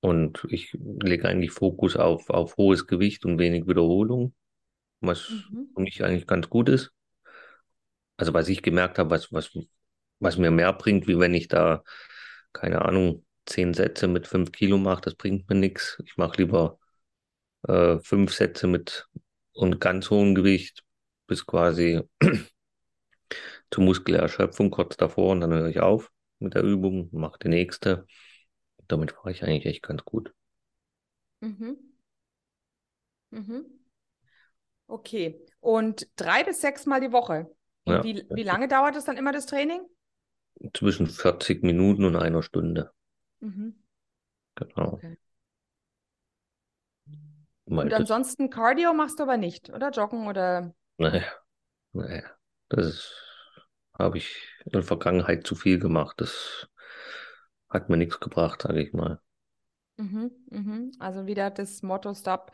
Und 0.00 0.46
ich 0.50 0.72
lege 0.74 1.28
eigentlich 1.28 1.52
Fokus 1.52 1.96
auf, 1.96 2.28
auf 2.30 2.56
hohes 2.56 2.86
Gewicht 2.86 3.24
und 3.24 3.38
wenig 3.38 3.66
Wiederholung, 3.66 4.34
was 5.00 5.20
Mhm. 5.28 5.68
für 5.74 5.82
mich 5.82 6.04
eigentlich 6.04 6.26
ganz 6.26 6.50
gut 6.50 6.68
ist. 6.70 6.92
Also 8.16 8.32
was 8.34 8.48
ich 8.48 8.62
gemerkt 8.62 8.98
habe, 8.98 9.10
was, 9.10 9.32
was, 9.32 9.50
was 10.22 10.38
mir 10.38 10.50
mehr 10.50 10.72
bringt, 10.72 11.06
wie 11.06 11.18
wenn 11.18 11.34
ich 11.34 11.48
da, 11.48 11.82
keine 12.52 12.82
Ahnung, 12.82 13.24
zehn 13.46 13.74
Sätze 13.74 14.08
mit 14.08 14.26
fünf 14.26 14.52
Kilo 14.52 14.78
mache, 14.78 15.02
das 15.02 15.14
bringt 15.14 15.48
mir 15.48 15.56
nichts. 15.56 16.00
Ich 16.04 16.16
mache 16.16 16.38
lieber 16.38 16.78
äh, 17.66 17.98
fünf 17.98 18.32
Sätze 18.32 18.66
mit 18.66 19.08
und 19.52 19.80
ganz 19.80 20.10
hohem 20.10 20.34
Gewicht 20.34 20.84
bis 21.26 21.46
quasi 21.46 22.02
zur 23.70 23.84
Muskelerschöpfung 23.84 24.70
kurz 24.70 24.96
davor 24.96 25.32
und 25.32 25.40
dann 25.40 25.52
höre 25.52 25.68
ich 25.68 25.80
auf 25.80 26.10
mit 26.38 26.54
der 26.54 26.62
Übung, 26.62 27.08
mache 27.12 27.38
die 27.42 27.48
nächste. 27.48 28.06
Damit 28.88 29.12
fahre 29.12 29.30
ich 29.30 29.42
eigentlich 29.42 29.66
echt 29.66 29.82
ganz 29.82 30.04
gut. 30.04 30.32
Mhm. 31.40 31.76
Mhm. 33.30 33.64
Okay. 34.86 35.40
Und 35.60 36.08
drei 36.16 36.44
bis 36.44 36.60
sechs 36.60 36.86
Mal 36.86 37.00
die 37.00 37.12
Woche. 37.12 37.50
Ja. 37.86 38.04
wie, 38.04 38.24
wie 38.30 38.42
lange 38.42 38.68
dauert 38.68 38.94
es 38.94 39.04
dann 39.04 39.16
immer 39.16 39.32
das 39.32 39.46
Training? 39.46 39.80
Zwischen 40.74 41.06
40 41.06 41.62
Minuten 41.62 42.04
und 42.04 42.16
einer 42.16 42.42
Stunde. 42.42 42.92
Mhm. 43.40 43.74
Genau. 44.56 44.98
Okay. 44.98 45.16
Und 47.64 47.92
ansonsten 47.92 48.50
Cardio 48.50 48.92
machst 48.92 49.18
du 49.18 49.24
aber 49.24 49.36
nicht, 49.36 49.70
oder? 49.70 49.90
Joggen 49.90 50.26
oder? 50.26 50.74
naja, 50.98 51.24
naja, 51.92 52.24
das 52.70 53.12
habe 53.98 54.18
ich 54.18 54.36
in 54.66 54.72
der 54.72 54.82
Vergangenheit 54.82 55.46
zu 55.46 55.54
viel 55.54 55.78
gemacht. 55.78 56.20
Das 56.20 56.68
hat 57.68 57.88
mir 57.88 57.96
nichts 57.96 58.20
gebracht, 58.20 58.62
sage 58.62 58.80
ich 58.82 58.92
mal. 58.92 59.20
Mhm. 59.96 60.30
Mhm. 60.50 60.92
Also 60.98 61.26
wieder 61.26 61.50
das 61.50 61.82
Motto 61.82 62.14
Stop. 62.14 62.52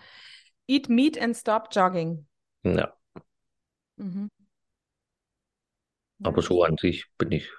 Eat 0.69 0.89
meat 0.89 1.19
and 1.21 1.37
stop 1.37 1.69
jogging. 1.73 2.27
Ja, 2.63 2.97
Mhm. 3.99 4.29
aber 6.23 6.43
so 6.43 6.63
an 6.63 6.77
sich 6.79 7.07
bin 7.19 7.33
ich 7.33 7.51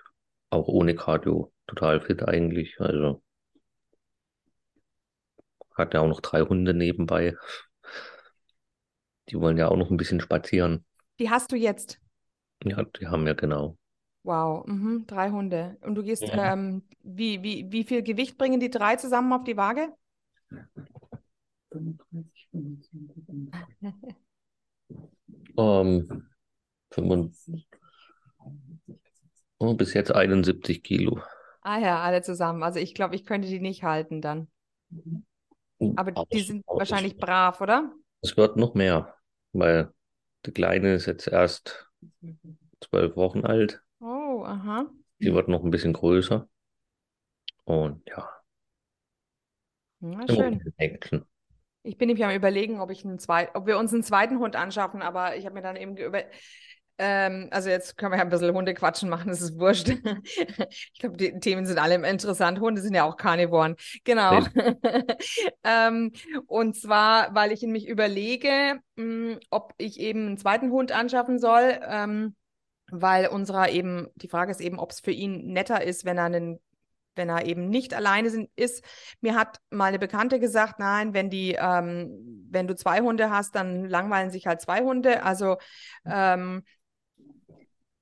auch 0.50 0.68
ohne 0.68 0.96
Cardio 0.96 1.52
total 1.68 2.02
fit 2.02 2.24
eigentlich. 2.28 2.80
Also 2.80 3.22
hat 5.76 5.94
ja 5.94 6.02
auch 6.02 6.08
noch 6.08 6.22
drei 6.22 6.42
Hunde 6.42 6.74
nebenbei. 6.74 7.36
Die 9.30 9.40
wollen 9.40 9.58
ja 9.58 9.70
auch 9.70 9.78
noch 9.78 9.92
ein 9.92 9.98
bisschen 9.98 10.20
spazieren. 10.20 10.86
Die 11.20 11.30
hast 11.30 11.52
du 11.52 11.56
jetzt. 11.56 12.00
Ja, 12.64 12.84
die 12.84 13.08
haben 13.08 13.26
ja 13.28 13.34
genau. 13.34 13.78
Wow. 14.24 14.66
Mhm. 14.68 15.06
Drei 15.08 15.30
Hunde. 15.32 15.78
Und 15.82 15.96
du 15.96 16.04
gehst, 16.04 16.24
Mhm. 16.24 16.30
ähm, 16.34 16.84
wie, 17.04 17.42
wie, 17.42 17.72
wie 17.72 17.84
viel 17.84 18.04
Gewicht 18.04 18.38
bringen 18.38 18.60
die 18.60 18.70
drei 18.70 18.96
zusammen 18.98 19.32
auf 19.34 19.44
die 19.44 19.56
Waage? 19.58 19.94
35, 21.72 22.48
25. 22.52 24.16
Ähm, 25.58 26.28
75, 26.92 27.68
oh, 29.60 29.74
bis 29.74 29.94
jetzt 29.94 30.12
71 30.14 30.84
Kilo. 30.84 31.22
Ah 31.62 31.80
ja, 31.80 32.02
alle 32.02 32.22
zusammen. 32.22 32.64
Also 32.64 32.80
ich 32.80 32.94
glaube, 32.96 33.16
ich 33.16 33.26
könnte 33.26 33.48
die 33.48 33.60
nicht 33.60 33.84
halten 33.84 34.22
dann. 34.22 34.48
Aber 35.96 36.12
Aber 36.12 36.26
die 36.32 36.40
es- 36.40 36.48
sind 36.48 36.66
wahrscheinlich 36.68 37.18
brav, 37.18 37.62
oder? 37.62 37.92
Es 38.22 38.36
wird 38.36 38.58
noch 38.58 38.74
mehr, 38.74 39.16
weil 39.54 39.94
die 40.46 40.52
Kleine 40.52 40.94
ist 40.96 41.06
jetzt 41.06 41.28
erst 41.28 41.90
zwölf 42.82 43.16
Wochen 43.16 43.46
alt. 43.46 43.82
Oh, 44.02 44.44
aha. 44.46 44.90
Die 45.20 45.34
wird 45.34 45.48
noch 45.48 45.64
ein 45.64 45.72
bisschen 45.72 45.94
größer. 45.94 46.48
Und 47.64 48.02
ja, 48.10 48.28
immer 50.02 50.28
schön. 50.28 50.62
Action. 50.78 51.26
Ich 51.84 51.98
bin 51.98 52.08
nämlich 52.08 52.26
am 52.26 52.32
Überlegen, 52.36 52.82
ob 52.82 52.92
ich 52.92 53.06
einen 53.06 53.20
zweit, 53.20 53.56
ob 53.56 53.66
wir 53.66 53.78
uns 53.78 53.94
einen 53.94 54.04
zweiten 54.04 54.40
Hund 54.40 54.56
anschaffen, 54.56 55.02
aber 55.02 55.38
ich 55.38 55.46
habe 55.46 55.56
mir 55.56 55.62
dann 55.62 55.76
eben 55.78 55.96
über, 55.98 56.24
ähm, 57.02 57.48
also 57.50 57.70
jetzt 57.70 57.98
können 57.98 58.12
wir 58.12 58.18
ja 58.18 58.24
ein 58.24 58.30
bisschen 58.30 58.54
Hundequatschen 58.54 59.10
machen, 59.10 59.30
das 59.30 59.42
ist 59.42 59.58
wurscht. 59.58 59.90
Ich 60.94 61.00
glaube, 61.00 61.16
die 61.16 61.40
Themen 61.40 61.66
sind 61.66 61.80
alle 61.80 61.96
interessant. 61.96 62.60
Hunde 62.60 62.82
sind 62.82 62.94
ja 62.94 63.06
auch 63.06 63.16
Karnivoren. 63.16 63.76
Genau. 64.04 64.42
Ähm, 65.64 66.12
und 66.48 66.76
zwar, 66.76 67.34
weil 67.36 67.52
ich 67.52 67.62
mich 67.62 67.88
überlege, 67.88 68.80
mh, 68.96 69.38
ob 69.50 69.74
ich 69.78 70.00
eben 70.00 70.28
einen 70.28 70.38
zweiten 70.38 70.72
Hund 70.72 70.92
anschaffen 70.92 71.40
soll, 71.40 71.80
ähm, 71.88 72.36
weil 72.92 73.28
unserer 73.28 73.70
eben, 73.70 74.08
die 74.16 74.28
Frage 74.28 74.52
ist 74.52 74.62
eben, 74.62 74.80
ob 74.80 74.92
es 74.92 75.00
für 75.00 75.12
ihn 75.12 75.54
netter 75.54 75.84
ist, 75.84 76.06
wenn 76.06 76.18
er 76.18 76.26
einen 76.26 76.60
wenn 77.16 77.30
er 77.30 77.46
eben 77.46 77.70
nicht 77.70 77.94
alleine 77.94 78.30
sind, 78.30 78.50
ist. 78.56 78.84
Mir 79.20 79.36
hat 79.36 79.60
mal 79.70 79.86
eine 79.86 80.00
Bekannte 80.00 80.40
gesagt, 80.40 80.80
nein, 80.80 81.14
wenn 81.14 81.30
die, 81.30 81.56
ähm, 81.60 82.48
wenn 82.50 82.66
du 82.66 82.76
zwei 82.76 83.02
Hunde 83.02 83.30
hast, 83.30 83.56
dann 83.56 83.86
langweilen 83.86 84.32
sich 84.32 84.48
halt 84.48 84.62
zwei 84.62 84.82
Hunde. 84.82 85.22
Also 85.24 85.58
ähm, 86.06 86.64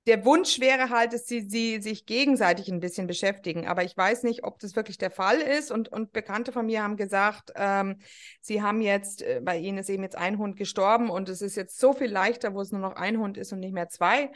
der 0.08 0.26
Wunsch 0.26 0.60
wäre 0.60 0.90
halt, 0.90 1.14
dass 1.14 1.28
sie, 1.28 1.42
sie 1.42 1.82
sich 1.82 2.06
gegenseitig 2.06 2.70
ein 2.70 2.80
bisschen 2.80 3.08
beschäftigen. 3.08 3.68
Aber 3.68 3.84
ich 3.84 3.96
weiß 3.96 4.24
nicht, 4.24 4.44
ob 4.46 4.58
das 4.60 4.76
wirklich 4.76 4.98
der 4.98 5.12
Fall 5.12 5.38
ist. 5.40 5.70
Und, 5.70 5.90
und 5.90 6.14
Bekannte 6.14 6.52
von 6.54 6.66
mir 6.66 6.82
haben 6.82 6.96
gesagt, 6.96 7.52
ähm, 7.56 8.00
sie 8.42 8.62
haben 8.62 8.82
jetzt, 8.82 9.22
äh, 9.22 9.42
bei 9.44 9.58
ihnen 9.58 9.78
ist 9.78 9.90
eben 9.90 10.04
jetzt 10.04 10.18
ein 10.18 10.38
Hund 10.38 10.56
gestorben 10.56 11.10
und 11.10 11.28
es 11.30 11.42
ist 11.42 11.58
jetzt 11.58 11.80
so 11.80 11.94
viel 11.94 12.10
leichter, 12.10 12.54
wo 12.54 12.62
es 12.62 12.72
nur 12.72 12.82
noch 12.82 12.96
ein 12.96 13.20
Hund 13.20 13.38
ist 13.38 13.52
und 13.52 13.60
nicht 13.60 13.74
mehr 13.74 13.90
zwei. 13.90 14.32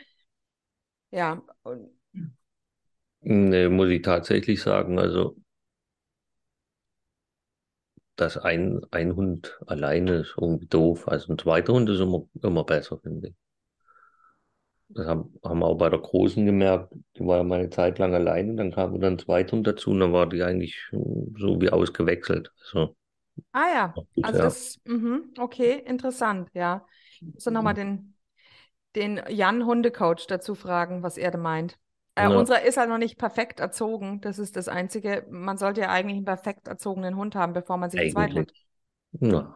Ja, 1.09 1.41
Nee, 3.23 3.69
muss 3.69 3.89
ich 3.89 4.01
tatsächlich 4.01 4.61
sagen, 4.61 4.97
also, 4.99 5.35
dass 8.15 8.37
ein, 8.37 8.81
ein 8.91 9.15
Hund 9.15 9.59
alleine 9.67 10.17
ist 10.21 10.35
irgendwie 10.39 10.67
doof. 10.67 11.07
Also 11.07 11.33
ein 11.33 11.37
zweiter 11.37 11.73
Hund 11.73 11.89
ist 11.89 11.99
immer, 11.99 12.27
immer 12.41 12.63
besser, 12.63 12.99
finde 12.99 13.29
ich. 13.29 13.35
Das 14.93 15.07
haben, 15.07 15.33
haben 15.43 15.59
wir 15.59 15.65
auch 15.67 15.77
bei 15.77 15.89
der 15.89 15.99
Großen 15.99 16.45
gemerkt. 16.45 16.93
Die 17.17 17.25
war 17.25 17.37
ja 17.37 17.43
mal 17.43 17.59
eine 17.59 17.69
Zeit 17.69 17.99
lang 17.99 18.13
alleine, 18.13 18.55
dann 18.55 18.71
kam 18.71 18.93
wieder 18.93 19.07
ein 19.07 19.19
zweiter 19.19 19.53
Hund 19.53 19.67
dazu 19.67 19.91
und 19.91 19.99
dann 19.99 20.13
war 20.13 20.27
die 20.27 20.43
eigentlich 20.43 20.77
mm, 20.91 21.37
so 21.37 21.61
wie 21.61 21.69
ausgewechselt. 21.69 22.51
Also, 22.65 22.95
Ah 23.53 23.67
ja, 23.73 24.05
also 24.21 24.39
ja. 24.39 24.45
das, 24.45 24.79
mhm, 24.85 25.33
okay, 25.39 25.79
interessant, 25.85 26.49
ja. 26.53 26.85
Ich 27.21 27.33
muss 27.33 27.43
dann 27.43 27.53
nochmal 27.53 27.73
den, 27.73 28.15
den 28.95 29.21
Jan 29.29 29.65
Hundecoach 29.65 30.27
dazu 30.27 30.55
fragen, 30.55 31.03
was 31.03 31.17
er 31.17 31.31
da 31.31 31.37
meint. 31.37 31.77
Äh, 32.15 32.29
Ja. 32.29 32.37
Unserer 32.37 32.61
ist 32.63 32.77
halt 32.77 32.89
noch 32.89 32.97
nicht 32.97 33.17
perfekt 33.17 33.59
erzogen, 33.59 34.21
das 34.21 34.39
ist 34.39 34.55
das 34.55 34.67
Einzige. 34.67 35.25
Man 35.29 35.57
sollte 35.57 35.81
ja 35.81 35.89
eigentlich 35.89 36.17
einen 36.17 36.25
perfekt 36.25 36.67
erzogenen 36.67 37.15
Hund 37.17 37.35
haben, 37.35 37.53
bevor 37.53 37.77
man 37.77 37.89
sich 37.89 38.01
einen 38.01 38.09
zweiten 38.09 38.35
Hund. 38.35 38.51
Eigentlich. 38.51 38.67
Ja. 39.21 39.55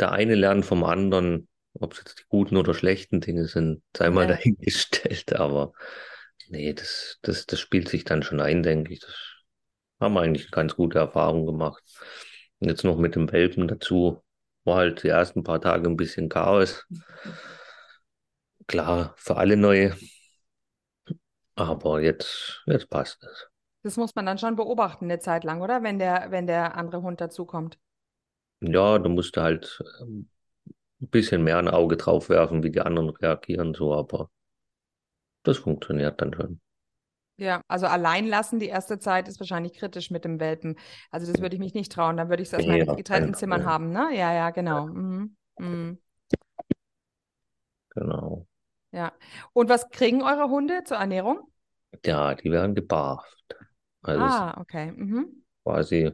Der 0.00 0.12
eine 0.12 0.34
lernt 0.36 0.64
vom 0.64 0.84
anderen, 0.84 1.48
ob 1.80 1.92
es 1.92 1.98
jetzt 2.00 2.18
die 2.20 2.24
guten 2.28 2.56
oder 2.56 2.74
schlechten 2.74 3.20
Dinge 3.20 3.46
sind, 3.46 3.82
sei 3.96 4.10
mal 4.10 4.26
Ja. 4.26 4.28
dahingestellt, 4.28 5.34
aber 5.36 5.72
nee, 6.48 6.72
das, 6.74 7.18
das, 7.22 7.46
das 7.46 7.60
spielt 7.60 7.88
sich 7.88 8.04
dann 8.04 8.22
schon 8.22 8.40
ein, 8.40 8.62
denke 8.62 8.92
ich. 8.94 9.00
Das 9.00 9.14
haben 10.00 10.14
wir 10.14 10.22
eigentlich 10.22 10.46
eine 10.46 10.50
ganz 10.52 10.76
gute 10.76 10.98
Erfahrung 10.98 11.46
gemacht. 11.46 11.82
Und 12.60 12.68
jetzt 12.68 12.84
noch 12.84 12.98
mit 12.98 13.14
dem 13.16 13.30
Welpen 13.32 13.68
dazu, 13.68 14.22
war 14.64 14.76
halt 14.78 15.02
die 15.02 15.08
ersten 15.08 15.42
paar 15.44 15.60
Tage 15.60 15.88
ein 15.88 15.96
bisschen 15.96 16.28
Chaos. 16.28 16.84
Klar, 18.66 19.14
für 19.16 19.36
alle 19.38 19.56
neu, 19.56 19.90
aber 21.56 22.00
jetzt, 22.00 22.62
jetzt 22.66 22.88
passt 22.90 23.22
es. 23.24 23.48
Das 23.84 23.96
muss 23.96 24.16
man 24.16 24.26
dann 24.26 24.38
schon 24.38 24.56
beobachten 24.56 25.04
eine 25.04 25.20
Zeit 25.20 25.44
lang, 25.44 25.62
oder? 25.62 25.84
Wenn 25.84 26.00
der, 26.00 26.32
wenn 26.32 26.48
der 26.48 26.76
andere 26.76 27.02
Hund 27.02 27.20
dazukommt. 27.20 27.78
Ja, 28.60 28.98
da 28.98 29.08
musst 29.08 29.36
du 29.36 29.42
halt 29.42 29.80
ähm, 30.00 30.28
ein 31.04 31.08
bisschen 31.08 31.44
mehr 31.44 31.58
ein 31.58 31.68
Auge 31.68 31.96
drauf 31.96 32.28
werfen, 32.28 32.62
wie 32.64 32.70
die 32.72 32.80
anderen 32.80 33.10
reagieren, 33.10 33.74
so, 33.74 33.94
aber 33.94 34.30
das 35.42 35.56
funktioniert 35.56 36.20
dann 36.20 36.34
schon. 36.34 36.60
Ja, 37.36 37.62
also 37.66 37.86
allein 37.86 38.26
lassen 38.28 38.60
die 38.60 38.68
erste 38.68 39.00
Zeit 39.00 39.26
ist 39.28 39.40
wahrscheinlich 39.40 39.72
kritisch 39.74 40.10
mit 40.10 40.24
dem 40.24 40.38
Welpen. 40.38 40.76
Also 41.10 41.26
das 41.26 41.40
würde 41.40 41.56
ich 41.56 41.60
mich 41.60 41.74
nicht 41.74 41.90
trauen. 41.90 42.16
Dann 42.16 42.28
würde 42.28 42.42
ich 42.42 42.48
es 42.48 42.52
erstmal 42.52 42.78
Nee, 42.78 42.84
in 42.86 42.94
getrennten 42.96 43.34
keinen 43.34 43.34
Zimmern 43.34 43.64
haben, 43.64 43.90
ne? 43.90 44.10
Ja, 44.16 44.32
ja, 44.32 44.50
genau. 44.50 44.86
Mhm. 44.86 45.36
Mhm. 45.58 45.98
Genau. 47.94 48.46
Ja. 48.92 49.12
Und 49.52 49.68
was 49.68 49.90
kriegen 49.90 50.22
eure 50.22 50.48
Hunde 50.48 50.84
zur 50.84 50.96
Ernährung? 50.98 51.40
Ja, 52.04 52.34
die 52.36 52.50
werden 52.52 52.74
gebarft. 52.76 53.56
Also 54.02 54.30
Ah, 54.30 54.54
okay. 54.60 54.90
Mhm. 54.92 55.44
quasi 55.64 56.10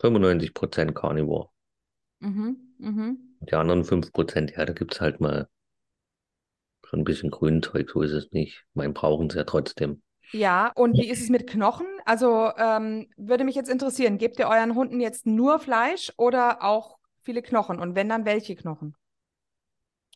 95% 0.00 0.94
Carnivore. 0.94 1.50
Mhm. 2.20 2.63
Mhm. 2.78 3.36
Die 3.40 3.54
anderen 3.54 3.84
5%, 3.84 4.52
ja, 4.56 4.64
da 4.64 4.72
gibt's 4.72 5.00
halt 5.00 5.20
mal 5.20 5.48
so 6.90 6.96
ein 6.96 7.04
bisschen 7.04 7.30
Grünzeug, 7.30 7.90
so 7.90 8.02
ist 8.02 8.12
es 8.12 8.32
nicht. 8.32 8.64
Mein 8.74 8.94
brauchen 8.94 9.30
sie 9.30 9.38
ja 9.38 9.44
trotzdem. 9.44 10.02
Ja, 10.32 10.72
und 10.74 10.94
wie 10.96 11.08
ist 11.08 11.22
es 11.22 11.28
mit 11.28 11.46
Knochen? 11.46 11.86
Also 12.04 12.50
ähm, 12.56 13.08
würde 13.16 13.44
mich 13.44 13.54
jetzt 13.54 13.70
interessieren, 13.70 14.18
gebt 14.18 14.38
ihr 14.38 14.48
euren 14.48 14.74
Hunden 14.74 15.00
jetzt 15.00 15.26
nur 15.26 15.58
Fleisch 15.58 16.12
oder 16.16 16.62
auch 16.62 16.98
viele 17.22 17.42
Knochen? 17.42 17.78
Und 17.78 17.94
wenn 17.94 18.08
dann 18.08 18.24
welche 18.24 18.56
Knochen? 18.56 18.96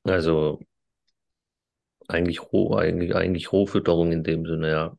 Also 0.05 0.61
eigentlich 2.09 2.53
roh, 2.53 2.75
eigentlich, 2.75 3.15
eigentlich 3.15 3.53
Rohfütterung 3.53 4.11
in 4.13 4.25
dem 4.25 4.47
Sinne, 4.47 4.71
ja. 4.71 4.99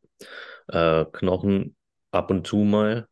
Äh, 1.01 1.05
Knochen 1.11 1.75
ab 2.11 2.31
und 2.31 2.47
zu 2.47 2.57
mal, 2.57 3.08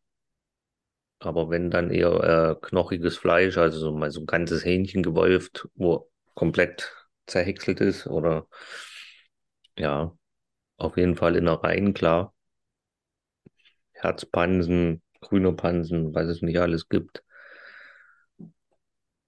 aber 1.19 1.49
wenn 1.49 1.71
dann 1.71 1.91
eher 1.91 2.57
äh, 2.61 2.67
knochiges 2.67 3.17
Fleisch, 3.17 3.57
also 3.57 3.79
so 3.79 3.91
mal 3.91 4.11
so 4.11 4.21
ein 4.21 4.25
ganzes 4.27 4.63
Hähnchen 4.65 5.03
gewolft, 5.03 5.67
wo 5.75 6.09
komplett 6.35 6.93
zerhäckselt 7.27 7.81
ist 7.81 8.07
oder 8.07 8.47
ja, 9.77 10.15
auf 10.77 10.97
jeden 10.97 11.15
Fall 11.17 11.35
Innereien, 11.37 11.93
klar. 11.95 12.33
Herzpansen, 13.95 15.01
grüner 15.19 15.51
Pansen, 15.51 16.15
was 16.15 16.27
es 16.27 16.41
nicht 16.41 16.57
alles 16.57 16.87
gibt. 16.87 17.21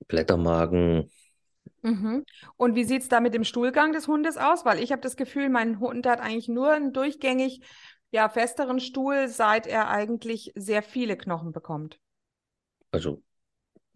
Blättermagen, 0.09 1.09
Mhm. 1.81 2.25
Und 2.57 2.75
wie 2.75 2.83
sieht 2.83 3.03
es 3.03 3.07
da 3.09 3.19
mit 3.21 3.33
dem 3.33 3.43
Stuhlgang 3.45 3.93
des 3.93 4.07
Hundes 4.07 4.37
aus? 4.37 4.65
Weil 4.65 4.79
ich 4.83 4.91
habe 4.91 5.01
das 5.01 5.15
Gefühl, 5.15 5.49
mein 5.49 5.79
Hund 5.79 6.05
hat 6.05 6.19
eigentlich 6.19 6.49
nur 6.49 6.71
einen 6.71 6.91
durchgängig 6.93 7.61
ja, 8.12 8.30
festeren 8.30 8.80
Stuhl, 8.80 9.28
seit 9.28 9.68
er 9.68 9.89
eigentlich 9.89 10.51
sehr 10.55 10.84
viele 10.84 11.18
Knochen 11.18 11.51
bekommt. 11.51 11.99
Also 12.91 13.24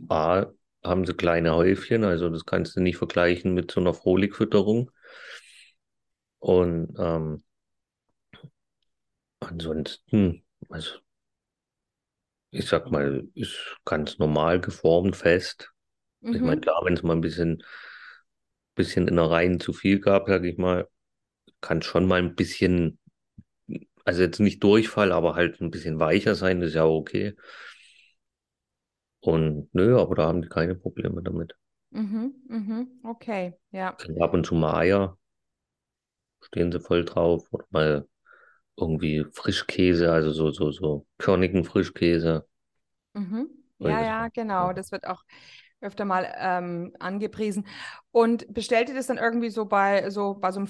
A, 0.10 0.48
haben 0.84 1.06
sie 1.06 1.14
kleine 1.16 1.56
Häufchen, 1.56 2.04
also 2.06 2.30
das 2.30 2.46
kannst 2.46 2.76
du 2.76 2.82
nicht 2.82 2.98
vergleichen 2.98 3.54
mit 3.54 3.72
so 3.72 3.82
einer 3.82 3.94
Frohligfütterung. 3.96 4.92
Und 6.40 6.94
ähm, 7.00 7.44
ansonsten, 9.42 10.44
also 10.70 10.98
ich 12.52 12.68
sag 12.68 12.90
mal, 12.92 13.28
ist 13.36 13.58
ganz 13.86 14.18
normal 14.20 14.62
geformt, 14.62 15.16
fest. 15.18 15.72
Ich 16.32 16.44
meine, 16.44 16.62
Mhm. 16.62 16.62
klar, 16.62 16.82
wenn 16.86 16.94
es 16.96 17.04
mal 17.04 17.14
ein 17.16 17.22
bisschen, 17.22 17.64
bisschen 18.76 19.08
Innereien 19.08 19.60
zu 19.60 19.74
viel 19.74 20.00
gab, 20.00 20.28
sag 20.28 20.44
ich 20.44 20.58
mal, 20.58 20.88
kann 21.62 21.82
schon 21.82 22.08
mal 22.08 22.20
ein 22.22 22.36
bisschen, 22.36 23.00
also 24.04 24.22
jetzt 24.22 24.40
nicht 24.40 24.64
Durchfall, 24.64 25.12
aber 25.12 25.36
halt 25.36 25.62
ein 25.62 25.72
bisschen 25.72 26.00
weicher 26.00 26.36
sein, 26.36 26.62
ist 26.62 26.74
ja 26.76 26.84
auch 26.84 27.00
okay. 27.00 27.36
Und 29.22 29.74
nö, 29.74 29.98
aber 30.00 30.16
da 30.16 30.28
haben 30.28 30.42
die 30.42 30.50
keine 30.50 30.76
Probleme 30.76 31.22
damit. 31.24 31.56
Mhm. 31.92 32.34
Mhm. 32.50 32.88
Okay, 33.04 33.54
ja. 33.72 33.94
Kriegen 33.94 34.22
ab 34.22 34.34
und 34.34 34.46
zu 34.46 34.56
mal 34.56 34.76
Eier, 34.76 35.18
stehen 36.42 36.72
sie 36.72 36.80
voll 36.80 37.06
drauf. 37.06 37.48
Oder 37.52 37.66
mal 37.70 38.08
irgendwie 38.78 39.26
Frischkäse, 39.34 40.12
also 40.12 40.32
so, 40.32 40.52
so, 40.52 40.72
so 40.72 41.06
körnigen 41.18 41.64
Frischkäse. 41.64 42.48
Mhm. 43.14 43.50
Ja, 43.80 43.90
das 43.90 44.02
ja, 44.02 44.28
genau. 44.30 44.74
Das 44.74 44.92
wird 44.92 45.06
auch 45.08 45.24
öfter 45.82 46.06
mal 46.06 46.34
ähm, 46.38 46.96
angepriesen. 47.00 47.68
Und 48.12 48.52
bestellt 48.54 48.90
ihr 48.90 48.96
das 48.96 49.08
dann 49.08 49.18
irgendwie 49.18 49.50
so 49.50 49.66
bei 49.66 50.10
so 50.10 50.36
bei 50.36 50.52
so 50.52 50.60
einem 50.60 50.68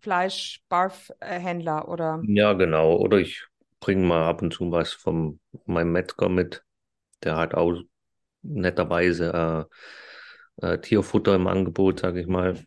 Frostfleisch-Barf-Händler 0.00 1.88
oder? 1.88 2.22
Ja, 2.26 2.52
genau. 2.54 2.96
Oder 2.96 3.18
ich 3.18 3.44
bringe 3.80 4.06
mal 4.06 4.28
ab 4.28 4.42
und 4.42 4.52
zu 4.52 4.70
was 4.70 4.92
von 4.92 5.40
meinem 5.66 5.92
Metzger 5.92 6.28
mit. 6.28 6.62
Der 7.22 7.36
hat 7.36 7.54
auch 7.54 7.80
netterweise 8.42 9.68
äh, 10.60 10.66
äh, 10.66 10.78
Tierfutter 10.80 11.34
im 11.34 11.46
Angebot, 11.46 12.00
sage 12.00 12.20
ich 12.20 12.26
mal. 12.26 12.58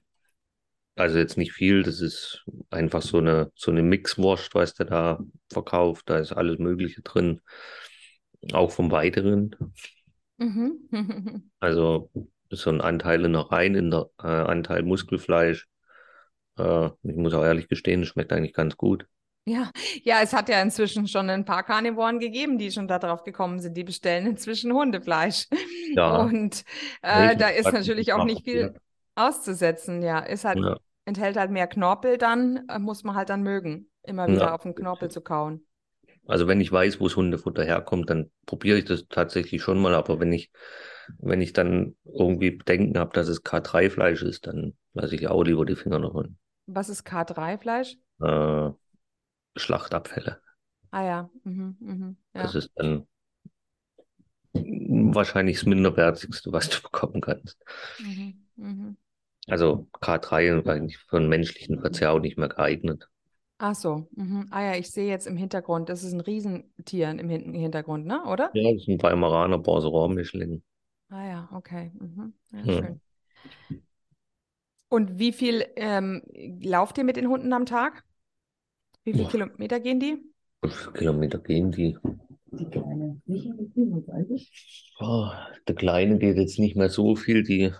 Also 0.95 1.17
jetzt 1.17 1.37
nicht 1.37 1.53
viel, 1.53 1.81
das 1.81 2.01
ist 2.01 2.45
einfach 2.69 3.01
so 3.01 3.17
eine, 3.17 3.51
so 3.55 3.71
eine 3.71 3.81
Mixwurst, 3.81 4.53
was 4.53 4.75
der 4.75 4.85
da 4.85 5.19
verkauft. 5.51 6.07
Da 6.07 6.19
ist 6.19 6.33
alles 6.33 6.59
Mögliche 6.59 7.01
drin, 7.01 7.41
auch 8.53 8.71
vom 8.71 8.91
Weiteren. 8.91 9.55
Mhm. 10.37 10.89
Also 11.59 12.11
so 12.49 12.69
ein 12.69 12.81
Anteil 12.81 13.25
Innereien, 13.25 13.73
in 13.75 13.89
der, 13.89 14.09
äh, 14.19 14.27
Anteil 14.27 14.83
Muskelfleisch. 14.83 15.67
Äh, 16.57 16.87
ich 17.03 17.15
muss 17.15 17.33
auch 17.33 17.43
ehrlich 17.43 17.67
gestehen, 17.67 18.03
es 18.03 18.09
schmeckt 18.09 18.33
eigentlich 18.33 18.53
ganz 18.53 18.77
gut. 18.77 19.07
Ja, 19.45 19.71
ja, 20.03 20.21
es 20.21 20.31
hat 20.31 20.47
ja 20.47 20.61
inzwischen 20.61 21.07
schon 21.07 21.29
ein 21.29 21.43
paar 21.43 21.63
Karnivoren 21.63 22.19
gegeben, 22.19 22.57
die 22.57 22.71
schon 22.71 22.87
darauf 22.87 23.23
gekommen 23.23 23.59
sind. 23.59 23.75
Die 23.75 23.83
bestellen 23.83 24.25
inzwischen 24.25 24.71
Hundefleisch. 24.71 25.47
Ja, 25.95 26.17
Und 26.17 26.63
äh, 27.01 27.35
da 27.35 27.49
ist 27.49 27.71
natürlich 27.71 28.13
auch 28.13 28.23
nicht 28.23 28.45
viel 28.45 28.73
auszusetzen. 29.15 30.01
Ja, 30.01 30.19
ist 30.19 30.45
halt, 30.45 30.59
Ja, 30.59 30.77
enthält 31.05 31.37
halt 31.37 31.51
mehr 31.51 31.67
Knorpel, 31.67 32.17
dann 32.17 32.67
äh, 32.69 32.79
muss 32.79 33.03
man 33.03 33.15
halt 33.15 33.29
dann 33.29 33.43
mögen, 33.43 33.89
immer 34.03 34.27
wieder 34.27 34.45
ja. 34.45 34.55
auf 34.55 34.63
den 34.63 34.75
Knorpel 34.75 35.11
zu 35.11 35.21
kauen. 35.21 35.65
Also 36.25 36.47
wenn 36.47 36.61
ich 36.61 36.71
weiß, 36.71 36.99
wo 36.99 37.07
das 37.07 37.15
Hundefutter 37.17 37.63
herkommt, 37.63 38.09
dann 38.09 38.31
probiere 38.45 38.77
ich 38.77 38.85
das 38.85 39.07
tatsächlich 39.09 39.61
schon 39.61 39.81
mal. 39.81 39.93
Aber 39.93 40.19
wenn 40.19 40.31
ich, 40.31 40.51
wenn 41.19 41.41
ich 41.41 41.53
dann 41.53 41.95
irgendwie 42.05 42.51
Bedenken 42.51 42.97
habe, 42.97 43.11
dass 43.13 43.27
es 43.27 43.43
K3-Fleisch 43.43 44.23
ist, 44.23 44.47
dann 44.47 44.73
lasse 44.93 45.15
ich 45.15 45.27
auch 45.27 45.43
lieber 45.43 45.65
die 45.65 45.75
Finger 45.75 45.99
davon. 45.99 46.37
Was 46.67 46.89
ist 46.89 47.05
K3-Fleisch? 47.05 47.97
Äh, 48.21 48.71
Schlachtabfälle. 49.57 50.41
Ah 50.91 51.03
ja, 51.03 51.29
mhm, 51.43 51.75
mhm, 51.81 52.17
Das 52.37 52.53
ja. 52.53 52.55
ist 52.55 52.69
dann 52.75 53.07
wahrscheinlich 54.53 55.57
das 55.57 55.65
Minderwertigste, 55.65 56.51
was 56.51 56.69
du 56.69 56.81
bekommen 56.83 57.21
kannst. 57.21 57.57
Mhm, 57.99 58.45
mhm. 58.57 58.97
Also 59.47 59.87
K3 60.01 60.49
ist 60.49 60.67
eigentlich 60.67 60.97
für 60.97 61.15
einen 61.15 61.29
menschlichen 61.29 61.79
Verzehr 61.79 62.11
auch 62.11 62.19
nicht 62.19 62.37
mehr 62.37 62.49
geeignet. 62.49 63.07
Ach 63.57 63.73
so, 63.75 64.07
mhm. 64.11 64.47
Ah 64.51 64.61
ja, 64.61 64.75
ich 64.75 64.91
sehe 64.91 65.07
jetzt 65.09 65.25
im 65.27 65.37
Hintergrund, 65.37 65.89
das 65.89 66.03
ist 66.03 66.13
ein 66.13 66.19
Riesentier 66.21 67.09
im 67.11 67.29
Hin- 67.29 67.53
Hintergrund, 67.55 68.05
ne? 68.05 68.23
Oder? 68.25 68.53
Ja, 68.53 68.71
das 68.71 68.81
ist 68.83 68.87
ein 68.87 69.01
Weimaraner 69.03 69.59
Borseron-Mischling. 69.59 70.63
Ah 71.09 71.25
ja, 71.25 71.49
okay. 71.53 71.91
Mhm. 71.99 72.33
Ja, 72.51 72.65
Hm. 72.65 72.69
schön. 72.69 72.99
Und 74.93 75.17
wie 75.19 75.33
viel 75.33 75.65
ähm, 75.75 76.21
lauft 76.61 76.97
ihr 76.97 77.03
mit 77.03 77.15
den 77.17 77.27
Hunden 77.27 77.51
am 77.53 77.65
Tag? 77.65 78.03
Wie 79.05 79.13
viele 79.13 79.27
Boah, 79.27 79.29
Kilometer 79.29 79.79
gehen 79.79 79.99
die? 80.01 80.21
wie 80.63 80.69
viele 80.71 80.91
Kilometer 80.93 81.37
gehen 81.39 81.71
die? 81.71 81.97
Die 82.51 82.65
Kleine. 82.69 83.21
Nicht 83.25 83.45
in 83.45 83.57
die. 83.57 84.47
Oh, 84.99 85.29
der 85.67 85.75
Kleine 85.75 86.17
geht 86.17 86.37
jetzt 86.37 86.57
nicht 86.59 86.75
mehr 86.75 86.89
so 86.89 87.15
viel, 87.15 87.43
die 87.43 87.71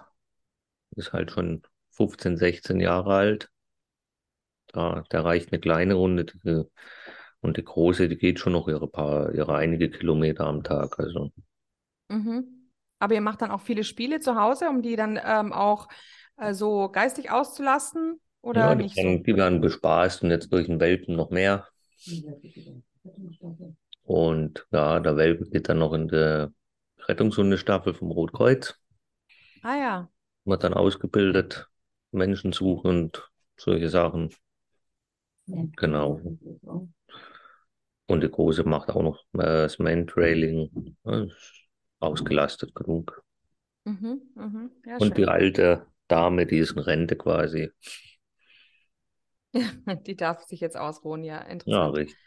ist 0.95 1.13
halt 1.13 1.29
schon 1.31 1.61
15, 1.91 2.35
16 2.37 2.79
Jahre 2.79 3.13
alt. 3.13 3.51
Da, 4.67 5.03
da 5.09 5.21
reicht 5.21 5.51
eine 5.53 5.61
kleine 5.61 5.93
Runde. 5.95 6.25
Die, 6.25 6.63
und 7.41 7.57
die 7.57 7.63
große, 7.63 8.09
die 8.09 8.17
geht 8.17 8.39
schon 8.39 8.53
noch 8.53 8.67
ihre 8.67 8.87
paar, 8.89 9.33
ihre 9.33 9.55
einige 9.55 9.89
Kilometer 9.89 10.45
am 10.47 10.63
Tag. 10.63 10.99
Also 10.99 11.31
Mhm. 12.09 12.69
Aber 12.99 13.15
ihr 13.15 13.21
macht 13.21 13.41
dann 13.41 13.51
auch 13.51 13.61
viele 13.61 13.83
Spiele 13.83 14.19
zu 14.19 14.35
Hause, 14.35 14.69
um 14.69 14.81
die 14.81 14.95
dann 14.95 15.19
ähm, 15.23 15.51
auch 15.51 15.87
äh, 16.37 16.53
so 16.53 16.89
geistig 16.91 17.31
auszulasten 17.31 18.19
oder 18.41 18.71
ja, 18.71 18.75
die 18.75 18.85
nicht 18.85 18.99
so? 18.99 19.09
werden, 19.09 19.23
die 19.23 19.35
werden 19.35 19.61
bespaßt 19.61 20.23
und 20.23 20.31
jetzt 20.31 20.51
durch 20.53 20.67
den 20.67 20.79
Welpen 20.79 21.15
noch 21.15 21.29
mehr. 21.29 21.67
Die. 22.05 22.83
Und 24.05 24.65
ja, 24.71 24.99
der 25.01 25.17
Welpe 25.17 25.43
geht 25.49 25.67
dann 25.69 25.79
noch 25.79 25.91
in 25.93 26.07
die 26.07 26.47
Rettungshundestaffel 27.07 27.93
vom 27.93 28.11
Rotkreuz, 28.11 28.79
Ah 29.61 29.75
ja. 29.77 30.09
wird 30.45 30.63
dann 30.63 30.73
ausgebildet, 30.73 31.69
Menschen 32.11 32.53
suchen 32.53 32.87
und 33.03 33.29
solche 33.57 33.89
Sachen. 33.89 34.29
Ja. 35.47 35.67
Genau. 35.77 36.19
Und 38.07 38.21
die 38.23 38.29
Große 38.29 38.63
macht 38.63 38.89
auch 38.91 39.01
noch 39.03 39.23
äh, 39.33 39.63
das 39.63 39.77
Mantrailing. 39.79 40.95
Ja, 41.03 41.25
ausgelastet 41.99 42.75
genug. 42.75 43.23
Mhm, 43.85 44.21
mhm. 44.35 44.71
Ja, 44.85 44.99
Und 44.99 45.17
die 45.17 45.27
schön. 45.27 45.27
alte 45.27 45.85
Dame, 46.13 46.45
die 46.45 46.59
ist 46.59 46.71
in 46.73 46.79
Rente 46.79 47.15
quasi. 47.17 47.69
Die 50.07 50.15
darf 50.15 50.43
sich 50.43 50.59
jetzt 50.61 50.77
ausruhen, 50.77 51.23
ja, 51.23 51.39
Ja, 51.65 51.87
interessant. 51.87 51.89
richtig. 51.89 52.17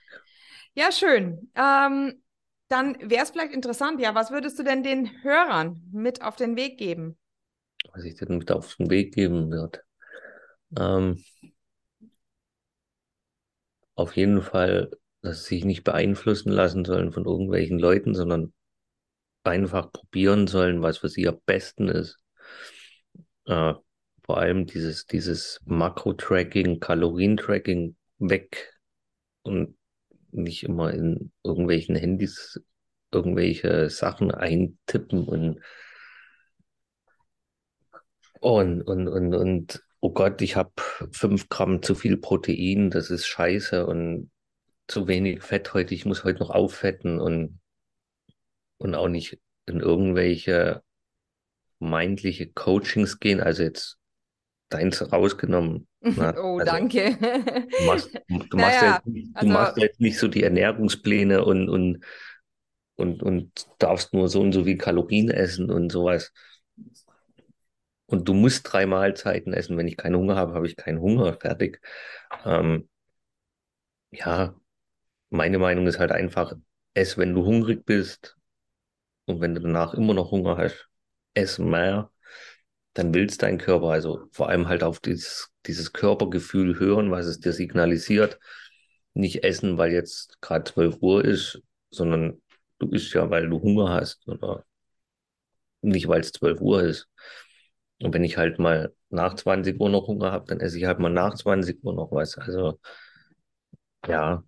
Ja, 0.74 0.92
schön. 0.92 1.50
Ähm, 1.54 2.22
dann 2.68 2.96
wäre 3.10 3.22
es 3.24 3.30
vielleicht 3.30 3.52
interessant, 3.52 4.00
ja, 4.00 4.14
was 4.14 4.30
würdest 4.30 4.58
du 4.58 4.62
denn 4.62 4.82
den 4.82 5.22
Hörern 5.22 5.80
mit 5.92 6.22
auf 6.22 6.36
den 6.36 6.56
Weg 6.56 6.78
geben? 6.78 7.16
Was 7.92 8.04
ich 8.04 8.14
dir 8.14 8.30
mit 8.30 8.52
auf 8.52 8.76
den 8.76 8.90
Weg 8.90 9.12
geben 9.14 9.50
wird. 9.50 9.82
Ähm, 10.78 11.24
auf 13.94 14.16
jeden 14.16 14.40
Fall, 14.42 14.90
dass 15.22 15.44
sie 15.44 15.56
sich 15.56 15.64
nicht 15.64 15.84
beeinflussen 15.84 16.50
lassen 16.50 16.84
sollen 16.84 17.12
von 17.12 17.24
irgendwelchen 17.26 17.78
Leuten, 17.78 18.14
sondern 18.14 18.52
einfach 19.44 19.92
probieren 19.92 20.46
sollen, 20.48 20.82
was 20.82 20.98
für 20.98 21.08
sie 21.10 21.28
am 21.28 21.40
besten 21.46 21.88
ist. 21.88 22.18
Äh, 23.46 23.74
vor 24.24 24.38
allem 24.38 24.66
dieses, 24.66 25.06
dieses 25.06 25.60
Makro-Tracking, 25.64 26.80
Kalorien-Tracking 26.80 27.96
weg 28.18 28.74
und 29.42 29.76
nicht 30.32 30.64
immer 30.64 30.92
in 30.92 31.32
irgendwelchen 31.44 31.94
Handys 31.94 32.60
irgendwelche 33.12 33.88
Sachen 33.88 34.32
eintippen 34.32 35.24
und, 35.24 35.60
und, 38.40 38.82
und, 38.82 39.08
und, 39.08 39.34
und 39.34 39.82
oh 40.00 40.10
Gott, 40.10 40.42
ich 40.42 40.56
habe 40.56 40.72
fünf 41.12 41.48
Gramm 41.48 41.82
zu 41.82 41.94
viel 41.94 42.16
Protein, 42.16 42.90
das 42.90 43.10
ist 43.10 43.26
scheiße 43.26 43.86
und 43.86 44.30
zu 44.88 45.08
wenig 45.08 45.42
Fett 45.42 45.72
heute, 45.72 45.94
ich 45.94 46.04
muss 46.04 46.24
heute 46.24 46.40
noch 46.40 46.50
auffetten 46.50 47.20
und, 47.20 47.60
und 48.78 48.94
auch 48.94 49.08
nicht 49.08 49.38
in 49.66 49.80
irgendwelche 49.80 50.82
meintliche 51.78 52.48
Coachings 52.52 53.20
gehen, 53.20 53.40
also 53.40 53.62
jetzt 53.62 53.98
deins 54.70 55.12
rausgenommen. 55.12 55.88
Ne? 56.14 56.38
Oh, 56.38 56.60
Also 56.60 56.78
danke. 56.80 57.16
du 57.78 57.84
machst, 57.84 58.10
du 58.28 58.56
machst 58.58 58.80
ja 58.82 58.88
Naja, 58.88 58.88
jetzt 58.88 59.06
nicht, 59.06 59.30
du 59.40 59.46
also 59.46 59.48
machst 59.48 59.76
jetzt 59.78 60.00
nicht 60.00 60.18
so 60.18 60.28
die 60.28 60.42
Ernährungspläne 60.42 61.44
und, 61.44 61.68
und, 61.68 62.04
und, 62.96 63.22
und 63.22 63.66
darfst 63.78 64.14
nur 64.14 64.28
so 64.28 64.40
und 64.42 64.52
so 64.52 64.64
viel 64.64 64.78
Kalorien 64.78 65.30
essen 65.30 65.70
und 65.70 65.90
sowas. 65.92 66.32
Und 68.06 68.28
du 68.28 68.34
musst 68.34 68.72
drei 68.72 68.86
Mahlzeiten 68.86 69.52
essen. 69.52 69.76
Wenn 69.76 69.88
ich 69.88 69.96
keinen 69.96 70.16
Hunger 70.16 70.36
habe, 70.36 70.54
habe 70.54 70.66
ich 70.66 70.76
keinen 70.76 71.00
Hunger. 71.00 71.34
Fertig. 71.34 71.80
Ähm, 72.44 72.88
ja, 74.10 74.54
meine 75.30 75.58
Meinung 75.58 75.86
ist 75.86 75.98
halt 75.98 76.12
einfach, 76.12 76.54
ess, 76.94 77.18
wenn 77.18 77.34
du 77.34 77.44
hungrig 77.44 77.84
bist. 77.86 78.36
Und 79.26 79.40
wenn 79.42 79.54
du 79.54 79.60
danach 79.62 79.94
immer 79.94 80.14
noch 80.14 80.30
Hunger 80.32 80.56
hast, 80.58 80.88
ess 81.36 81.58
mehr. 81.58 82.10
dann 82.94 83.14
will 83.14 83.26
es 83.26 83.38
dein 83.38 83.58
Körper, 83.58 83.90
also 83.90 84.26
vor 84.32 84.48
allem 84.50 84.68
halt 84.68 84.82
auf 84.82 85.00
dieses, 85.00 85.50
dieses 85.66 85.92
Körpergefühl 85.92 86.78
hören, 86.80 87.10
was 87.10 87.26
es 87.26 87.40
dir 87.40 87.52
signalisiert. 87.52 88.38
Nicht 89.14 89.44
essen, 89.44 89.78
weil 89.78 89.92
jetzt 89.92 90.40
gerade 90.42 90.64
12 90.64 90.98
Uhr 91.02 91.24
ist, 91.24 91.62
sondern 91.90 92.42
du 92.78 92.90
isst 92.90 93.14
ja, 93.14 93.30
weil 93.30 93.48
du 93.48 93.60
Hunger 93.62 93.90
hast 93.90 94.26
oder 94.28 94.64
nicht, 95.82 96.08
weil 96.08 96.20
es 96.20 96.32
12 96.32 96.60
Uhr 96.60 96.82
ist. 96.82 97.08
Und 98.02 98.12
wenn 98.14 98.24
ich 98.24 98.36
halt 98.36 98.58
mal 98.58 98.94
nach 99.10 99.34
20 99.34 99.80
Uhr 99.80 99.88
noch 99.90 100.06
Hunger 100.08 100.32
habe, 100.32 100.46
dann 100.46 100.60
esse 100.60 100.78
ich 100.78 100.84
halt 100.84 100.98
mal 100.98 101.10
nach 101.10 101.34
20 101.34 101.82
Uhr 101.84 101.94
noch 101.94 102.12
was. 102.12 102.36
Also 102.38 102.78
ja, 104.06 104.42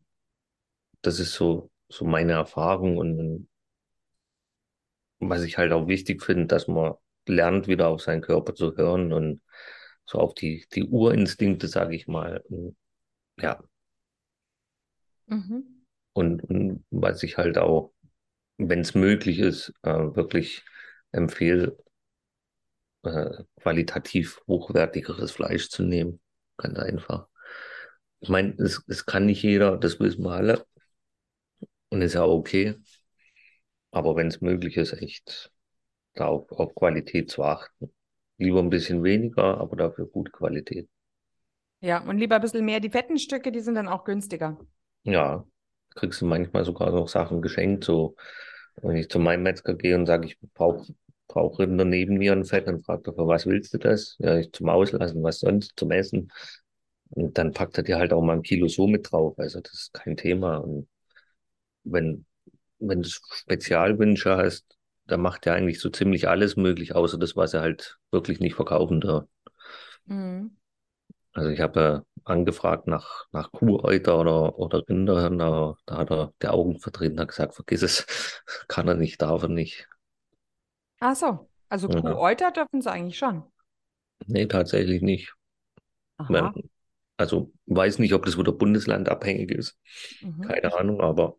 das 1.03 1.19
ist 1.21 1.35
so, 1.35 1.71
so 1.89 2.05
meine 2.05 2.33
Erfahrung 2.33 2.99
und 2.99 3.49
was 5.21 5.43
ich 5.43 5.59
halt 5.59 5.73
auch 5.73 5.89
wichtig 5.89 6.23
finde, 6.23 6.47
dass 6.47 6.69
man 6.69 6.95
lernt, 7.27 7.69
wieder 7.69 7.89
auf 7.89 8.03
seinen 8.03 8.23
Körper 8.23 8.55
zu 8.55 8.77
hören 8.77 9.13
und 9.13 9.43
so 10.07 10.19
auf 10.19 10.35
die, 10.35 10.67
die 10.75 10.85
Urinstinkte, 10.85 11.69
sage 11.69 11.95
ich 11.95 12.07
mal. 12.07 12.43
Ja. 13.39 13.63
Mhm. 15.27 15.85
Und, 16.15 16.45
und 16.45 16.85
was 16.91 17.23
ich 17.23 17.37
halt 17.37 17.59
auch, 17.59 17.93
wenn 18.57 18.81
es 18.81 18.95
möglich 18.95 19.39
ist, 19.39 19.73
äh, 19.83 19.93
wirklich 19.93 20.65
empfehle, 21.13 21.77
äh, 23.03 23.45
qualitativ 23.61 24.41
hochwertigeres 24.47 25.33
Fleisch 25.33 25.69
zu 25.69 25.83
nehmen. 25.83 26.21
Ganz 26.57 26.79
einfach. 26.79 27.29
Ich 28.21 28.29
meine, 28.29 28.55
es, 28.59 28.83
es 28.89 29.07
kann 29.07 29.27
nicht 29.27 29.43
jeder, 29.43 29.77
das 29.77 30.01
wissen 30.01 30.25
wir 30.25 30.33
alle. 30.33 30.67
Und 31.91 32.03
ist 32.03 32.15
ja 32.15 32.25
okay. 32.25 32.77
Aber 33.91 34.17
wenn 34.17 34.29
es 34.29 34.41
möglich 34.41 34.77
ist, 34.77 34.93
echt 34.93 35.51
da 36.15 36.27
auf, 36.27 36.51
auf 36.53 36.75
Qualität 36.75 37.31
zu 37.31 37.45
achten. 37.45 37.93
Lieber 38.39 38.61
ein 38.61 38.71
bisschen 38.71 39.03
weniger, 39.03 39.59
aber 39.59 39.77
dafür 39.77 40.07
gute 40.07 40.31
Qualität. 40.31 40.89
Ja, 41.81 42.01
und 42.03 42.19
lieber 42.19 42.37
ein 42.37 42.41
bisschen 42.43 42.65
mehr. 42.65 42.81
Die 42.81 42.91
fetten 42.91 43.19
Stücke, 43.19 43.53
die 43.53 43.61
sind 43.61 43.75
dann 43.75 43.89
auch 43.89 44.05
günstiger. 44.05 44.59
Ja, 45.05 45.45
kriegst 45.91 46.21
du 46.21 46.27
manchmal 46.27 46.65
sogar 46.65 46.91
noch 46.91 47.09
Sachen 47.09 47.41
geschenkt. 47.41 47.85
So, 47.85 48.17
wenn 48.77 48.97
ich 48.97 49.09
zu 49.09 49.19
meinem 49.19 49.43
Metzger 49.45 49.75
gehe 49.75 49.95
und 49.95 50.07
sage, 50.07 50.27
ich 50.27 50.39
brauche 50.55 50.93
brauch 51.29 51.59
Rinder 51.59 51.85
neben 51.85 52.17
mir 52.17 52.33
ein 52.33 52.45
Fett, 52.47 52.67
dann 52.67 52.81
fragt 52.81 53.07
er, 53.07 53.13
für 53.15 53.27
was 53.29 53.47
willst 53.47 53.75
du 53.75 53.79
das? 53.79 54.17
Ja, 54.19 54.39
ich 54.39 54.51
zum 54.53 54.69
Auslassen, 54.71 55.23
was 55.23 55.41
sonst, 55.41 55.75
zum 55.77 55.91
Essen. 55.91 56.33
Und 57.11 57.37
dann 57.39 57.53
packt 57.53 57.77
er 57.77 57.85
dir 57.85 57.99
halt 57.99 58.13
auch 58.13 58.23
mal 58.23 58.35
ein 58.35 58.43
Kilo 58.43 58.67
so 58.69 58.87
mit 58.87 59.13
drauf. 59.13 59.39
Also 59.39 59.61
das 59.61 59.73
ist 59.75 59.95
kein 59.95 60.17
Thema. 60.17 60.57
Und 60.59 60.89
wenn, 61.85 62.27
wenn 62.81 63.03
du 63.03 63.09
Spezialwünsche 63.09 64.37
hast, 64.37 64.67
dann 65.07 65.21
macht 65.23 65.47
er 65.47 65.55
eigentlich 65.55 65.81
so 65.81 65.91
ziemlich 65.91 66.29
alles 66.29 66.57
möglich, 66.57 66.95
außer 66.95 67.19
das, 67.19 67.37
was 67.37 67.55
er 67.55 67.63
halt 67.63 67.99
wirklich 68.11 68.41
nicht 68.41 68.55
verkaufen 68.57 69.01
darf. 69.01 69.25
Mhm. 70.07 70.57
Also 71.33 71.51
ich 71.51 71.61
habe 71.61 72.05
äh, 72.07 72.21
angefragt 72.25 72.87
nach, 72.87 73.27
nach 73.33 73.51
Kuhäuter 73.53 74.19
oder, 74.21 74.59
oder 74.59 74.83
Rindern, 74.89 75.39
da, 75.39 75.77
da 75.87 75.97
hat 75.99 76.11
er 76.11 76.35
die 76.43 76.49
Augen 76.49 76.81
verdreht 76.81 77.19
hat 77.19 77.29
gesagt, 77.29 77.55
vergiss 77.55 77.83
es, 77.83 78.07
kann 78.69 78.89
er 78.89 78.95
nicht, 78.95 79.23
darf 79.23 79.43
er 79.43 79.49
nicht. 79.49 79.89
Ach 81.01 81.17
so, 81.17 81.51
also 81.69 81.89
Ja. 81.89 82.01
Kuhäuter 82.01 82.53
dürfen 82.53 82.83
sie 82.83 82.91
eigentlich 82.93 83.19
schon. 83.19 83.43
Nee, 84.27 84.47
tatsächlich 84.47 85.03
nicht. 85.03 85.35
Aha. 86.19 86.55
Also 87.17 87.53
weiß 87.67 87.99
nicht, 87.99 88.15
ob 88.15 88.25
das 88.25 88.39
wieder 88.39 88.53
bundeslandabhängig 88.53 89.51
ist. 89.51 89.79
Mhm. 90.21 90.43
Keine 90.43 90.75
Ahnung, 90.77 91.01
aber 91.01 91.37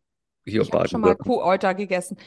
hier 0.49 0.65
Ich 0.65 0.71
habe 0.73 0.87
schon 0.87 1.01
mal. 1.01 1.15
Kuhäuter 1.15 1.73
gegessen, 1.73 2.17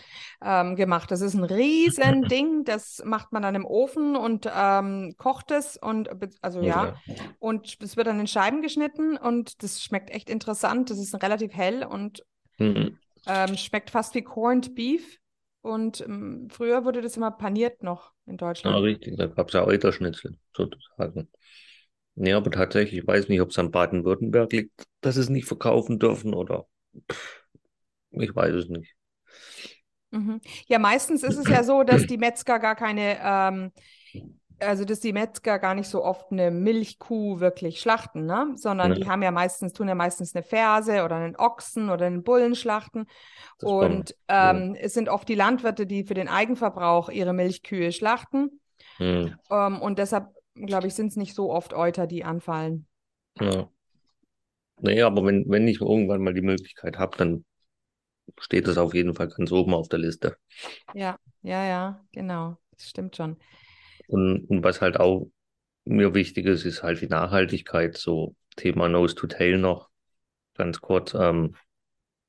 ähm, 0.42 0.76
gemacht. 0.76 1.10
Das 1.10 1.20
ist 1.20 1.34
ein 1.34 1.44
riesen 1.44 2.28
Ding. 2.28 2.64
Das 2.64 3.02
macht 3.04 3.32
man 3.32 3.42
dann 3.42 3.54
im 3.54 3.64
Ofen 3.66 4.16
und 4.16 4.48
ähm, 4.54 5.14
kocht 5.18 5.50
es 5.50 5.76
und 5.76 6.08
also 6.40 6.62
ja. 6.62 6.92
Und 7.38 7.76
es 7.82 7.96
wird 7.96 8.06
dann 8.06 8.20
in 8.20 8.26
Scheiben 8.28 8.62
geschnitten 8.62 9.16
und 9.16 9.62
das 9.62 9.82
schmeckt 9.82 10.10
echt 10.10 10.30
interessant. 10.30 10.90
Das 10.90 10.98
ist 10.98 11.14
relativ 11.22 11.52
hell 11.54 11.84
und 11.84 12.22
Mhm. 12.58 12.96
ähm, 13.26 13.56
schmeckt 13.56 13.90
fast 13.90 14.14
wie 14.14 14.22
Corned 14.22 14.74
Beef. 14.74 15.18
Und 15.62 16.00
ähm, 16.00 16.48
früher 16.50 16.84
wurde 16.84 17.02
das 17.02 17.16
immer 17.16 17.30
paniert 17.30 17.82
noch 17.82 18.12
in 18.26 18.36
Ja, 18.64 18.76
Deutschland. 18.76 18.78
richtig, 18.78 19.16
da 19.16 19.26
gab 19.26 19.48
es 19.48 19.54
ja 19.54 19.64
Euterschnitzel, 19.66 20.38
sozusagen. 20.56 21.28
Nee, 22.14 22.32
aber 22.34 22.50
tatsächlich, 22.50 23.00
ich 23.02 23.06
weiß 23.06 23.28
nicht, 23.28 23.40
ob 23.40 23.50
es 23.50 23.58
an 23.58 23.70
Baden-Württemberg 23.72 24.52
liegt, 24.52 24.84
dass 25.02 25.16
sie 25.16 25.22
es 25.22 25.30
nicht 25.30 25.46
verkaufen 25.46 25.98
dürfen 25.98 26.34
oder 26.34 26.68
pff, 27.12 27.41
ich 28.12 28.34
weiß 28.34 28.54
es 28.54 28.68
nicht. 28.68 28.94
Mhm. 30.10 30.40
Ja, 30.66 30.78
meistens 30.78 31.22
ist 31.22 31.36
es 31.38 31.48
ja 31.48 31.62
so, 31.64 31.84
dass 31.84 32.06
die 32.06 32.18
Metzger 32.18 32.58
gar 32.58 32.76
keine, 32.76 33.18
ähm, 33.22 33.72
also 34.60 34.84
dass 34.84 35.00
die 35.00 35.12
Metzger 35.12 35.58
gar 35.58 35.74
nicht 35.74 35.88
so 35.88 36.04
oft 36.04 36.30
eine 36.32 36.50
Milchkuh 36.50 37.40
wirklich 37.40 37.80
schlachten, 37.80 38.26
ne? 38.26 38.52
Sondern 38.56 38.90
Ja. 38.90 38.96
die 38.96 39.08
haben 39.08 39.22
ja 39.22 39.30
meistens, 39.30 39.72
tun 39.72 39.88
ja 39.88 39.94
meistens 39.94 40.34
eine 40.34 40.42
Ferse 40.44 41.04
oder 41.04 41.16
einen 41.16 41.36
Ochsen 41.36 41.90
oder 41.90 42.06
einen 42.06 42.22
Bullen 42.22 42.54
schlachten. 42.54 43.06
Das. 43.58 43.68
Und 43.68 44.16
ähm, 44.28 44.76
es 44.78 44.94
sind 44.94 45.08
oft 45.08 45.28
die 45.28 45.34
Landwirte, 45.34 45.86
die 45.86 46.04
für 46.04 46.14
den 46.14 46.28
Eigenverbrauch 46.28 47.08
ihre 47.08 47.32
Milchkühe 47.32 47.92
schlachten. 47.92 48.60
Hm, 48.98 49.36
Ähm, 49.50 49.80
und 49.80 49.98
deshalb, 49.98 50.28
glaube 50.54 50.88
ich, 50.88 50.94
sind 50.94 51.08
es 51.08 51.16
nicht 51.16 51.34
so 51.34 51.52
oft 51.52 51.74
Euter, 51.74 52.06
die 52.06 52.24
anfallen. 52.24 52.86
ja. 53.40 53.68
Nee, 54.80 55.00
aber 55.02 55.24
wenn, 55.24 55.44
wenn 55.48 55.66
ich 55.68 55.80
irgendwann 55.80 56.22
mal 56.22 56.34
die 56.34 56.42
Möglichkeit 56.42 56.98
habe, 56.98 57.16
dann 57.16 57.44
steht 58.38 58.66
das 58.66 58.78
auf 58.78 58.94
jeden 58.94 59.14
Fall 59.14 59.28
ganz 59.28 59.52
oben 59.52 59.74
auf 59.74 59.88
der 59.88 59.98
Liste. 59.98 60.36
Ja, 60.94 61.18
ja, 61.42 61.64
ja, 61.64 62.04
genau. 62.12 62.58
Das 62.72 62.88
stimmt 62.88 63.16
schon. 63.16 63.36
Und, 64.08 64.46
und 64.50 64.62
was 64.64 64.80
halt 64.80 64.98
auch 64.98 65.30
mir 65.84 66.14
wichtig 66.14 66.46
ist, 66.46 66.64
ist 66.64 66.82
halt 66.82 67.00
die 67.00 67.08
Nachhaltigkeit, 67.08 67.96
so 67.96 68.36
Thema 68.56 68.88
Nose 68.88 69.14
to 69.14 69.26
Tail 69.26 69.58
noch, 69.58 69.88
ganz 70.54 70.80
kurz. 70.80 71.14
Ähm, 71.14 71.56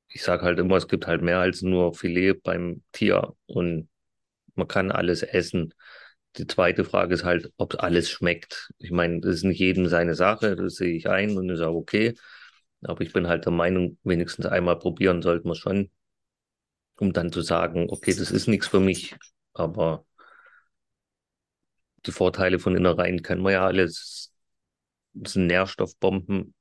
ich 0.08 0.22
sage 0.22 0.42
halt 0.42 0.58
immer, 0.58 0.76
es 0.76 0.88
gibt 0.88 1.06
halt 1.06 1.22
mehr 1.22 1.40
als 1.40 1.62
nur 1.62 1.94
Filet 1.94 2.34
beim 2.42 2.82
Tier 2.92 3.34
und 3.46 3.88
man 4.54 4.68
kann 4.68 4.90
alles 4.92 5.22
essen. 5.22 5.74
Die 6.36 6.46
zweite 6.46 6.84
Frage 6.84 7.14
ist 7.14 7.24
halt, 7.24 7.52
ob 7.56 7.82
alles 7.82 8.10
schmeckt. 8.10 8.70
Ich 8.78 8.90
meine, 8.90 9.20
das 9.20 9.36
ist 9.36 9.44
nicht 9.44 9.58
jedem 9.60 9.86
seine 9.88 10.14
Sache, 10.14 10.56
das 10.56 10.76
sehe 10.76 10.94
ich 10.96 11.08
ein 11.08 11.36
und 11.36 11.50
ist 11.50 11.60
auch 11.60 11.74
okay. 11.74 12.14
Aber 12.86 13.00
ich 13.00 13.12
bin 13.12 13.26
halt 13.26 13.44
der 13.44 13.52
Meinung, 13.52 13.98
wenigstens 14.04 14.46
einmal 14.46 14.78
probieren 14.78 15.22
sollte 15.22 15.46
man 15.46 15.56
schon, 15.56 15.90
um 16.98 17.12
dann 17.12 17.32
zu 17.32 17.40
sagen, 17.42 17.88
okay, 17.90 18.14
das 18.14 18.30
ist 18.30 18.46
nichts 18.46 18.66
für 18.66 18.80
mich. 18.80 19.16
Aber 19.52 20.04
die 22.06 22.12
Vorteile 22.12 22.58
von 22.58 22.76
Innereien 22.76 23.22
kennen 23.22 23.42
wir 23.42 23.52
ja 23.52 23.66
alles. 23.66 24.32
Das 25.12 25.32
sind 25.34 25.46
Nährstoffbomben 25.46 26.54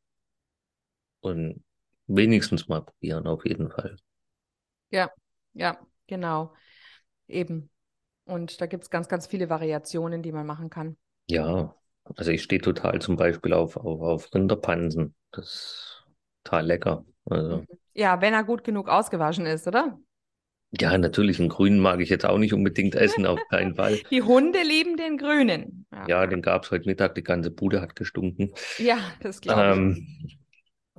und 1.21 1.63
wenigstens 2.07 2.67
mal 2.67 2.81
probieren, 2.81 3.27
auf 3.27 3.45
jeden 3.45 3.69
Fall. 3.69 3.97
Ja, 5.53 5.77
genau. 6.07 6.53
Eben. 7.27 7.69
Und 8.25 8.61
da 8.61 8.65
gibt 8.65 8.83
es 8.83 8.89
ganz, 8.89 9.07
ganz 9.07 9.27
viele 9.27 9.49
Variationen, 9.49 10.21
die 10.21 10.31
man 10.31 10.45
machen 10.45 10.69
kann. 10.69 10.97
Ja, 11.27 11.75
also 12.15 12.31
ich 12.31 12.43
stehe 12.43 12.61
total 12.61 13.01
zum 13.01 13.15
Beispiel 13.15 13.53
auf, 13.53 13.77
auf, 13.77 14.01
auf 14.01 14.33
Rinderpansen. 14.33 15.15
Das 15.31 15.92
total 16.43 16.65
lecker. 16.65 17.05
Also, 17.25 17.65
Ja, 17.93 18.21
wenn 18.21 18.33
er 18.33 18.43
gut 18.43 18.63
genug 18.63 18.89
ausgewaschen 18.89 19.45
ist, 19.45 19.67
oder? 19.67 19.97
ja, 20.79 20.97
natürlich, 20.97 21.39
einen 21.39 21.49
grünen 21.49 21.79
mag 21.79 21.99
ich 21.99 22.09
jetzt 22.09 22.25
auch 22.25 22.39
nicht 22.39 22.53
unbedingt 22.53 22.95
essen, 22.95 23.25
auf 23.25 23.39
keinen 23.49 23.75
Fall. 23.75 23.99
Die 24.09 24.23
Hunde 24.23 24.61
lieben 24.63 24.97
den 24.97 25.17
Grünen. 25.17 25.85
Ja, 26.07 26.25
den 26.25 26.41
gab 26.41 26.63
es 26.63 26.71
heute 26.71 26.87
Mittag, 26.87 27.15
die 27.15 27.23
ganze 27.23 27.51
Bude 27.51 27.79
hat 27.81 27.95
gestunken. 27.95 28.51
Ja, 28.77 28.97
das 29.21 29.41
glaube 29.41 29.61
ich. 29.61 29.77
Ähm, 29.77 30.07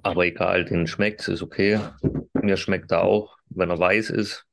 aber 0.02 0.26
egal, 0.26 0.64
den 0.64 0.86
schmeckt 0.86 1.26
ist 1.28 1.42
okay. 1.42 1.80
Mir 2.34 2.56
schmeckt 2.56 2.92
er 2.92 3.02
auch, 3.02 3.36
wenn 3.48 3.70
er 3.70 3.78
weiß 3.78 4.10
ist. 4.10 4.46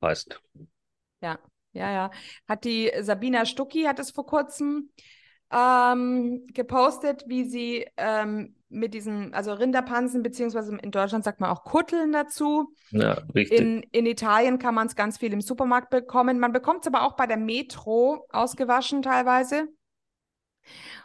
Passt. 0.00 0.40
Ja, 1.72 1.90
ja. 1.90 2.10
Hat 2.48 2.64
die 2.64 2.90
Sabina 3.00 3.46
Stucki 3.46 3.84
hat 3.84 3.98
es 3.98 4.10
vor 4.10 4.26
kurzem 4.26 4.90
ähm, 5.52 6.46
gepostet, 6.52 7.24
wie 7.28 7.44
sie 7.44 7.86
ähm, 7.96 8.56
mit 8.70 8.94
diesen, 8.94 9.34
also 9.34 9.52
Rinderpansen, 9.52 10.22
beziehungsweise 10.22 10.76
in 10.76 10.90
Deutschland 10.90 11.24
sagt 11.24 11.40
man 11.40 11.50
auch 11.50 11.64
Kutteln 11.64 12.12
dazu. 12.12 12.74
Ja, 12.90 13.18
richtig. 13.34 13.60
In, 13.60 13.82
in 13.90 14.06
Italien 14.06 14.58
kann 14.58 14.74
man 14.74 14.86
es 14.86 14.96
ganz 14.96 15.18
viel 15.18 15.32
im 15.32 15.40
Supermarkt 15.40 15.90
bekommen. 15.90 16.38
Man 16.38 16.52
bekommt 16.52 16.80
es 16.82 16.86
aber 16.86 17.02
auch 17.02 17.16
bei 17.16 17.26
der 17.26 17.36
Metro 17.36 18.26
ausgewaschen 18.30 19.02
teilweise. 19.02 19.68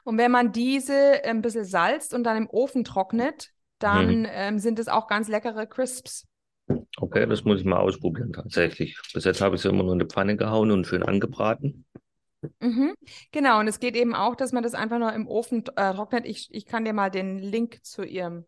Und 0.03 0.18
wenn 0.18 0.32
man 0.32 0.51
diese 0.51 1.24
ein 1.24 1.41
bisschen 1.41 1.66
salzt 1.66 2.13
und 2.13 2.24
dann 2.24 2.38
im 2.38 2.49
Ofen 2.49 2.84
trocknet, 2.84 3.49
dann 3.80 4.28
ähm, 4.30 4.59
sind 4.59 4.80
es 4.80 4.88
auch 4.88 5.07
ganz 5.07 5.28
leckere 5.28 5.66
Crisps. 5.66 6.28
Okay, 6.97 7.28
das 7.28 7.43
muss 7.43 7.59
ich 7.59 7.66
mal 7.66 7.78
ausprobieren, 7.78 8.32
tatsächlich. 8.32 8.99
Bis 9.13 9.26
jetzt 9.26 9.41
habe 9.41 9.55
ich 9.55 9.61
sie 9.61 9.70
immer 9.70 9.84
nur 9.84 9.93
in 9.93 9.99
die 9.99 10.05
Pfanne 10.05 10.38
gehauen 10.38 10.72
und 10.72 10.88
schön 10.88 11.03
angebraten. 11.03 11.86
Mhm. 12.59 12.93
Genau, 13.31 13.59
und 13.59 13.67
es 13.67 13.79
geht 13.79 13.95
eben 13.95 14.15
auch, 14.15 14.35
dass 14.35 14.51
man 14.51 14.63
das 14.63 14.73
einfach 14.73 14.99
nur 14.99 15.13
im 15.13 15.27
Ofen 15.27 15.63
äh, 15.75 15.93
trocknet. 15.93 16.25
Ich, 16.25 16.49
ich 16.51 16.65
kann 16.65 16.85
dir 16.85 16.93
mal 16.93 17.09
den 17.09 17.39
Link 17.39 17.83
zu 17.83 18.03
ihrem, 18.03 18.45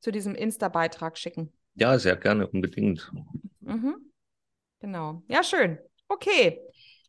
zu 0.00 0.10
diesem 0.10 0.34
Insta-Beitrag 0.34 1.18
schicken. 1.18 1.52
Ja, 1.74 1.98
sehr 1.98 2.16
gerne, 2.16 2.46
unbedingt. 2.46 3.10
Mhm. 3.60 3.96
Genau. 4.80 5.22
Ja, 5.28 5.42
schön. 5.42 5.78
Okay. 6.08 6.60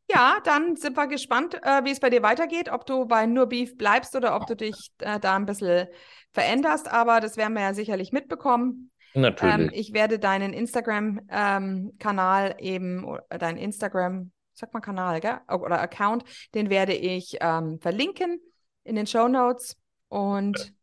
Ja, 0.09 0.39
dann 0.43 0.75
sind 0.75 0.97
wir 0.97 1.07
gespannt, 1.07 1.55
äh, 1.63 1.83
wie 1.85 1.91
es 1.91 1.99
bei 1.99 2.09
dir 2.09 2.23
weitergeht, 2.23 2.69
ob 2.71 2.85
du 2.85 3.05
bei 3.05 3.25
nur 3.25 3.47
Beef 3.47 3.77
bleibst 3.77 4.15
oder 4.15 4.35
ob 4.35 4.47
du 4.47 4.55
dich 4.55 4.91
äh, 4.99 5.19
da 5.19 5.35
ein 5.35 5.45
bisschen 5.45 5.87
veränderst. 6.33 6.91
Aber 6.91 7.19
das 7.19 7.37
werden 7.37 7.53
wir 7.53 7.61
ja 7.61 7.73
sicherlich 7.73 8.11
mitbekommen. 8.11 8.91
Natürlich. 9.13 9.55
Ähm, 9.55 9.69
ich 9.73 9.93
werde 9.93 10.19
deinen 10.19 10.53
Instagram-Kanal 10.53 12.55
ähm, 12.57 12.59
eben, 12.59 13.17
dein 13.29 13.57
Instagram, 13.57 14.31
sag 14.53 14.73
mal 14.73 14.81
Kanal, 14.81 15.19
gell? 15.19 15.39
Oder 15.49 15.81
Account, 15.81 16.23
den 16.53 16.69
werde 16.69 16.93
ich 16.93 17.37
ähm, 17.41 17.79
verlinken 17.79 18.39
in 18.83 18.95
den 18.95 19.07
Show 19.07 19.27
Notes. 19.27 19.77
Und 20.09 20.73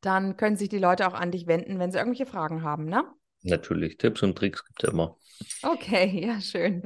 dann 0.00 0.36
können 0.36 0.56
sich 0.56 0.68
die 0.68 0.78
Leute 0.78 1.06
auch 1.06 1.14
an 1.14 1.30
dich 1.30 1.46
wenden, 1.46 1.78
wenn 1.78 1.92
sie 1.92 1.98
irgendwelche 1.98 2.26
Fragen 2.26 2.62
haben, 2.62 2.86
ne? 2.86 3.04
Natürlich. 3.42 3.96
Tipps 3.98 4.22
und 4.22 4.36
Tricks 4.36 4.64
gibt 4.64 4.82
es 4.84 4.90
immer. 4.90 5.16
Okay, 5.62 6.24
ja, 6.26 6.40
schön. 6.40 6.82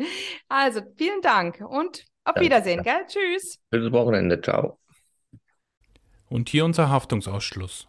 Also, 0.48 0.80
vielen 0.96 1.20
Dank 1.22 1.60
und 1.60 2.04
auf 2.24 2.34
Danke. 2.34 2.40
Wiedersehen, 2.40 2.82
gell? 2.82 3.04
Tschüss. 3.06 3.58
Schönes 3.72 3.92
Wochenende. 3.92 4.40
Ciao. 4.40 4.78
Und 6.28 6.48
hier 6.48 6.64
unser 6.64 6.88
Haftungsausschluss. 6.88 7.88